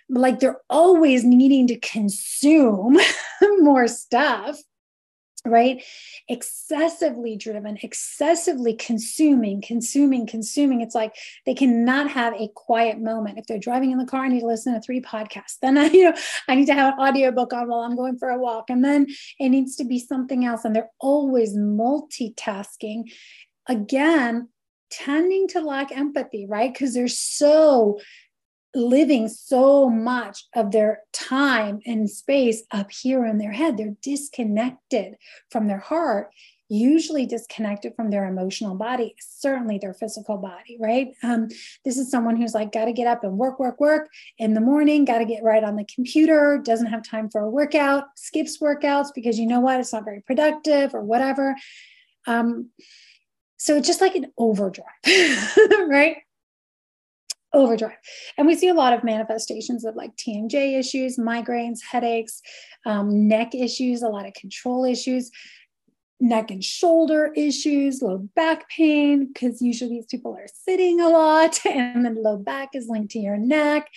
like 0.10 0.40
they're 0.40 0.62
always 0.70 1.24
needing 1.24 1.68
to 1.68 1.80
consume 1.80 2.98
more 3.60 3.88
stuff 3.88 4.60
right? 5.46 5.84
Excessively 6.28 7.36
driven, 7.36 7.78
excessively 7.82 8.74
consuming, 8.74 9.62
consuming, 9.62 10.28
consuming. 10.28 10.82
It's 10.82 10.96
like 10.96 11.16
they 11.46 11.54
cannot 11.54 12.10
have 12.12 12.34
a 12.34 12.50
quiet 12.56 13.00
moment. 13.00 13.38
If 13.38 13.48
they're 13.48 13.60
driving 13.60 13.92
in 13.92 13.98
the 13.98 14.06
car, 14.06 14.26
I 14.26 14.28
need 14.30 14.42
to 14.42 14.48
listen 14.48 14.74
to 14.74 14.82
three 14.82 15.02
podcasts. 15.02 15.58
Then 15.62 15.78
I, 15.78 15.86
you 15.94 16.06
know, 16.06 16.18
I 16.48 16.56
need 16.56 16.68
to 16.68 16.74
have 16.74 16.94
an 16.94 17.00
audiobook 17.00 17.54
on 17.54 17.70
while 17.70 17.82
I'm 17.82 17.96
going 17.96 18.18
for 18.18 18.30
a 18.30 18.40
walk. 18.40 18.70
And 18.70 18.84
then 18.84 19.08
it 19.40 19.50
needs 19.50 19.76
to 19.78 19.86
be 19.86 20.00
something 20.00 20.46
else. 20.46 20.66
And 20.66 20.76
they're 20.76 20.92
always 21.00 21.56
multitasking. 21.56 23.04
Again, 23.68 24.50
tending 24.90 25.48
to 25.50 25.62
lack 25.62 25.96
empathy, 25.96 26.48
right? 26.48 26.74
Because 26.74 26.94
they're 26.94 27.08
so 27.08 28.00
living 28.76 29.28
so 29.28 29.90
much 29.90 30.46
of 30.56 30.72
their 30.72 31.02
time 31.12 31.80
and 31.86 32.10
space 32.10 32.64
up 32.72 32.92
here 32.92 33.26
in 33.26 33.38
their 33.38 33.52
head. 33.52 33.78
They're 33.78 33.96
disconnected 34.02 35.16
from 35.50 35.68
their 35.68 35.80
heart, 35.80 36.32
usually 36.70 37.26
disconnected 37.26 37.96
from 37.96 38.12
their 38.12 38.28
emotional 38.28 38.76
body, 38.76 39.16
certainly 39.20 39.80
their 39.80 39.96
physical 39.96 40.38
body, 40.38 40.78
right? 40.80 41.10
Um, 41.24 41.48
this 41.84 41.98
is 41.98 42.12
someone 42.12 42.38
who's 42.38 42.54
like, 42.54 42.72
got 42.72 42.86
to 42.86 42.94
get 42.94 43.08
up 43.08 43.24
and 43.24 43.38
work, 43.38 43.60
work, 43.60 43.80
work 43.80 44.08
in 44.38 44.54
the 44.54 44.62
morning, 44.62 45.04
got 45.04 45.18
to 45.18 45.26
get 45.26 45.44
right 45.44 45.64
on 45.64 45.76
the 45.76 45.86
computer, 45.94 46.62
doesn't 46.64 46.88
have 46.88 47.04
time 47.04 47.30
for 47.30 47.42
a 47.42 47.50
workout, 47.50 48.06
skips 48.16 48.60
workouts 48.60 49.08
because 49.16 49.40
you 49.40 49.48
know 49.48 49.60
what? 49.60 49.80
It's 49.80 49.94
not 49.94 50.06
very 50.06 50.22
productive 50.22 50.94
or 50.94 51.02
whatever. 51.02 51.56
Um, 52.28 52.70
so 53.58 53.76
it's 53.76 53.88
just 53.88 54.02
like 54.02 54.16
an 54.16 54.32
overdrive, 54.38 54.86
right? 55.88 56.18
Overdrive. 57.54 57.98
And 58.38 58.48
we 58.48 58.56
see 58.56 58.68
a 58.68 58.74
lot 58.74 58.94
of 58.94 59.04
manifestations 59.04 59.86
of 59.86 59.96
like 59.96 60.16
TMJ 60.18 60.78
issues, 60.78 61.18
migraines, 61.18 61.80
headaches, 61.90 62.42
um, 62.86 63.28
neck 63.28 63.56
issues, 63.56 64.02
a 64.02 64.10
lot 64.10 64.28
of 64.28 64.34
control 64.34 64.86
issues, 64.86 65.32
neck 66.20 66.52
and 66.52 66.64
shoulder 66.64 67.32
issues, 67.36 68.02
low 68.02 68.18
back 68.36 68.70
pain, 68.70 69.28
because 69.28 69.62
usually 69.62 69.92
these 69.92 70.06
people 70.06 70.36
are 70.36 70.48
sitting 70.54 71.00
a 71.00 71.08
lot, 71.08 71.60
and 71.66 72.06
then 72.06 72.22
low 72.22 72.38
back 72.38 72.70
is 72.74 72.88
linked 72.88 73.12
to 73.12 73.20
your 73.20 73.38
neck. 73.38 73.90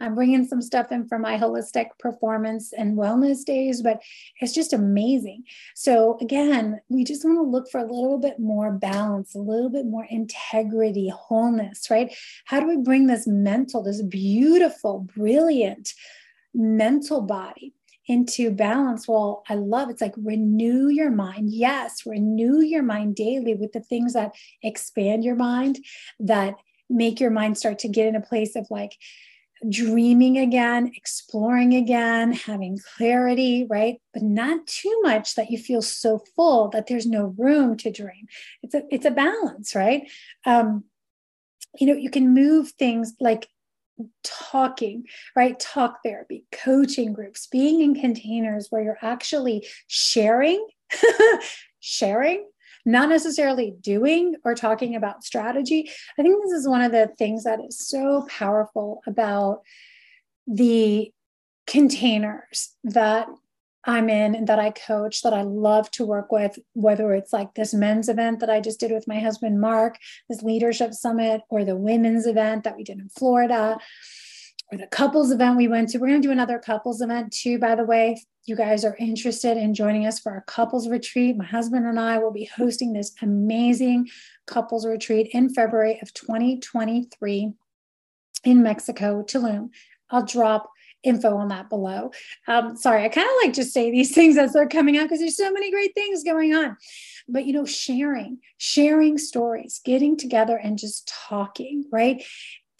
I'm 0.00 0.14
bringing 0.14 0.46
some 0.46 0.62
stuff 0.62 0.90
in 0.90 1.06
for 1.06 1.18
my 1.18 1.36
holistic 1.36 1.86
performance 1.98 2.72
and 2.72 2.96
wellness 2.96 3.44
days, 3.44 3.82
but 3.82 4.02
it's 4.40 4.54
just 4.54 4.72
amazing. 4.72 5.44
So, 5.74 6.18
again, 6.20 6.80
we 6.88 7.04
just 7.04 7.24
want 7.24 7.38
to 7.38 7.42
look 7.42 7.70
for 7.70 7.78
a 7.78 7.92
little 7.92 8.18
bit 8.18 8.38
more 8.38 8.72
balance, 8.72 9.34
a 9.34 9.38
little 9.38 9.70
bit 9.70 9.86
more 9.86 10.06
integrity, 10.08 11.10
wholeness, 11.10 11.90
right? 11.90 12.14
How 12.46 12.60
do 12.60 12.66
we 12.66 12.78
bring 12.78 13.06
this 13.06 13.26
mental, 13.26 13.82
this 13.82 14.02
beautiful, 14.02 15.06
brilliant 15.14 15.92
mental 16.54 17.20
body? 17.20 17.74
into 18.06 18.50
balance. 18.50 19.06
Well, 19.06 19.44
I 19.48 19.54
love 19.54 19.88
it's 19.88 20.00
like 20.00 20.14
renew 20.16 20.88
your 20.88 21.12
mind. 21.12 21.50
Yes, 21.52 22.02
renew 22.04 22.60
your 22.60 22.82
mind 22.82 23.14
daily 23.14 23.54
with 23.54 23.70
the 23.70 23.80
things 23.80 24.14
that 24.14 24.34
expand 24.64 25.22
your 25.22 25.36
mind, 25.36 25.78
that 26.18 26.56
make 26.88 27.20
your 27.20 27.30
mind 27.30 27.56
start 27.56 27.78
to 27.78 27.88
get 27.88 28.08
in 28.08 28.16
a 28.16 28.20
place 28.20 28.56
of 28.56 28.66
like 28.68 28.96
dreaming 29.68 30.38
again, 30.38 30.92
exploring 30.94 31.74
again, 31.74 32.32
having 32.32 32.78
clarity, 32.96 33.66
right? 33.68 34.00
But 34.14 34.22
not 34.22 34.66
too 34.66 35.00
much 35.02 35.34
that 35.34 35.50
you 35.50 35.58
feel 35.58 35.82
so 35.82 36.22
full 36.34 36.68
that 36.70 36.86
there's 36.86 37.06
no 37.06 37.34
room 37.36 37.76
to 37.78 37.90
dream. 37.90 38.26
It's 38.62 38.74
a 38.74 38.82
it's 38.90 39.04
a 39.04 39.10
balance, 39.10 39.74
right? 39.74 40.08
Um, 40.46 40.84
you 41.78 41.86
know, 41.86 41.94
you 41.94 42.10
can 42.10 42.34
move 42.34 42.70
things 42.70 43.14
like 43.20 43.48
talking, 44.24 45.04
right? 45.36 45.58
Talk 45.58 45.98
therapy, 46.04 46.46
coaching 46.52 47.12
groups, 47.12 47.46
being 47.46 47.80
in 47.80 47.94
containers 47.94 48.68
where 48.70 48.82
you're 48.82 48.98
actually 49.02 49.66
sharing, 49.86 50.66
sharing 51.80 52.46
not 52.90 53.08
necessarily 53.08 53.74
doing 53.80 54.36
or 54.44 54.54
talking 54.54 54.96
about 54.96 55.24
strategy. 55.24 55.90
I 56.18 56.22
think 56.22 56.42
this 56.42 56.52
is 56.52 56.68
one 56.68 56.82
of 56.82 56.92
the 56.92 57.10
things 57.18 57.44
that 57.44 57.60
is 57.60 57.78
so 57.78 58.26
powerful 58.28 59.02
about 59.06 59.62
the 60.46 61.12
containers 61.66 62.74
that 62.84 63.28
I'm 63.84 64.10
in 64.10 64.34
and 64.34 64.46
that 64.46 64.58
I 64.58 64.70
coach 64.70 65.22
that 65.22 65.32
I 65.32 65.42
love 65.42 65.90
to 65.92 66.04
work 66.04 66.30
with, 66.30 66.58
whether 66.74 67.14
it's 67.14 67.32
like 67.32 67.54
this 67.54 67.72
men's 67.72 68.08
event 68.08 68.40
that 68.40 68.50
I 68.50 68.60
just 68.60 68.78
did 68.78 68.92
with 68.92 69.08
my 69.08 69.18
husband, 69.18 69.60
Mark, 69.60 69.96
this 70.28 70.42
leadership 70.42 70.92
summit, 70.92 71.42
or 71.48 71.64
the 71.64 71.76
women's 71.76 72.26
event 72.26 72.64
that 72.64 72.76
we 72.76 72.84
did 72.84 72.98
in 72.98 73.08
Florida, 73.08 73.78
or 74.72 74.78
the 74.78 74.86
couples 74.86 75.30
event 75.30 75.56
we 75.56 75.68
went 75.68 75.90
to. 75.90 75.98
We're 75.98 76.08
going 76.08 76.22
to 76.22 76.28
do 76.28 76.32
another 76.32 76.58
couples 76.58 77.00
event 77.00 77.32
too, 77.32 77.58
by 77.58 77.74
the 77.74 77.84
way, 77.84 78.22
you 78.44 78.56
guys 78.56 78.84
are 78.84 78.96
interested 78.96 79.56
in 79.56 79.74
joining 79.74 80.06
us 80.06 80.18
for 80.18 80.32
our 80.32 80.42
couples 80.42 80.88
retreat, 80.88 81.36
my 81.36 81.44
husband 81.44 81.86
and 81.86 82.00
I 82.00 82.18
will 82.18 82.32
be 82.32 82.46
hosting 82.56 82.92
this 82.92 83.12
amazing 83.22 84.08
couples 84.46 84.86
retreat 84.86 85.28
in 85.32 85.52
February 85.52 85.98
of 86.00 86.12
2023 86.14 87.52
in 88.44 88.62
Mexico, 88.62 89.22
Tulum. 89.22 89.70
I'll 90.10 90.24
drop 90.24 90.70
info 91.02 91.36
on 91.36 91.48
that 91.48 91.68
below. 91.70 92.10
Um, 92.46 92.76
sorry, 92.76 93.04
I 93.04 93.08
kind 93.08 93.26
of 93.26 93.34
like 93.42 93.54
just 93.54 93.72
say 93.72 93.90
these 93.90 94.14
things 94.14 94.36
as 94.36 94.52
they're 94.52 94.68
coming 94.68 94.98
out 94.98 95.04
because 95.04 95.20
there's 95.20 95.36
so 95.36 95.52
many 95.52 95.70
great 95.70 95.94
things 95.94 96.24
going 96.24 96.54
on. 96.54 96.76
But 97.28 97.46
you 97.46 97.52
know, 97.52 97.64
sharing, 97.64 98.38
sharing 98.56 99.18
stories, 99.18 99.80
getting 99.84 100.16
together 100.16 100.56
and 100.56 100.78
just 100.78 101.06
talking, 101.28 101.84
right? 101.92 102.22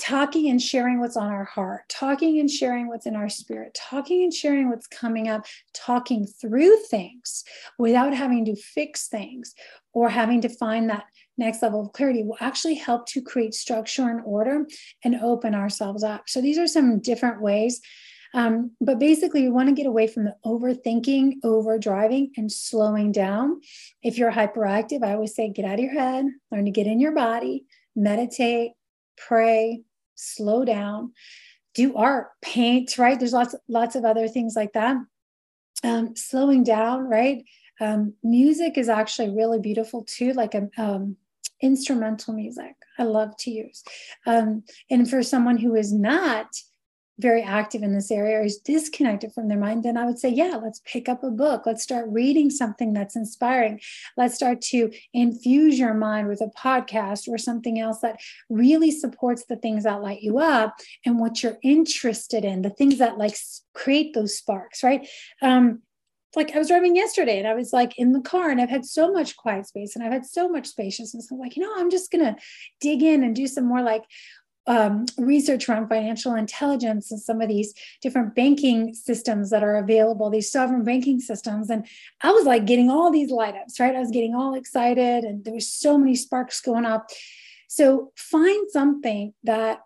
Talking 0.01 0.48
and 0.48 0.61
sharing 0.61 0.98
what's 0.98 1.16
on 1.16 1.28
our 1.28 1.44
heart, 1.44 1.82
talking 1.88 2.40
and 2.40 2.51
sharing 2.51 2.88
what's 2.88 3.07
in 3.07 3.14
our 3.14 3.28
spirit, 3.28 3.74
talking 3.74 4.22
and 4.22 4.32
sharing 4.32 4.70
what's 4.70 4.86
coming 4.86 5.28
up, 5.28 5.44
talking 5.74 6.26
through 6.26 6.74
things 6.90 7.44
without 7.78 8.14
having 8.14 8.44
to 8.46 8.57
fix 8.57 9.09
things 9.09 9.55
or 9.92 10.09
having 10.09 10.40
to 10.40 10.48
find 10.48 10.88
that 10.88 11.05
next 11.36 11.62
level 11.62 11.82
of 11.82 11.92
clarity 11.92 12.22
will 12.22 12.36
actually 12.40 12.74
help 12.74 13.07
to 13.07 13.20
create 13.20 13.55
structure 13.55 14.09
and 14.09 14.22
order 14.24 14.66
and 15.05 15.16
open 15.16 15.55
ourselves 15.55 16.03
up. 16.03 16.28
So 16.28 16.40
these 16.40 16.59
are 16.59 16.66
some 16.66 17.01
different 17.01 17.42
ways. 17.42 17.80
Um, 18.32 18.70
but 18.80 18.98
basically, 18.98 19.42
we 19.42 19.51
want 19.51 19.68
to 19.68 19.74
get 19.74 19.86
away 19.86 20.07
from 20.07 20.24
the 20.24 20.36
overthinking, 20.46 21.40
overdriving, 21.44 22.30
and 22.36 22.51
slowing 22.51 23.11
down. 23.12 23.61
If 24.03 24.18
you're 24.18 24.30
hyperactive, 24.30 25.05
I 25.05 25.14
always 25.14 25.34
say 25.34 25.51
get 25.51 25.64
out 25.64 25.74
of 25.74 25.80
your 25.80 25.92
head, 25.92 26.26
learn 26.53 26.64
to 26.64 26.70
get 26.70 26.86
in 26.86 27.01
your 27.01 27.12
body, 27.12 27.64
meditate, 27.96 28.72
pray, 29.16 29.82
slow 30.20 30.64
down, 30.64 31.12
do 31.74 31.96
art, 31.96 32.28
paint, 32.42 32.98
right? 32.98 33.18
There's 33.18 33.32
lots, 33.32 33.54
lots 33.68 33.94
of 33.96 34.04
other 34.04 34.28
things 34.28 34.54
like 34.56 34.72
that. 34.74 34.96
Um, 35.82 36.14
slowing 36.16 36.62
down, 36.62 37.08
right? 37.08 37.44
Um, 37.80 38.14
music 38.22 38.76
is 38.76 38.88
actually 38.88 39.30
really 39.30 39.60
beautiful 39.60 40.04
too, 40.04 40.32
like 40.32 40.54
a, 40.54 40.68
um, 40.76 41.16
instrumental 41.62 42.34
music. 42.34 42.74
I 42.98 43.04
love 43.04 43.36
to 43.38 43.50
use. 43.50 43.82
Um, 44.26 44.64
and 44.90 45.08
for 45.08 45.22
someone 45.22 45.58
who 45.58 45.74
is 45.74 45.92
not 45.92 46.46
very 47.20 47.42
active 47.42 47.82
in 47.82 47.92
this 47.92 48.10
area 48.10 48.38
or 48.38 48.42
is 48.42 48.58
disconnected 48.58 49.32
from 49.32 49.48
their 49.48 49.58
mind, 49.58 49.82
then 49.82 49.96
I 49.96 50.06
would 50.06 50.18
say, 50.18 50.28
yeah, 50.28 50.58
let's 50.62 50.80
pick 50.84 51.08
up 51.08 51.22
a 51.22 51.30
book. 51.30 51.62
Let's 51.66 51.82
start 51.82 52.06
reading 52.08 52.50
something 52.50 52.92
that's 52.92 53.16
inspiring. 53.16 53.80
Let's 54.16 54.34
start 54.34 54.60
to 54.62 54.90
infuse 55.12 55.78
your 55.78 55.94
mind 55.94 56.28
with 56.28 56.40
a 56.40 56.50
podcast 56.56 57.28
or 57.28 57.38
something 57.38 57.78
else 57.78 58.00
that 58.00 58.20
really 58.48 58.90
supports 58.90 59.44
the 59.44 59.56
things 59.56 59.84
that 59.84 60.02
light 60.02 60.22
you 60.22 60.38
up 60.38 60.76
and 61.04 61.18
what 61.18 61.42
you're 61.42 61.58
interested 61.62 62.44
in, 62.44 62.62
the 62.62 62.70
things 62.70 62.98
that 62.98 63.18
like 63.18 63.36
create 63.74 64.14
those 64.14 64.36
sparks, 64.36 64.82
right? 64.82 65.08
Um, 65.42 65.82
like 66.36 66.54
I 66.54 66.58
was 66.58 66.68
driving 66.68 66.94
yesterday 66.94 67.38
and 67.38 67.48
I 67.48 67.54
was 67.54 67.72
like 67.72 67.98
in 67.98 68.12
the 68.12 68.20
car 68.20 68.50
and 68.50 68.60
I've 68.60 68.70
had 68.70 68.84
so 68.84 69.12
much 69.12 69.36
quiet 69.36 69.66
space 69.66 69.96
and 69.96 70.04
I've 70.04 70.12
had 70.12 70.24
so 70.24 70.48
much 70.48 70.68
spaciousness. 70.68 71.28
I'm 71.30 71.38
like, 71.38 71.56
you 71.56 71.62
know, 71.62 71.72
I'm 71.76 71.90
just 71.90 72.12
gonna 72.12 72.36
dig 72.80 73.02
in 73.02 73.24
and 73.24 73.34
do 73.34 73.46
some 73.48 73.64
more 73.64 73.82
like 73.82 74.04
um, 74.70 75.04
research 75.18 75.68
around 75.68 75.88
financial 75.88 76.32
intelligence 76.36 77.10
and 77.10 77.20
some 77.20 77.40
of 77.40 77.48
these 77.48 77.74
different 78.00 78.36
banking 78.36 78.94
systems 78.94 79.50
that 79.50 79.64
are 79.64 79.74
available, 79.74 80.30
these 80.30 80.52
sovereign 80.52 80.84
banking 80.84 81.18
systems. 81.18 81.70
And 81.70 81.88
I 82.22 82.30
was 82.30 82.44
like 82.46 82.66
getting 82.66 82.88
all 82.88 83.10
these 83.10 83.32
light 83.32 83.56
ups, 83.56 83.80
right? 83.80 83.96
I 83.96 83.98
was 83.98 84.12
getting 84.12 84.36
all 84.36 84.54
excited 84.54 85.24
and 85.24 85.44
there 85.44 85.54
was 85.54 85.68
so 85.68 85.98
many 85.98 86.14
sparks 86.14 86.60
going 86.60 86.84
up. 86.84 87.10
So 87.66 88.12
find 88.14 88.70
something 88.70 89.34
that 89.42 89.80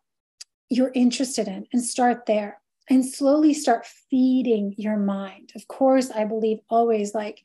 you're 0.69 0.93
interested 0.95 1.49
in 1.49 1.67
and 1.73 1.83
start 1.83 2.27
there 2.27 2.61
and 2.91 3.07
slowly 3.07 3.55
start 3.55 3.87
feeding 3.87 4.75
your 4.77 4.99
mind. 4.99 5.53
Of 5.57 5.67
course, 5.67 6.11
I 6.11 6.27
believe 6.27 6.59
always 6.69 7.15
like 7.15 7.41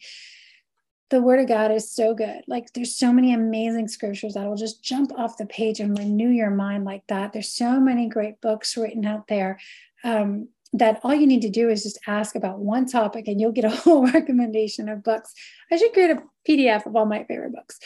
the 1.10 1.22
word 1.22 1.40
of 1.40 1.48
God 1.48 1.72
is 1.72 1.92
so 1.92 2.14
good. 2.14 2.42
Like 2.48 2.72
there's 2.74 2.96
so 2.96 3.12
many 3.12 3.34
amazing 3.34 3.88
scriptures 3.88 4.36
that 4.36 4.46
will 4.46 4.56
just 4.56 4.84
jump 4.84 5.12
off 5.18 5.38
the 5.38 5.46
page 5.46 5.80
and 5.80 5.98
renew 5.98 6.30
your 6.30 6.52
mind 6.52 6.86
like 6.86 7.04
that. 7.08 7.34
There's 7.34 7.52
so 7.52 7.80
many 7.80 8.08
great 8.08 8.40
books 8.42 8.78
written 8.78 9.06
out 9.06 9.28
there. 9.28 9.60
Um, 10.04 10.50
that 10.74 11.00
all 11.04 11.16
you 11.16 11.26
need 11.26 11.42
to 11.42 11.50
do 11.50 11.70
is 11.70 11.82
just 11.82 12.00
ask 12.06 12.36
about 12.36 12.60
one 12.60 12.86
topic 12.86 13.28
and 13.28 13.42
you'll 13.42 13.52
get 13.52 13.66
a 13.66 13.70
whole 13.76 14.06
recommendation 14.06 14.88
of 14.88 15.04
books. 15.04 15.34
I 15.72 15.78
should 15.78 15.94
create 15.94 16.12
a 16.12 16.22
PDF 16.48 16.86
of 16.86 16.96
all 16.96 17.06
my 17.06 17.24
favorite 17.24 17.54
books. 17.54 17.80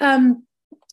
Um, 0.00 0.44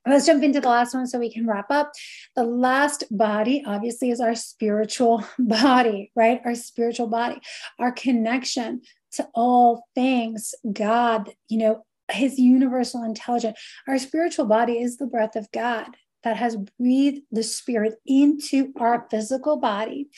let's 0.05 0.25
jump 0.25 0.43
into 0.43 0.59
the 0.59 0.69
last 0.69 0.93
one 0.93 1.07
so 1.07 1.19
we 1.19 1.31
can 1.31 1.47
wrap 1.47 1.69
up. 1.69 1.91
The 2.35 2.43
last 2.43 3.05
body, 3.11 3.63
obviously, 3.65 4.09
is 4.09 4.19
our 4.19 4.35
spiritual 4.35 5.23
body, 5.39 6.11
right? 6.15 6.41
Our 6.43 6.55
spiritual 6.55 7.07
body, 7.07 7.39
our 7.79 7.91
connection 7.91 8.81
to 9.13 9.27
all 9.33 9.83
things 9.95 10.53
God, 10.71 11.31
you 11.49 11.57
know, 11.57 11.85
his 12.11 12.39
universal 12.39 13.03
intelligence. 13.03 13.59
Our 13.87 13.99
spiritual 13.99 14.45
body 14.45 14.79
is 14.79 14.97
the 14.97 15.07
breath 15.07 15.35
of 15.35 15.51
God 15.51 15.87
that 16.23 16.37
has 16.37 16.57
breathed 16.79 17.23
the 17.31 17.43
spirit 17.43 17.95
into 18.05 18.73
our 18.79 19.07
physical 19.09 19.57
body 19.57 20.09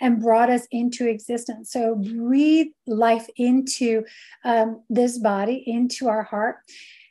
and 0.00 0.20
brought 0.20 0.50
us 0.50 0.66
into 0.70 1.08
existence. 1.08 1.70
So 1.70 1.94
breathe 1.94 2.68
life 2.86 3.28
into 3.36 4.04
um, 4.44 4.82
this 4.88 5.18
body, 5.18 5.62
into 5.66 6.08
our 6.08 6.22
heart, 6.22 6.56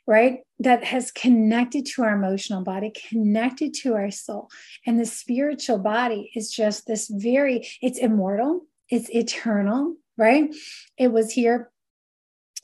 right? 0.06 0.40
That 0.58 0.84
has 0.84 1.10
connected 1.10 1.86
to 1.86 2.02
our 2.02 2.16
emotional 2.16 2.62
body, 2.62 2.92
connected 3.08 3.72
to 3.82 3.94
our 3.94 4.10
soul. 4.10 4.50
And 4.86 5.00
the 5.00 5.06
spiritual 5.06 5.78
body 5.78 6.30
is 6.34 6.50
just 6.50 6.86
this 6.86 7.08
very, 7.08 7.66
it's 7.80 7.98
immortal, 7.98 8.66
it's 8.90 9.08
eternal, 9.10 9.96
right? 10.16 10.54
It 10.98 11.12
was 11.12 11.32
here 11.32 11.70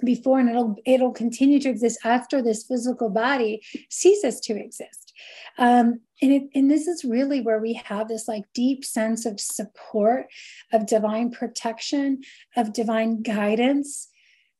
before 0.04 0.38
and 0.38 0.48
it'll 0.48 0.76
it'll 0.86 1.12
continue 1.12 1.60
to 1.60 1.68
exist 1.68 1.98
after 2.04 2.42
this 2.42 2.64
physical 2.64 3.10
body 3.10 3.62
ceases 3.90 4.40
to 4.40 4.54
exist 4.54 5.12
um, 5.58 6.00
and 6.22 6.32
it, 6.32 6.42
and 6.54 6.70
this 6.70 6.86
is 6.86 7.04
really 7.04 7.40
where 7.40 7.60
we 7.60 7.74
have 7.74 8.08
this 8.08 8.28
like 8.28 8.44
deep 8.54 8.84
sense 8.84 9.26
of 9.26 9.40
support 9.40 10.26
of 10.72 10.86
divine 10.86 11.30
protection 11.30 12.20
of 12.56 12.72
divine 12.72 13.22
guidance 13.22 14.08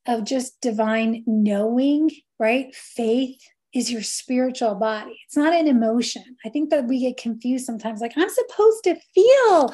of 0.05 0.25
just 0.25 0.59
divine 0.61 1.23
knowing 1.25 2.09
right 2.39 2.75
faith 2.75 3.41
is 3.73 3.91
your 3.91 4.01
spiritual 4.01 4.75
body 4.75 5.19
it's 5.25 5.37
not 5.37 5.53
an 5.53 5.67
emotion 5.67 6.23
i 6.45 6.49
think 6.49 6.69
that 6.69 6.85
we 6.85 6.99
get 6.99 7.17
confused 7.17 7.65
sometimes 7.65 8.01
like 8.01 8.13
i'm 8.17 8.29
supposed 8.29 8.83
to 8.83 8.95
feel 9.13 9.73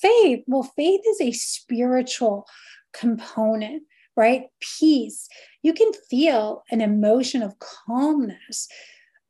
faith 0.00 0.44
well 0.46 0.70
faith 0.76 1.00
is 1.06 1.20
a 1.20 1.32
spiritual 1.32 2.46
component 2.92 3.82
right? 4.16 4.44
Peace. 4.60 5.28
You 5.62 5.72
can 5.72 5.92
feel 6.10 6.62
an 6.70 6.80
emotion 6.80 7.42
of 7.42 7.58
calmness, 7.58 8.68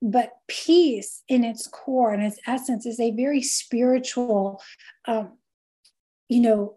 but 0.01 0.33
peace 0.49 1.23
in 1.29 1.45
its 1.45 1.67
core 1.67 2.13
and 2.13 2.23
its 2.23 2.41
essence 2.47 2.87
is 2.87 2.99
a 2.99 3.13
very 3.13 3.43
spiritual, 3.43 4.61
um, 5.07 5.39
you 6.29 6.41
know, 6.41 6.77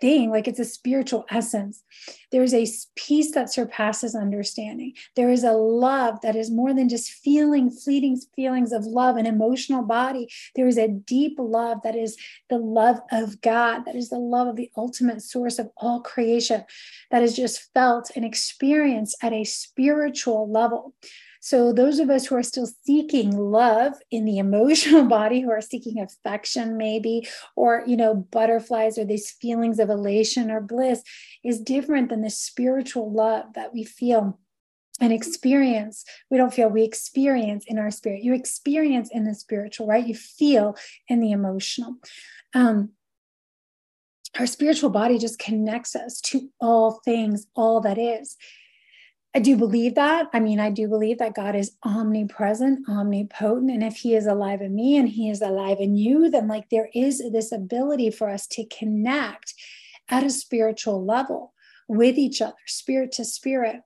thing 0.00 0.30
like 0.30 0.48
it's 0.48 0.58
a 0.58 0.64
spiritual 0.64 1.24
essence. 1.30 1.82
There's 2.32 2.54
a 2.54 2.66
peace 2.96 3.32
that 3.32 3.52
surpasses 3.52 4.14
understanding. 4.14 4.94
There 5.16 5.30
is 5.30 5.44
a 5.44 5.52
love 5.52 6.20
that 6.22 6.36
is 6.36 6.50
more 6.50 6.74
than 6.74 6.88
just 6.88 7.10
feeling 7.10 7.70
fleeting 7.70 8.20
feelings 8.34 8.72
of 8.72 8.84
love 8.84 9.16
and 9.16 9.26
emotional 9.26 9.82
body. 9.82 10.28
There 10.56 10.66
is 10.66 10.78
a 10.78 10.88
deep 10.88 11.36
love 11.38 11.78
that 11.84 11.96
is 11.96 12.16
the 12.50 12.58
love 12.58 13.00
of 13.10 13.40
god 13.40 13.84
that 13.86 13.94
is 13.94 14.10
the 14.10 14.18
love 14.18 14.48
of 14.48 14.56
the 14.56 14.70
ultimate 14.76 15.22
source 15.22 15.58
of 15.58 15.70
all 15.76 16.00
creation 16.00 16.64
that 17.10 17.22
is 17.22 17.34
just 17.36 17.72
felt 17.72 18.10
and 18.14 18.24
experienced 18.24 19.16
at 19.22 19.32
a 19.32 19.44
spiritual 19.44 20.50
level 20.50 20.94
so, 21.44 21.74
those 21.74 21.98
of 21.98 22.08
us 22.08 22.24
who 22.24 22.36
are 22.36 22.42
still 22.42 22.66
seeking 22.86 23.36
love 23.36 23.92
in 24.10 24.24
the 24.24 24.38
emotional 24.46 25.04
body, 25.04 25.42
who 25.42 25.50
are 25.50 25.60
seeking 25.60 26.00
affection, 26.00 26.78
maybe, 26.78 27.28
or, 27.54 27.84
you 27.86 27.98
know, 27.98 28.14
butterflies 28.14 28.96
or 28.96 29.04
these 29.04 29.30
feelings 29.30 29.78
of 29.78 29.90
elation 29.90 30.50
or 30.50 30.62
bliss, 30.62 31.02
is 31.44 31.60
different 31.60 32.08
than 32.08 32.22
the 32.22 32.30
spiritual 32.30 33.12
love 33.12 33.52
that 33.56 33.74
we 33.74 33.84
feel 33.84 34.40
and 35.02 35.12
experience. 35.12 36.06
We 36.30 36.38
don't 36.38 36.54
feel, 36.54 36.70
we 36.70 36.82
experience 36.82 37.66
in 37.68 37.78
our 37.78 37.90
spirit. 37.90 38.22
You 38.22 38.32
experience 38.32 39.10
in 39.12 39.24
the 39.24 39.34
spiritual, 39.34 39.86
right? 39.86 40.06
You 40.06 40.14
feel 40.14 40.78
in 41.08 41.20
the 41.20 41.32
emotional. 41.32 41.96
Um, 42.54 42.92
our 44.38 44.46
spiritual 44.46 44.88
body 44.88 45.18
just 45.18 45.38
connects 45.38 45.94
us 45.94 46.22
to 46.22 46.48
all 46.58 47.02
things, 47.04 47.46
all 47.54 47.82
that 47.82 47.98
is. 47.98 48.38
I 49.36 49.40
do 49.40 49.56
believe 49.56 49.96
that. 49.96 50.28
I 50.32 50.38
mean, 50.38 50.60
I 50.60 50.70
do 50.70 50.86
believe 50.86 51.18
that 51.18 51.34
God 51.34 51.56
is 51.56 51.72
omnipresent, 51.82 52.88
omnipotent. 52.88 53.70
And 53.70 53.82
if 53.82 53.96
He 53.96 54.14
is 54.14 54.26
alive 54.26 54.60
in 54.60 54.74
me 54.74 54.96
and 54.96 55.08
He 55.08 55.28
is 55.28 55.42
alive 55.42 55.78
in 55.80 55.96
you, 55.96 56.30
then 56.30 56.46
like 56.46 56.70
there 56.70 56.88
is 56.94 57.18
this 57.32 57.50
ability 57.50 58.10
for 58.10 58.30
us 58.30 58.46
to 58.48 58.64
connect 58.66 59.54
at 60.08 60.22
a 60.22 60.30
spiritual 60.30 61.04
level 61.04 61.52
with 61.88 62.16
each 62.16 62.40
other, 62.40 62.54
spirit 62.66 63.10
to 63.12 63.24
spirit, 63.24 63.80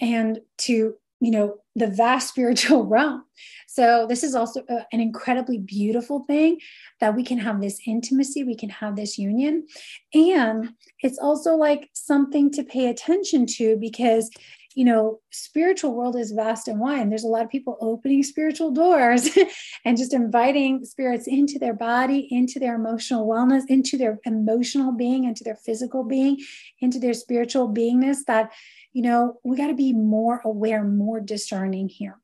and 0.00 0.40
to, 0.58 0.94
you 1.20 1.30
know, 1.30 1.56
the 1.74 1.86
vast 1.86 2.28
spiritual 2.32 2.84
realm. 2.84 3.24
So, 3.68 4.06
this 4.06 4.22
is 4.22 4.34
also 4.34 4.64
a, 4.68 4.86
an 4.92 5.00
incredibly 5.00 5.56
beautiful 5.56 6.24
thing 6.26 6.58
that 7.00 7.16
we 7.16 7.24
can 7.24 7.38
have 7.38 7.62
this 7.62 7.80
intimacy, 7.86 8.44
we 8.44 8.56
can 8.56 8.68
have 8.68 8.96
this 8.96 9.16
union. 9.16 9.66
And 10.12 10.74
it's 11.00 11.18
also 11.18 11.54
like 11.54 11.88
something 11.94 12.50
to 12.52 12.64
pay 12.64 12.88
attention 12.88 13.46
to 13.46 13.78
because 13.80 14.28
you 14.74 14.84
know, 14.84 15.20
spiritual 15.30 15.94
world 15.94 16.16
is 16.16 16.30
vast 16.30 16.68
and 16.68 16.78
wide. 16.78 17.00
And 17.00 17.10
there's 17.10 17.24
a 17.24 17.28
lot 17.28 17.44
of 17.44 17.50
people 17.50 17.76
opening 17.80 18.22
spiritual 18.22 18.70
doors 18.70 19.28
and 19.84 19.98
just 19.98 20.14
inviting 20.14 20.84
spirits 20.84 21.26
into 21.26 21.58
their 21.58 21.74
body, 21.74 22.28
into 22.30 22.60
their 22.60 22.76
emotional 22.76 23.26
wellness, 23.26 23.62
into 23.68 23.96
their 23.96 24.20
emotional 24.24 24.92
being, 24.92 25.24
into 25.24 25.42
their 25.42 25.56
physical 25.56 26.04
being, 26.04 26.38
into 26.80 27.00
their 27.00 27.14
spiritual 27.14 27.68
beingness. 27.68 28.18
That, 28.26 28.52
you 28.92 29.02
know, 29.02 29.38
we 29.42 29.56
got 29.56 29.68
to 29.68 29.74
be 29.74 29.92
more 29.92 30.40
aware, 30.44 30.84
more 30.84 31.20
discerning 31.20 31.88
here, 31.88 32.18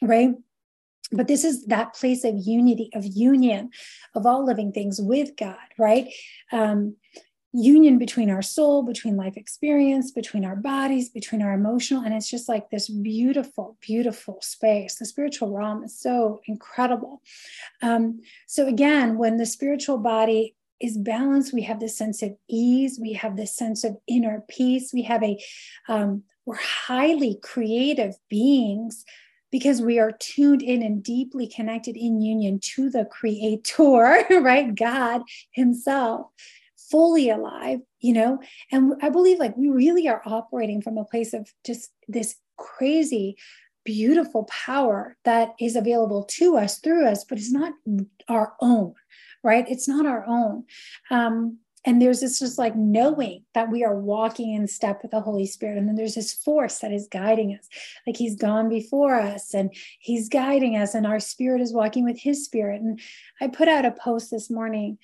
right? 0.00 0.34
But 1.12 1.28
this 1.28 1.44
is 1.44 1.66
that 1.66 1.94
place 1.94 2.24
of 2.24 2.34
unity, 2.36 2.90
of 2.94 3.04
union 3.04 3.70
of 4.14 4.26
all 4.26 4.44
living 4.44 4.72
things 4.72 5.00
with 5.00 5.36
God, 5.36 5.56
right? 5.78 6.08
Um, 6.50 6.96
union 7.52 7.98
between 7.98 8.30
our 8.30 8.42
soul, 8.42 8.82
between 8.82 9.16
life 9.16 9.36
experience, 9.36 10.10
between 10.10 10.44
our 10.44 10.56
bodies, 10.56 11.10
between 11.10 11.42
our 11.42 11.52
emotional. 11.52 12.02
And 12.02 12.14
it's 12.14 12.30
just 12.30 12.48
like 12.48 12.70
this 12.70 12.88
beautiful, 12.88 13.76
beautiful 13.80 14.38
space. 14.40 14.96
The 14.96 15.06
spiritual 15.06 15.50
realm 15.50 15.84
is 15.84 15.98
so 15.98 16.40
incredible. 16.46 17.20
Um, 17.82 18.20
so, 18.46 18.66
again, 18.66 19.18
when 19.18 19.36
the 19.36 19.46
spiritual 19.46 19.98
body 19.98 20.54
is 20.80 20.96
balanced, 20.96 21.52
we 21.52 21.62
have 21.62 21.78
this 21.78 21.96
sense 21.96 22.22
of 22.22 22.34
ease, 22.48 22.98
we 23.00 23.12
have 23.12 23.36
this 23.36 23.54
sense 23.54 23.84
of 23.84 23.96
inner 24.08 24.42
peace, 24.48 24.90
we 24.92 25.02
have 25.02 25.22
a, 25.22 25.38
um, 25.88 26.22
we're 26.44 26.56
highly 26.56 27.38
creative 27.42 28.16
beings 28.28 29.04
because 29.52 29.82
we 29.82 29.98
are 29.98 30.12
tuned 30.12 30.62
in 30.62 30.82
and 30.82 31.02
deeply 31.04 31.46
connected 31.46 31.96
in 31.96 32.22
union 32.22 32.58
to 32.58 32.88
the 32.88 33.04
creator, 33.04 34.24
right? 34.40 34.74
God 34.74 35.22
Himself 35.52 36.30
fully 36.92 37.30
alive, 37.30 37.80
you 38.00 38.12
know? 38.12 38.38
And 38.70 38.94
I 39.02 39.08
believe 39.08 39.38
like 39.38 39.56
we 39.56 39.70
really 39.70 40.06
are 40.08 40.22
operating 40.24 40.82
from 40.82 40.98
a 40.98 41.04
place 41.04 41.32
of 41.32 41.48
just 41.64 41.90
this 42.06 42.36
crazy, 42.58 43.36
beautiful 43.84 44.44
power 44.44 45.16
that 45.24 45.54
is 45.58 45.74
available 45.74 46.24
to 46.24 46.56
us 46.56 46.78
through 46.78 47.06
us, 47.06 47.24
but 47.24 47.38
it's 47.38 47.52
not 47.52 47.72
our 48.28 48.52
own, 48.60 48.94
right? 49.42 49.64
It's 49.68 49.88
not 49.88 50.06
our 50.06 50.24
own. 50.26 50.64
Um, 51.10 51.58
and 51.84 52.00
there's 52.00 52.20
this 52.20 52.38
just 52.38 52.58
like 52.58 52.76
knowing 52.76 53.44
that 53.54 53.70
we 53.70 53.82
are 53.82 53.98
walking 53.98 54.54
in 54.54 54.68
step 54.68 55.00
with 55.02 55.10
the 55.10 55.20
Holy 55.20 55.46
Spirit. 55.46 55.78
And 55.78 55.88
then 55.88 55.96
there's 55.96 56.14
this 56.14 56.32
force 56.32 56.78
that 56.78 56.92
is 56.92 57.08
guiding 57.10 57.58
us. 57.58 57.68
Like 58.06 58.16
he's 58.16 58.36
gone 58.36 58.68
before 58.68 59.20
us 59.20 59.52
and 59.52 59.74
he's 59.98 60.28
guiding 60.28 60.76
us, 60.76 60.94
and 60.94 61.06
our 61.06 61.18
spirit 61.18 61.60
is 61.60 61.72
walking 61.72 62.04
with 62.04 62.20
his 62.20 62.44
spirit. 62.44 62.80
And 62.80 63.00
I 63.40 63.48
put 63.48 63.66
out 63.66 63.84
a 63.84 63.90
post 63.90 64.30
this 64.30 64.48
morning 64.48 64.98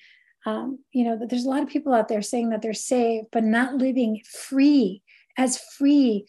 um, 0.45 0.79
you 0.91 1.03
know, 1.03 1.19
there's 1.27 1.45
a 1.45 1.49
lot 1.49 1.63
of 1.63 1.69
people 1.69 1.93
out 1.93 2.07
there 2.07 2.21
saying 2.21 2.49
that 2.49 2.61
they're 2.61 2.73
saved, 2.73 3.27
but 3.31 3.43
not 3.43 3.75
living 3.75 4.21
free 4.25 5.01
as 5.37 5.57
free 5.57 6.25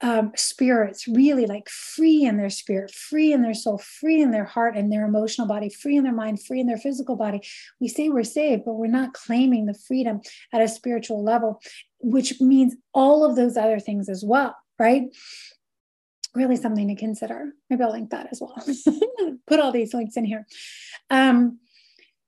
um, 0.00 0.32
spirits, 0.36 1.08
really 1.08 1.46
like 1.46 1.68
free 1.68 2.24
in 2.24 2.36
their 2.36 2.50
spirit, 2.50 2.90
free 2.90 3.32
in 3.32 3.42
their 3.42 3.54
soul, 3.54 3.78
free 3.78 4.20
in 4.20 4.32
their 4.32 4.44
heart 4.44 4.76
and 4.76 4.92
their 4.92 5.06
emotional 5.06 5.46
body, 5.46 5.70
free 5.70 5.96
in 5.96 6.04
their 6.04 6.12
mind, 6.12 6.44
free 6.44 6.60
in 6.60 6.66
their 6.66 6.76
physical 6.76 7.16
body. 7.16 7.40
We 7.80 7.88
say 7.88 8.10
we're 8.10 8.24
saved, 8.24 8.64
but 8.66 8.74
we're 8.74 8.86
not 8.88 9.14
claiming 9.14 9.64
the 9.64 9.74
freedom 9.74 10.20
at 10.52 10.60
a 10.60 10.68
spiritual 10.68 11.24
level, 11.24 11.60
which 12.00 12.40
means 12.40 12.74
all 12.92 13.24
of 13.24 13.34
those 13.34 13.56
other 13.56 13.80
things 13.80 14.10
as 14.10 14.22
well, 14.22 14.54
right? 14.78 15.04
Really 16.34 16.56
something 16.56 16.88
to 16.88 16.96
consider. 16.96 17.52
Maybe 17.70 17.84
I'll 17.84 17.92
link 17.92 18.10
that 18.10 18.28
as 18.30 18.42
well. 18.42 18.62
Put 19.46 19.60
all 19.60 19.72
these 19.72 19.94
links 19.94 20.18
in 20.18 20.26
here. 20.26 20.46
Um, 21.08 21.60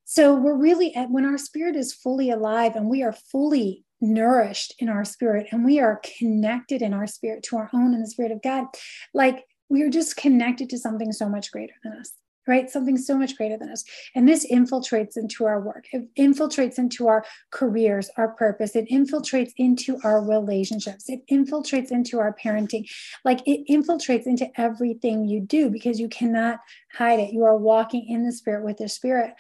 so 0.09 0.37
we're 0.37 0.57
really 0.57 0.95
at 0.95 1.11
when 1.11 1.25
our 1.25 1.37
spirit 1.37 1.75
is 1.75 1.93
fully 1.93 2.31
alive 2.31 2.77
and 2.77 2.89
we 2.89 3.03
are 3.03 3.13
fully 3.13 3.85
nourished 4.01 4.73
in 4.79 4.89
our 4.89 5.05
spirit 5.05 5.49
and 5.51 5.65
we 5.65 5.81
are 5.81 6.01
connected 6.19 6.81
in 6.81 6.95
our 6.95 7.09
spirit 7.09 7.43
to 7.43 7.57
our 7.57 7.69
own 7.75 7.93
and 7.93 8.05
the 8.05 8.09
spirit 8.09 8.31
of 8.31 8.41
God, 8.41 8.67
like 9.13 9.45
we 9.69 9.83
are 9.83 9.91
just 9.91 10.17
connected 10.17 10.71
to 10.71 10.79
something 10.79 11.11
so 11.11 11.29
much 11.29 11.51
greater 11.51 11.75
than 11.83 11.95
us 11.95 12.13
right? 12.47 12.71
Something 12.71 12.97
so 12.97 13.19
much 13.19 13.37
greater 13.37 13.57
than 13.57 13.71
us. 13.71 13.83
And 14.15 14.29
this 14.29 14.47
infiltrates 14.49 15.17
into 15.17 15.47
our 15.47 15.61
work, 15.61 15.87
it 15.93 16.07
infiltrates 16.17 16.79
into 16.79 17.09
our 17.09 17.25
careers, 17.51 18.09
our 18.17 18.29
purpose, 18.35 18.77
it 18.77 18.89
infiltrates 18.89 19.51
into 19.57 19.99
our 20.05 20.25
relationships, 20.25 21.09
it 21.09 21.23
infiltrates 21.29 21.91
into 21.91 22.21
our 22.21 22.33
parenting. 22.41 22.89
Like 23.25 23.41
it 23.47 23.67
infiltrates 23.69 24.27
into 24.27 24.49
everything 24.61 25.27
you 25.27 25.41
do 25.41 25.71
because 25.71 25.99
you 25.99 26.09
cannot 26.09 26.61
hide 26.93 27.19
it. 27.19 27.33
You 27.33 27.45
are 27.45 27.57
walking 27.57 28.07
in 28.09 28.25
the 28.25 28.33
spirit 28.33 28.65
with 28.65 28.77
the 28.77 28.89
spirit 28.89 29.35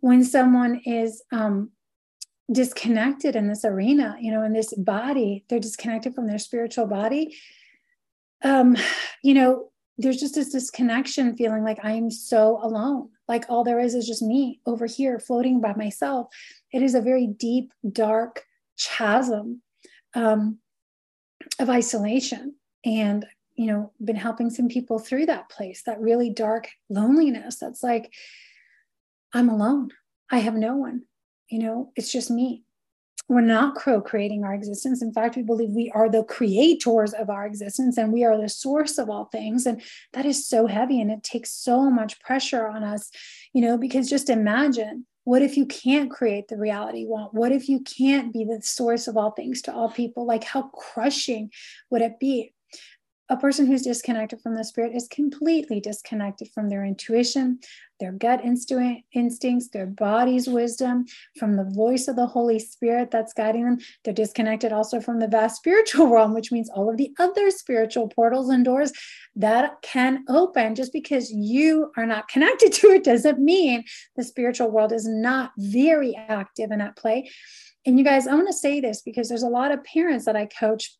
when 0.00 0.24
someone 0.24 0.80
is 0.84 1.22
um, 1.30 1.70
disconnected 2.50 3.36
in 3.36 3.48
this 3.48 3.64
arena, 3.64 4.16
you 4.20 4.30
know, 4.32 4.42
in 4.42 4.52
this 4.52 4.74
body, 4.74 5.44
they're 5.48 5.60
disconnected 5.60 6.14
from 6.14 6.26
their 6.26 6.38
spiritual 6.38 6.86
body. 6.86 7.36
Um, 8.42 8.76
you 9.22 9.34
know, 9.34 9.70
there's 9.98 10.18
just 10.18 10.34
this 10.34 10.50
disconnection 10.50 11.36
feeling 11.36 11.62
like 11.62 11.78
I'm 11.84 12.10
so 12.10 12.58
alone. 12.62 13.10
Like 13.28 13.44
all 13.48 13.64
there 13.64 13.78
is 13.78 13.94
is 13.94 14.06
just 14.06 14.22
me 14.22 14.60
over 14.64 14.86
here 14.86 15.18
floating 15.18 15.60
by 15.60 15.74
myself. 15.74 16.28
It 16.72 16.82
is 16.82 16.94
a 16.94 17.02
very 17.02 17.26
deep, 17.26 17.72
dark 17.92 18.44
chasm 18.78 19.60
um, 20.14 20.58
of 21.58 21.68
isolation. 21.68 22.54
And, 22.84 23.26
you 23.54 23.66
know, 23.66 23.92
been 24.02 24.16
helping 24.16 24.48
some 24.48 24.68
people 24.68 24.98
through 24.98 25.26
that 25.26 25.50
place, 25.50 25.82
that 25.84 26.00
really 26.00 26.30
dark 26.30 26.68
loneliness. 26.88 27.58
That's 27.58 27.82
like, 27.82 28.10
I'm 29.32 29.48
alone. 29.48 29.90
I 30.30 30.38
have 30.38 30.54
no 30.54 30.76
one. 30.76 31.02
You 31.48 31.60
know, 31.60 31.92
it's 31.96 32.12
just 32.12 32.30
me. 32.30 32.64
We're 33.28 33.42
not 33.42 33.76
co 33.76 34.00
creating 34.00 34.44
our 34.44 34.54
existence. 34.54 35.02
In 35.02 35.12
fact, 35.12 35.36
we 35.36 35.42
believe 35.42 35.70
we 35.70 35.90
are 35.94 36.08
the 36.08 36.24
creators 36.24 37.12
of 37.12 37.30
our 37.30 37.46
existence 37.46 37.96
and 37.96 38.12
we 38.12 38.24
are 38.24 38.40
the 38.40 38.48
source 38.48 38.98
of 38.98 39.08
all 39.08 39.26
things. 39.26 39.66
And 39.66 39.80
that 40.14 40.26
is 40.26 40.48
so 40.48 40.66
heavy 40.66 41.00
and 41.00 41.12
it 41.12 41.22
takes 41.22 41.52
so 41.52 41.90
much 41.90 42.20
pressure 42.20 42.66
on 42.66 42.82
us, 42.82 43.10
you 43.52 43.62
know, 43.62 43.78
because 43.78 44.10
just 44.10 44.30
imagine 44.30 45.06
what 45.24 45.42
if 45.42 45.56
you 45.56 45.66
can't 45.66 46.10
create 46.10 46.48
the 46.48 46.56
reality 46.56 47.00
you 47.00 47.08
want? 47.08 47.34
What 47.34 47.52
if 47.52 47.68
you 47.68 47.80
can't 47.80 48.32
be 48.32 48.44
the 48.44 48.62
source 48.62 49.06
of 49.06 49.16
all 49.16 49.30
things 49.30 49.62
to 49.62 49.72
all 49.72 49.90
people? 49.90 50.26
Like, 50.26 50.42
how 50.42 50.62
crushing 50.62 51.50
would 51.90 52.02
it 52.02 52.18
be? 52.18 52.52
a 53.30 53.36
person 53.36 53.64
who's 53.64 53.82
disconnected 53.82 54.40
from 54.40 54.56
the 54.56 54.64
spirit 54.64 54.92
is 54.94 55.06
completely 55.06 55.78
disconnected 55.80 56.48
from 56.52 56.68
their 56.68 56.84
intuition, 56.84 57.60
their 58.00 58.12
gut 58.12 58.40
instincts, 58.44 59.68
their 59.68 59.86
body's 59.86 60.48
wisdom, 60.48 61.04
from 61.38 61.56
the 61.56 61.64
voice 61.64 62.08
of 62.08 62.16
the 62.16 62.26
Holy 62.26 62.58
Spirit 62.58 63.10
that's 63.10 63.32
guiding 63.32 63.64
them. 63.64 63.78
They're 64.04 64.14
disconnected 64.14 64.72
also 64.72 65.00
from 65.00 65.20
the 65.20 65.28
vast 65.28 65.56
spiritual 65.56 66.06
realm, 66.12 66.34
which 66.34 66.50
means 66.50 66.70
all 66.70 66.90
of 66.90 66.96
the 66.96 67.12
other 67.18 67.50
spiritual 67.50 68.08
portals 68.08 68.48
and 68.48 68.64
doors 68.64 68.92
that 69.36 69.74
can 69.82 70.24
open. 70.28 70.74
Just 70.74 70.92
because 70.92 71.30
you 71.30 71.92
are 71.96 72.06
not 72.06 72.28
connected 72.28 72.72
to 72.74 72.88
it 72.88 73.04
doesn't 73.04 73.38
mean 73.38 73.84
the 74.16 74.24
spiritual 74.24 74.70
world 74.70 74.92
is 74.92 75.06
not 75.06 75.52
very 75.56 76.16
active 76.16 76.70
and 76.70 76.82
at 76.82 76.96
play. 76.96 77.30
And 77.86 77.98
you 77.98 78.04
guys, 78.04 78.26
I 78.26 78.34
want 78.34 78.48
to 78.48 78.52
say 78.52 78.80
this 78.80 79.00
because 79.00 79.28
there's 79.28 79.42
a 79.42 79.48
lot 79.48 79.72
of 79.72 79.82
parents 79.84 80.26
that 80.26 80.36
I 80.36 80.46
coach 80.46 80.96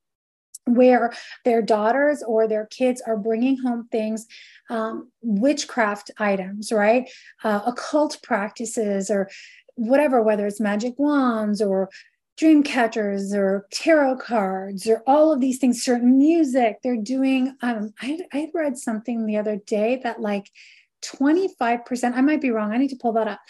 where 0.67 1.13
their 1.45 1.63
daughters 1.63 2.23
or 2.27 2.47
their 2.47 2.67
kids 2.67 3.03
are 3.07 3.17
bringing 3.17 3.59
home 3.59 3.89
things 3.91 4.27
um, 4.69 5.11
witchcraft 5.23 6.11
items 6.19 6.71
right? 6.73 7.11
Uh, 7.43 7.61
occult 7.67 8.19
practices 8.23 9.11
or 9.11 9.29
whatever 9.75 10.23
whether 10.23 10.47
it's 10.47 10.61
magic 10.61 10.95
wands 10.99 11.63
or 11.63 11.89
dream 12.37 12.63
catchers 12.63 13.35
or 13.35 13.67
tarot 13.71 14.17
cards 14.17 14.87
or 14.87 15.03
all 15.07 15.33
of 15.33 15.41
these 15.41 15.59
things 15.59 15.83
certain 15.83 16.17
music. 16.17 16.79
They're 16.83 16.97
doing 16.97 17.55
um, 17.63 17.93
I, 18.01 18.21
I 18.33 18.49
read 18.55 18.79
something 18.79 19.27
the 19.27 19.37
other 19.37 19.57
day 19.67 20.01
that 20.03 20.21
like 20.21 20.51
25% 21.05 22.15
i 22.15 22.21
might 22.21 22.41
be 22.41 22.51
wrong 22.51 22.73
i 22.73 22.77
need 22.77 22.89
to 22.89 22.97
pull 22.97 23.13
that 23.13 23.27
up 23.27 23.41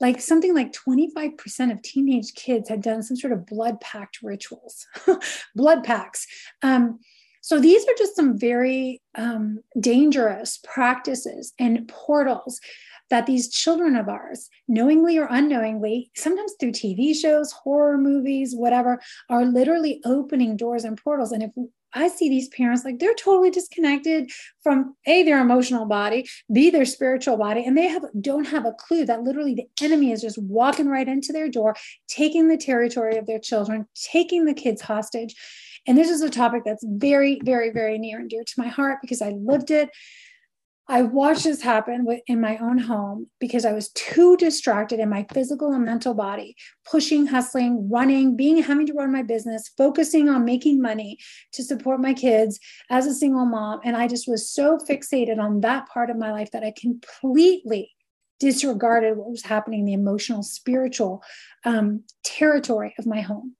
like 0.00 0.20
something 0.20 0.54
like 0.54 0.72
25% 0.72 1.72
of 1.72 1.82
teenage 1.82 2.34
kids 2.34 2.68
had 2.68 2.82
done 2.82 3.02
some 3.02 3.16
sort 3.16 3.32
of 3.32 3.46
blood 3.46 3.80
pact 3.80 4.18
rituals, 4.22 4.86
blood 5.54 5.84
packs. 5.84 6.26
Um, 6.62 6.98
so 7.40 7.60
these 7.60 7.84
are 7.84 7.94
just 7.96 8.16
some 8.16 8.38
very 8.38 9.00
um, 9.14 9.60
dangerous 9.78 10.58
practices 10.64 11.52
and 11.58 11.86
portals 11.88 12.60
that 13.08 13.26
these 13.26 13.48
children 13.48 13.94
of 13.96 14.08
ours, 14.08 14.48
knowingly 14.66 15.16
or 15.16 15.28
unknowingly, 15.30 16.10
sometimes 16.16 16.54
through 16.58 16.72
TV 16.72 17.14
shows, 17.14 17.52
horror 17.52 17.98
movies, 17.98 18.54
whatever, 18.54 19.00
are 19.30 19.44
literally 19.44 20.00
opening 20.04 20.56
doors 20.56 20.84
and 20.84 21.00
portals. 21.00 21.30
And 21.30 21.42
if 21.44 21.50
I 21.96 22.08
see 22.08 22.28
these 22.28 22.48
parents 22.48 22.84
like 22.84 22.98
they're 22.98 23.14
totally 23.14 23.50
disconnected 23.50 24.30
from 24.62 24.94
a 25.06 25.22
their 25.22 25.40
emotional 25.40 25.86
body, 25.86 26.28
b 26.52 26.70
their 26.70 26.84
spiritual 26.84 27.36
body, 27.36 27.64
and 27.64 27.76
they 27.76 27.88
have 27.88 28.04
don't 28.20 28.46
have 28.46 28.66
a 28.66 28.72
clue 28.72 29.06
that 29.06 29.22
literally 29.22 29.54
the 29.54 29.66
enemy 29.84 30.12
is 30.12 30.20
just 30.20 30.38
walking 30.38 30.88
right 30.88 31.08
into 31.08 31.32
their 31.32 31.48
door, 31.48 31.74
taking 32.06 32.48
the 32.48 32.58
territory 32.58 33.16
of 33.16 33.26
their 33.26 33.40
children, 33.40 33.86
taking 33.94 34.44
the 34.44 34.54
kids 34.54 34.82
hostage. 34.82 35.34
And 35.86 35.96
this 35.96 36.10
is 36.10 36.20
a 36.20 36.30
topic 36.30 36.62
that's 36.64 36.84
very, 36.86 37.40
very, 37.44 37.70
very 37.70 37.98
near 37.98 38.18
and 38.18 38.28
dear 38.28 38.44
to 38.44 38.54
my 38.58 38.68
heart 38.68 38.98
because 39.00 39.22
I 39.22 39.30
lived 39.30 39.70
it. 39.70 39.88
I 40.88 41.02
watched 41.02 41.44
this 41.44 41.62
happen 41.62 42.06
in 42.28 42.40
my 42.40 42.58
own 42.58 42.78
home 42.78 43.26
because 43.40 43.64
I 43.64 43.72
was 43.72 43.88
too 43.90 44.36
distracted 44.36 45.00
in 45.00 45.08
my 45.08 45.26
physical 45.32 45.72
and 45.72 45.84
mental 45.84 46.14
body, 46.14 46.54
pushing, 46.88 47.26
hustling, 47.26 47.88
running, 47.90 48.36
being 48.36 48.62
having 48.62 48.86
to 48.86 48.92
run 48.92 49.10
my 49.10 49.22
business, 49.22 49.68
focusing 49.76 50.28
on 50.28 50.44
making 50.44 50.80
money 50.80 51.18
to 51.54 51.64
support 51.64 52.00
my 52.00 52.14
kids 52.14 52.60
as 52.88 53.06
a 53.06 53.14
single 53.14 53.46
mom. 53.46 53.80
And 53.84 53.96
I 53.96 54.06
just 54.06 54.28
was 54.28 54.48
so 54.48 54.78
fixated 54.78 55.40
on 55.40 55.60
that 55.62 55.88
part 55.88 56.08
of 56.08 56.18
my 56.18 56.30
life 56.30 56.52
that 56.52 56.62
I 56.62 56.72
completely 56.78 57.90
disregarded 58.38 59.16
what 59.16 59.30
was 59.30 59.42
happening 59.42 59.80
in 59.80 59.86
the 59.86 59.92
emotional, 59.92 60.44
spiritual 60.44 61.20
um, 61.64 62.04
territory 62.22 62.94
of 62.96 63.06
my 63.06 63.22
home. 63.22 63.55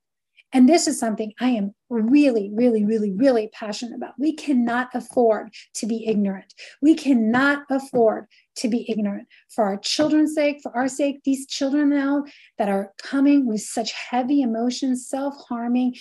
And 0.56 0.66
this 0.66 0.88
is 0.88 0.98
something 0.98 1.34
I 1.38 1.50
am 1.50 1.74
really, 1.90 2.50
really, 2.54 2.82
really, 2.82 3.12
really 3.12 3.50
passionate 3.52 3.94
about. 3.94 4.14
We 4.18 4.32
cannot 4.32 4.88
afford 4.94 5.52
to 5.74 5.86
be 5.86 6.06
ignorant. 6.06 6.54
We 6.80 6.94
cannot 6.94 7.64
afford 7.68 8.24
to 8.56 8.68
be 8.68 8.90
ignorant 8.90 9.28
for 9.54 9.64
our 9.64 9.76
children's 9.76 10.34
sake, 10.34 10.60
for 10.62 10.74
our 10.74 10.88
sake. 10.88 11.20
These 11.26 11.46
children 11.46 11.90
now 11.90 12.24
that 12.56 12.70
are 12.70 12.94
coming 13.02 13.44
with 13.44 13.60
such 13.60 13.92
heavy 13.92 14.40
emotions, 14.40 15.06
self 15.06 15.34
harming 15.46 15.96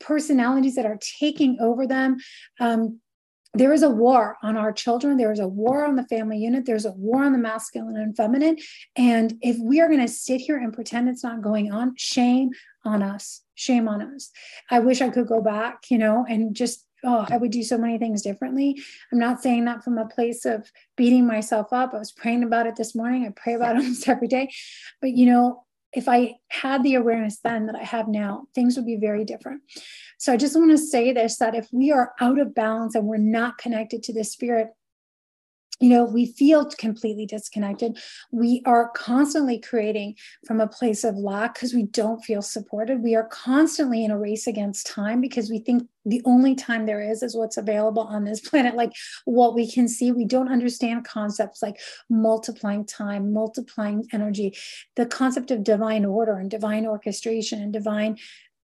personalities 0.00 0.74
that 0.74 0.84
are 0.84 0.98
taking 1.18 1.56
over 1.58 1.86
them. 1.86 2.18
Um, 2.60 3.00
there 3.54 3.72
is 3.72 3.82
a 3.82 3.88
war 3.88 4.36
on 4.42 4.58
our 4.58 4.72
children. 4.72 5.16
There 5.16 5.32
is 5.32 5.40
a 5.40 5.48
war 5.48 5.86
on 5.86 5.96
the 5.96 6.04
family 6.08 6.36
unit. 6.36 6.66
There's 6.66 6.84
a 6.84 6.92
war 6.92 7.24
on 7.24 7.32
the 7.32 7.38
masculine 7.38 7.96
and 7.96 8.14
feminine. 8.14 8.58
And 8.96 9.38
if 9.40 9.56
we 9.58 9.80
are 9.80 9.88
going 9.88 10.00
to 10.00 10.08
sit 10.08 10.42
here 10.42 10.58
and 10.58 10.74
pretend 10.74 11.08
it's 11.08 11.24
not 11.24 11.40
going 11.40 11.72
on, 11.72 11.94
shame 11.96 12.50
on 12.84 13.02
us. 13.02 13.43
Shame 13.54 13.88
on 13.88 14.02
us. 14.02 14.30
I 14.70 14.80
wish 14.80 15.00
I 15.00 15.10
could 15.10 15.26
go 15.26 15.40
back, 15.40 15.90
you 15.90 15.98
know, 15.98 16.24
and 16.28 16.54
just, 16.54 16.86
oh, 17.04 17.26
I 17.28 17.36
would 17.36 17.50
do 17.50 17.62
so 17.62 17.78
many 17.78 17.98
things 17.98 18.22
differently. 18.22 18.82
I'm 19.12 19.18
not 19.18 19.42
saying 19.42 19.64
that 19.66 19.84
from 19.84 19.98
a 19.98 20.06
place 20.06 20.44
of 20.44 20.70
beating 20.96 21.26
myself 21.26 21.72
up. 21.72 21.94
I 21.94 21.98
was 21.98 22.12
praying 22.12 22.42
about 22.42 22.66
it 22.66 22.76
this 22.76 22.94
morning. 22.94 23.26
I 23.26 23.30
pray 23.30 23.54
about 23.54 23.76
it 23.76 23.82
almost 23.82 24.08
every 24.08 24.28
day. 24.28 24.50
But, 25.00 25.10
you 25.12 25.26
know, 25.26 25.64
if 25.92 26.08
I 26.08 26.34
had 26.48 26.82
the 26.82 26.96
awareness 26.96 27.38
then 27.38 27.66
that 27.66 27.76
I 27.76 27.84
have 27.84 28.08
now, 28.08 28.46
things 28.54 28.76
would 28.76 28.86
be 28.86 28.96
very 28.96 29.24
different. 29.24 29.62
So 30.18 30.32
I 30.32 30.36
just 30.36 30.56
want 30.56 30.70
to 30.70 30.78
say 30.78 31.12
this 31.12 31.36
that 31.38 31.54
if 31.54 31.68
we 31.72 31.92
are 31.92 32.12
out 32.20 32.38
of 32.38 32.54
balance 32.54 32.94
and 32.94 33.06
we're 33.06 33.16
not 33.18 33.58
connected 33.58 34.02
to 34.04 34.12
the 34.12 34.24
spirit, 34.24 34.68
you 35.80 35.88
know, 35.88 36.04
we 36.04 36.26
feel 36.26 36.64
completely 36.66 37.26
disconnected. 37.26 37.98
We 38.30 38.62
are 38.64 38.90
constantly 38.90 39.58
creating 39.58 40.16
from 40.46 40.60
a 40.60 40.68
place 40.68 41.02
of 41.02 41.16
lack 41.16 41.54
because 41.54 41.74
we 41.74 41.82
don't 41.82 42.24
feel 42.24 42.42
supported. 42.42 43.02
We 43.02 43.16
are 43.16 43.26
constantly 43.26 44.04
in 44.04 44.12
a 44.12 44.18
race 44.18 44.46
against 44.46 44.86
time 44.86 45.20
because 45.20 45.50
we 45.50 45.58
think 45.58 45.88
the 46.06 46.22
only 46.24 46.54
time 46.54 46.86
there 46.86 47.00
is 47.00 47.22
is 47.22 47.36
what's 47.36 47.56
available 47.56 48.02
on 48.02 48.24
this 48.24 48.40
planet. 48.48 48.76
Like 48.76 48.92
what 49.24 49.54
we 49.54 49.70
can 49.70 49.88
see, 49.88 50.12
we 50.12 50.24
don't 50.24 50.52
understand 50.52 51.04
concepts 51.04 51.60
like 51.60 51.80
multiplying 52.08 52.86
time, 52.86 53.32
multiplying 53.32 54.06
energy, 54.12 54.56
the 54.94 55.06
concept 55.06 55.50
of 55.50 55.64
divine 55.64 56.04
order 56.04 56.36
and 56.36 56.50
divine 56.50 56.86
orchestration 56.86 57.60
and 57.60 57.72
divine 57.72 58.16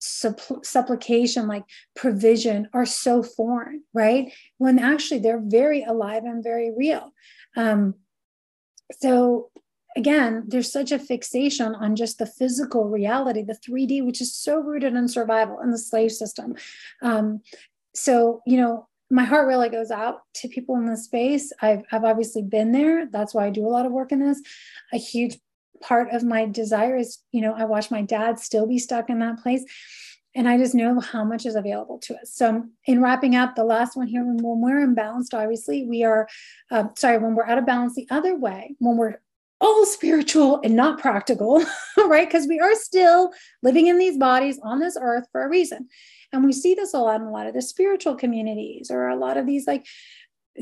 suppl- 0.00 0.64
supplication 0.64 1.46
like 1.46 1.64
provision 1.96 2.68
are 2.72 2.86
so 2.86 3.22
foreign 3.22 3.82
right? 3.94 4.32
When 4.58 4.78
actually 4.78 5.20
they're 5.20 5.42
very 5.42 5.82
alive 5.82 6.24
and 6.24 6.42
very 6.42 6.72
real. 6.76 7.12
Um, 7.56 7.94
so 9.00 9.50
again 9.96 10.44
there's 10.46 10.70
such 10.70 10.92
a 10.92 10.98
fixation 10.98 11.74
on 11.74 11.96
just 11.96 12.18
the 12.18 12.26
physical 12.26 12.84
reality 12.88 13.42
the 13.42 13.58
3d 13.66 14.04
which 14.04 14.20
is 14.20 14.34
so 14.34 14.60
rooted 14.60 14.94
in 14.94 15.08
survival 15.08 15.60
in 15.60 15.70
the 15.70 15.78
slave 15.78 16.12
system. 16.12 16.54
Um, 17.02 17.40
so 17.94 18.42
you 18.46 18.56
know 18.56 18.88
my 19.10 19.24
heart 19.24 19.48
really 19.48 19.68
goes 19.68 19.90
out 19.90 20.20
to 20.34 20.48
people 20.48 20.76
in 20.76 20.86
this 20.86 21.04
space. 21.04 21.52
I've, 21.62 21.82
I've 21.90 22.04
obviously 22.04 22.42
been 22.42 22.72
there. 22.72 23.06
That's 23.06 23.34
why 23.34 23.46
i 23.46 23.50
do 23.50 23.66
a 23.66 23.68
lot 23.68 23.86
of 23.86 23.92
work 23.92 24.12
in 24.12 24.20
this. 24.20 24.40
A 24.92 24.98
huge 24.98 25.38
part 25.80 26.12
of 26.12 26.24
my 26.24 26.46
desire 26.46 26.96
is, 26.96 27.18
you 27.32 27.40
know, 27.40 27.54
I 27.54 27.64
watch 27.64 27.90
my 27.90 28.02
dad 28.02 28.38
still 28.38 28.66
be 28.66 28.78
stuck 28.78 29.10
in 29.10 29.18
that 29.20 29.38
place. 29.42 29.64
And 30.34 30.48
I 30.48 30.58
just 30.58 30.74
know 30.74 31.00
how 31.00 31.24
much 31.24 31.46
is 31.46 31.56
available 31.56 31.98
to 32.00 32.14
us. 32.16 32.32
So, 32.34 32.64
in 32.84 33.02
wrapping 33.02 33.34
up, 33.34 33.56
the 33.56 33.64
last 33.64 33.96
one 33.96 34.06
here, 34.06 34.22
when, 34.24 34.60
we're 34.60 34.86
imbalanced, 34.86 35.32
obviously, 35.32 35.86
we 35.86 36.04
are, 36.04 36.28
uh, 36.70 36.84
sorry, 36.96 37.18
when 37.18 37.34
we're 37.34 37.46
out 37.46 37.58
of 37.58 37.66
balance 37.66 37.94
the 37.94 38.06
other 38.10 38.36
way, 38.36 38.76
when 38.78 38.96
we're 38.96 39.16
all 39.60 39.84
spiritual 39.86 40.60
and 40.62 40.76
not 40.76 41.00
practical, 41.00 41.64
right? 41.96 42.28
Because 42.28 42.46
we 42.46 42.60
are 42.60 42.74
still 42.74 43.32
living 43.62 43.88
in 43.88 43.98
these 43.98 44.16
bodies 44.16 44.60
on 44.62 44.78
this 44.78 44.96
earth 45.00 45.24
for 45.32 45.44
a 45.44 45.48
reason. 45.48 45.88
And 46.32 46.44
we 46.44 46.52
see 46.52 46.74
this 46.74 46.94
a 46.94 46.98
lot 46.98 47.20
in 47.20 47.26
a 47.26 47.32
lot 47.32 47.46
of 47.46 47.54
the 47.54 47.62
spiritual 47.62 48.14
communities 48.14 48.90
or 48.90 49.08
a 49.08 49.16
lot 49.16 49.36
of 49.36 49.46
these 49.46 49.66
like 49.66 49.86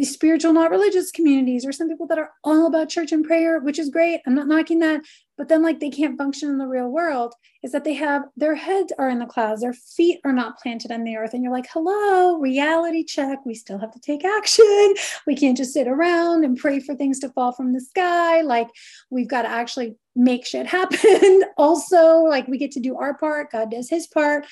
spiritual, 0.02 0.52
not 0.52 0.70
religious 0.70 1.10
communities, 1.10 1.64
or 1.64 1.72
some 1.72 1.88
people 1.88 2.06
that 2.06 2.18
are 2.18 2.30
all 2.44 2.66
about 2.66 2.88
church 2.88 3.12
and 3.12 3.24
prayer, 3.24 3.60
which 3.60 3.78
is 3.78 3.88
great. 3.88 4.20
I'm 4.26 4.34
not 4.34 4.48
knocking 4.48 4.78
that. 4.80 5.02
but 5.38 5.48
then 5.48 5.62
like 5.62 5.80
they 5.80 5.90
can't 5.90 6.16
function 6.16 6.48
in 6.48 6.58
the 6.58 6.66
real 6.66 6.88
world 6.88 7.34
is 7.62 7.72
that 7.72 7.84
they 7.84 7.92
have 7.92 8.22
their 8.36 8.54
heads 8.54 8.92
are 8.98 9.10
in 9.10 9.18
the 9.18 9.26
clouds 9.26 9.60
their 9.60 9.74
feet 9.74 10.18
are 10.24 10.32
not 10.32 10.58
planted 10.58 10.90
on 10.90 11.04
the 11.04 11.16
earth. 11.16 11.34
And 11.34 11.42
you're 11.42 11.52
like 11.52 11.68
hello 11.70 12.38
reality 12.38 13.04
check. 13.04 13.44
We 13.44 13.54
still 13.54 13.78
have 13.78 13.92
to 13.92 14.00
take 14.00 14.24
action. 14.24 14.94
We 15.26 15.36
can't 15.36 15.56
just 15.56 15.74
sit 15.74 15.88
around 15.88 16.44
and 16.44 16.56
pray 16.56 16.80
for 16.80 16.94
things 16.94 17.18
to 17.20 17.28
fall 17.30 17.52
from 17.52 17.72
the 17.72 17.80
sky. 17.80 18.40
Like 18.42 18.68
we've 19.10 19.28
got 19.28 19.42
to 19.42 19.48
actually 19.48 19.96
make 20.14 20.46
shit 20.46 20.66
happen. 20.66 21.42
Also 21.58 22.18
like 22.18 22.46
we 22.48 22.58
get 22.58 22.70
to 22.72 22.80
do 22.80 22.96
our 22.96 23.16
part. 23.16 23.50
God 23.50 23.70
does 23.70 23.88
his 23.88 24.06
part. 24.06 24.46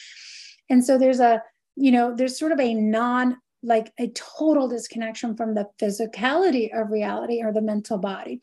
And 0.70 0.84
so 0.84 0.98
there's 0.98 1.20
a 1.20 1.42
you 1.76 1.92
know 1.92 2.14
there's 2.14 2.38
sort 2.38 2.52
of 2.52 2.60
a 2.60 2.74
non 2.74 3.36
like 3.64 3.92
a 3.98 4.08
total 4.08 4.68
disconnection 4.68 5.36
from 5.36 5.54
the 5.54 5.66
physicality 5.80 6.68
of 6.78 6.90
reality 6.90 7.42
or 7.42 7.52
the 7.52 7.62
mental 7.62 7.98
body 7.98 8.40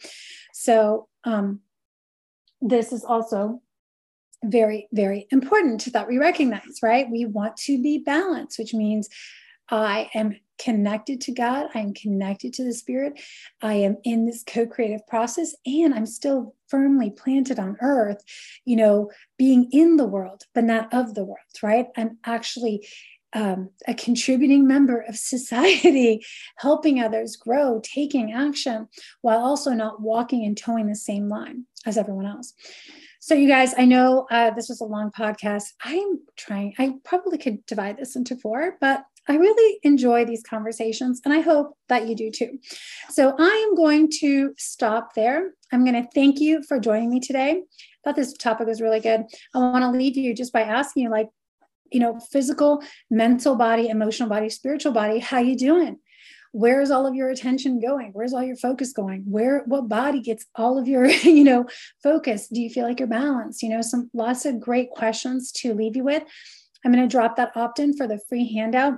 so 0.53 1.07
um 1.23 1.61
this 2.61 2.91
is 2.93 3.03
also 3.03 3.61
very, 4.43 4.87
very 4.91 5.27
important 5.31 5.91
that 5.93 6.07
we 6.07 6.17
recognize, 6.17 6.79
right? 6.81 7.09
We 7.09 7.25
want 7.25 7.57
to 7.57 7.81
be 7.81 7.99
balanced, 7.99 8.57
which 8.57 8.73
means 8.73 9.07
I 9.69 10.09
am 10.13 10.35
connected 10.59 11.21
to 11.21 11.31
God, 11.31 11.67
I 11.73 11.79
am 11.79 11.93
connected 11.93 12.53
to 12.53 12.63
the 12.63 12.73
Spirit, 12.73 13.19
I 13.61 13.75
am 13.75 13.97
in 14.03 14.25
this 14.25 14.43
co 14.45 14.65
creative 14.65 15.05
process, 15.07 15.55
and 15.65 15.93
I'm 15.93 16.05
still 16.05 16.55
firmly 16.67 17.09
planted 17.09 17.57
on 17.57 17.77
earth, 17.81 18.23
you 18.65 18.75
know, 18.75 19.11
being 19.37 19.69
in 19.71 19.97
the 19.97 20.05
world, 20.05 20.43
but 20.53 20.63
not 20.63 20.93
of 20.93 21.15
the 21.15 21.23
world, 21.23 21.39
right? 21.63 21.87
I'm 21.97 22.17
actually 22.25 22.87
um, 23.33 23.69
a 23.87 23.93
contributing 23.93 24.67
member 24.67 25.01
of 25.01 25.15
society, 25.15 26.25
helping 26.57 26.99
others 26.99 27.35
grow, 27.35 27.81
taking 27.83 28.33
action, 28.33 28.87
while 29.21 29.39
also 29.39 29.71
not 29.71 30.01
walking 30.01 30.45
and 30.45 30.57
toeing 30.57 30.87
the 30.87 30.95
same 30.95 31.29
line 31.29 31.65
as 31.85 31.97
everyone 31.97 32.25
else. 32.25 32.53
So, 33.23 33.35
you 33.35 33.47
guys, 33.47 33.73
I 33.77 33.85
know 33.85 34.25
uh, 34.31 34.49
this 34.51 34.67
was 34.67 34.81
a 34.81 34.85
long 34.85 35.11
podcast. 35.11 35.65
I'm 35.83 36.19
trying, 36.37 36.73
I 36.79 36.95
probably 37.03 37.37
could 37.37 37.63
divide 37.67 37.97
this 37.97 38.15
into 38.15 38.35
four, 38.35 38.77
but 38.81 39.03
I 39.29 39.35
really 39.35 39.79
enjoy 39.83 40.25
these 40.25 40.41
conversations 40.41 41.21
and 41.23 41.31
I 41.31 41.41
hope 41.41 41.77
that 41.87 42.07
you 42.07 42.15
do 42.15 42.31
too. 42.31 42.57
So, 43.11 43.35
I 43.37 43.67
am 43.67 43.75
going 43.75 44.09
to 44.21 44.53
stop 44.57 45.13
there. 45.13 45.51
I'm 45.71 45.85
going 45.85 46.01
to 46.01 46.09
thank 46.15 46.39
you 46.39 46.63
for 46.63 46.79
joining 46.79 47.11
me 47.11 47.19
today. 47.19 47.61
I 47.61 47.63
thought 48.03 48.15
this 48.15 48.33
topic 48.33 48.67
was 48.67 48.81
really 48.81 48.99
good. 48.99 49.25
I 49.53 49.59
want 49.59 49.83
to 49.83 49.91
leave 49.91 50.17
you 50.17 50.33
just 50.33 50.51
by 50.51 50.61
asking 50.61 51.03
you, 51.03 51.11
like, 51.11 51.27
you 51.91 51.99
know, 51.99 52.19
physical, 52.31 52.81
mental 53.09 53.55
body, 53.55 53.89
emotional 53.89 54.29
body, 54.29 54.49
spiritual 54.49 54.91
body, 54.91 55.19
how 55.19 55.39
you 55.39 55.57
doing? 55.57 55.97
where's 56.51 56.91
all 56.91 57.07
of 57.07 57.15
your 57.15 57.29
attention 57.29 57.79
going? 57.79 58.11
Where's 58.13 58.33
all 58.33 58.43
your 58.43 58.55
focus 58.55 58.93
going? 58.93 59.23
Where 59.25 59.63
what 59.65 59.87
body 59.87 60.21
gets 60.21 60.45
all 60.55 60.77
of 60.77 60.87
your 60.87 61.05
you 61.09 61.43
know 61.43 61.65
focus? 62.03 62.47
Do 62.47 62.61
you 62.61 62.69
feel 62.69 62.85
like 62.85 62.99
you're 62.99 63.07
balanced? 63.07 63.63
You 63.63 63.69
know 63.69 63.81
some 63.81 64.09
lots 64.13 64.45
of 64.45 64.59
great 64.59 64.91
questions 64.91 65.51
to 65.53 65.73
leave 65.73 65.95
you 65.95 66.03
with. 66.03 66.23
I'm 66.83 66.91
going 66.91 67.07
to 67.07 67.11
drop 67.11 67.35
that 67.35 67.55
opt-in 67.55 67.95
for 67.95 68.07
the 68.07 68.19
free 68.27 68.51
handout 68.53 68.95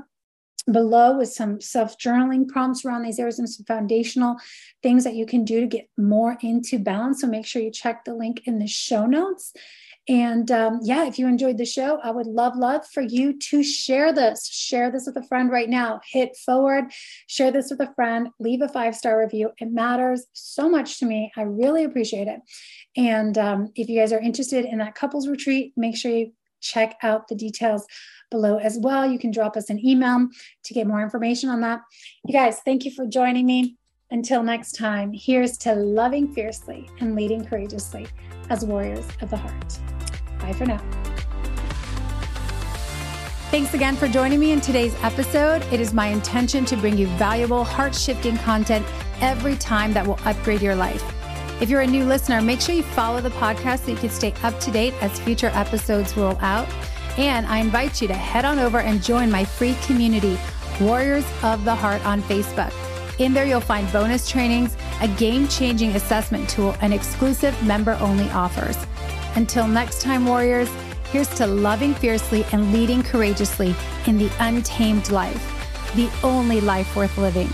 below 0.72 1.18
with 1.18 1.30
some 1.30 1.60
self 1.60 1.98
journaling 1.98 2.48
prompts 2.48 2.86
around 2.86 3.04
these 3.04 3.20
areas 3.20 3.40
and 3.40 3.50
some 3.50 3.66
foundational 3.66 4.38
things 4.82 5.04
that 5.04 5.16
you 5.16 5.26
can 5.26 5.44
do 5.44 5.62
to 5.62 5.68
get 5.68 5.90
more 5.98 6.38
into 6.42 6.80
balance. 6.80 7.22
So 7.22 7.28
make 7.28 7.46
sure 7.46 7.62
you 7.62 7.72
check 7.72 8.06
the 8.06 8.14
link 8.14 8.44
in 8.46 8.60
the 8.60 8.68
show 8.68 9.06
notes 9.06 9.54
and 10.10 10.52
um, 10.52 10.80
yeah, 10.84 11.06
if 11.06 11.18
you 11.18 11.28
enjoyed 11.28 11.58
the 11.58 11.66
show, 11.66 11.98
I 12.04 12.12
would 12.12 12.28
love, 12.28 12.58
love 12.58 12.86
for 12.86 13.02
you 13.02 13.38
to 13.40 13.64
share 13.64 14.12
this. 14.12 14.48
Share 14.48 14.92
this 14.92 15.06
with 15.06 15.16
a 15.16 15.28
friend 15.28 15.50
right 15.50 15.70
now. 15.70 16.02
Hit 16.12 16.36
forward, 16.36 16.86
share 17.28 17.52
this 17.52 17.70
with 17.70 17.80
a 17.80 17.94
friend, 17.94 18.30
leave 18.40 18.62
a 18.62 18.68
five 18.68 18.96
star 18.96 19.20
review. 19.20 19.52
It 19.60 19.72
matters 19.72 20.26
so 20.34 20.70
much 20.70 21.00
to 21.00 21.06
me. 21.06 21.32
I 21.38 21.44
really 21.44 21.86
appreciate 21.86 22.28
it. 22.28 22.42
And 22.98 23.38
um, 23.38 23.72
if 23.76 23.88
you 23.88 24.00
guys 24.00 24.12
are 24.12 24.20
interested 24.20 24.66
in 24.66 24.80
that 24.80 24.96
couples 24.96 25.28
retreat, 25.28 25.74
make 25.78 25.96
sure 25.96 26.12
you 26.12 26.34
check 26.60 26.98
out 27.02 27.28
the 27.28 27.36
details 27.36 27.86
below 28.30 28.58
as 28.58 28.78
well. 28.82 29.10
You 29.10 29.20
can 29.20 29.32
drop 29.32 29.56
us 29.56 29.70
an 29.70 29.86
email 29.86 30.28
to 30.66 30.74
get 30.74 30.88
more 30.88 31.02
information 31.02 31.50
on 31.50 31.62
that. 31.62 31.82
You 32.26 32.34
guys, 32.34 32.60
thank 32.66 32.84
you 32.84 32.92
for 32.92 33.06
joining 33.06 33.46
me. 33.46 33.78
Until 34.14 34.44
next 34.44 34.74
time, 34.74 35.12
here's 35.12 35.58
to 35.58 35.74
loving 35.74 36.32
fiercely 36.32 36.88
and 37.00 37.16
leading 37.16 37.44
courageously 37.44 38.06
as 38.52 38.64
warriors 38.64 39.08
of 39.22 39.32
the 39.32 39.38
heart. 39.38 39.80
Bye 40.40 40.54
for 40.54 40.68
now. 40.68 40.78
Thanks 43.50 43.74
again 43.74 43.96
for 43.96 44.08
joining 44.08 44.40
me 44.40 44.52
in 44.52 44.62
today's 44.62 44.94
episode. 45.02 45.64
It 45.74 45.80
is 45.80 45.96
my 45.96 46.10
intention 46.10 46.64
to 46.66 46.78
bring 46.78 46.96
you 46.96 47.08
valuable, 47.18 47.64
heart 47.64 47.96
shifting 47.96 48.38
content 48.38 48.86
every 49.20 49.56
time 49.56 49.94
that 49.94 50.06
will 50.06 50.20
upgrade 50.26 50.62
your 50.62 50.76
life. 50.76 51.04
If 51.60 51.72
you're 51.72 51.82
a 51.82 51.88
new 51.88 52.06
listener, 52.06 52.40
make 52.40 52.62
sure 52.62 52.76
you 52.76 52.84
follow 52.84 53.20
the 53.20 53.32
podcast 53.32 53.86
so 53.86 53.92
you 53.92 53.98
can 53.98 54.12
stay 54.12 54.36
up 54.44 54.60
to 54.60 54.70
date 54.70 54.94
as 55.02 55.20
future 55.22 55.50
episodes 55.56 56.16
roll 56.16 56.38
out. 56.40 56.70
And 57.18 57.48
I 57.48 57.58
invite 57.58 58.00
you 58.00 58.08
to 58.10 58.14
head 58.14 58.46
on 58.46 58.60
over 58.60 58.78
and 58.78 59.02
join 59.04 59.32
my 59.32 59.44
free 59.44 59.74
community, 59.88 60.38
Warriors 60.80 61.26
of 61.42 61.66
the 61.66 61.74
Heart, 61.74 62.06
on 62.06 62.22
Facebook. 62.24 62.72
In 63.20 63.34
there, 63.34 63.46
you'll 63.46 63.62
find 63.62 63.92
bonus 63.94 64.30
trainings, 64.30 64.76
a 65.02 65.08
game 65.08 65.48
changing 65.48 65.96
assessment 65.96 66.50
tool, 66.50 66.76
and 66.82 66.94
exclusive 66.94 67.62
member 67.64 67.98
only 68.02 68.30
offers. 68.32 68.78
Until 69.36 69.68
next 69.68 70.02
time, 70.02 70.26
warriors, 70.26 70.70
here's 71.12 71.28
to 71.36 71.46
loving 71.46 71.94
fiercely 71.94 72.44
and 72.52 72.74
leading 72.74 73.04
courageously 73.04 73.76
in 74.08 74.18
the 74.18 74.32
untamed 74.40 75.12
life, 75.12 75.94
the 75.96 76.10
only 76.24 76.60
life 76.60 76.96
worth 76.96 77.16
living. 77.18 77.50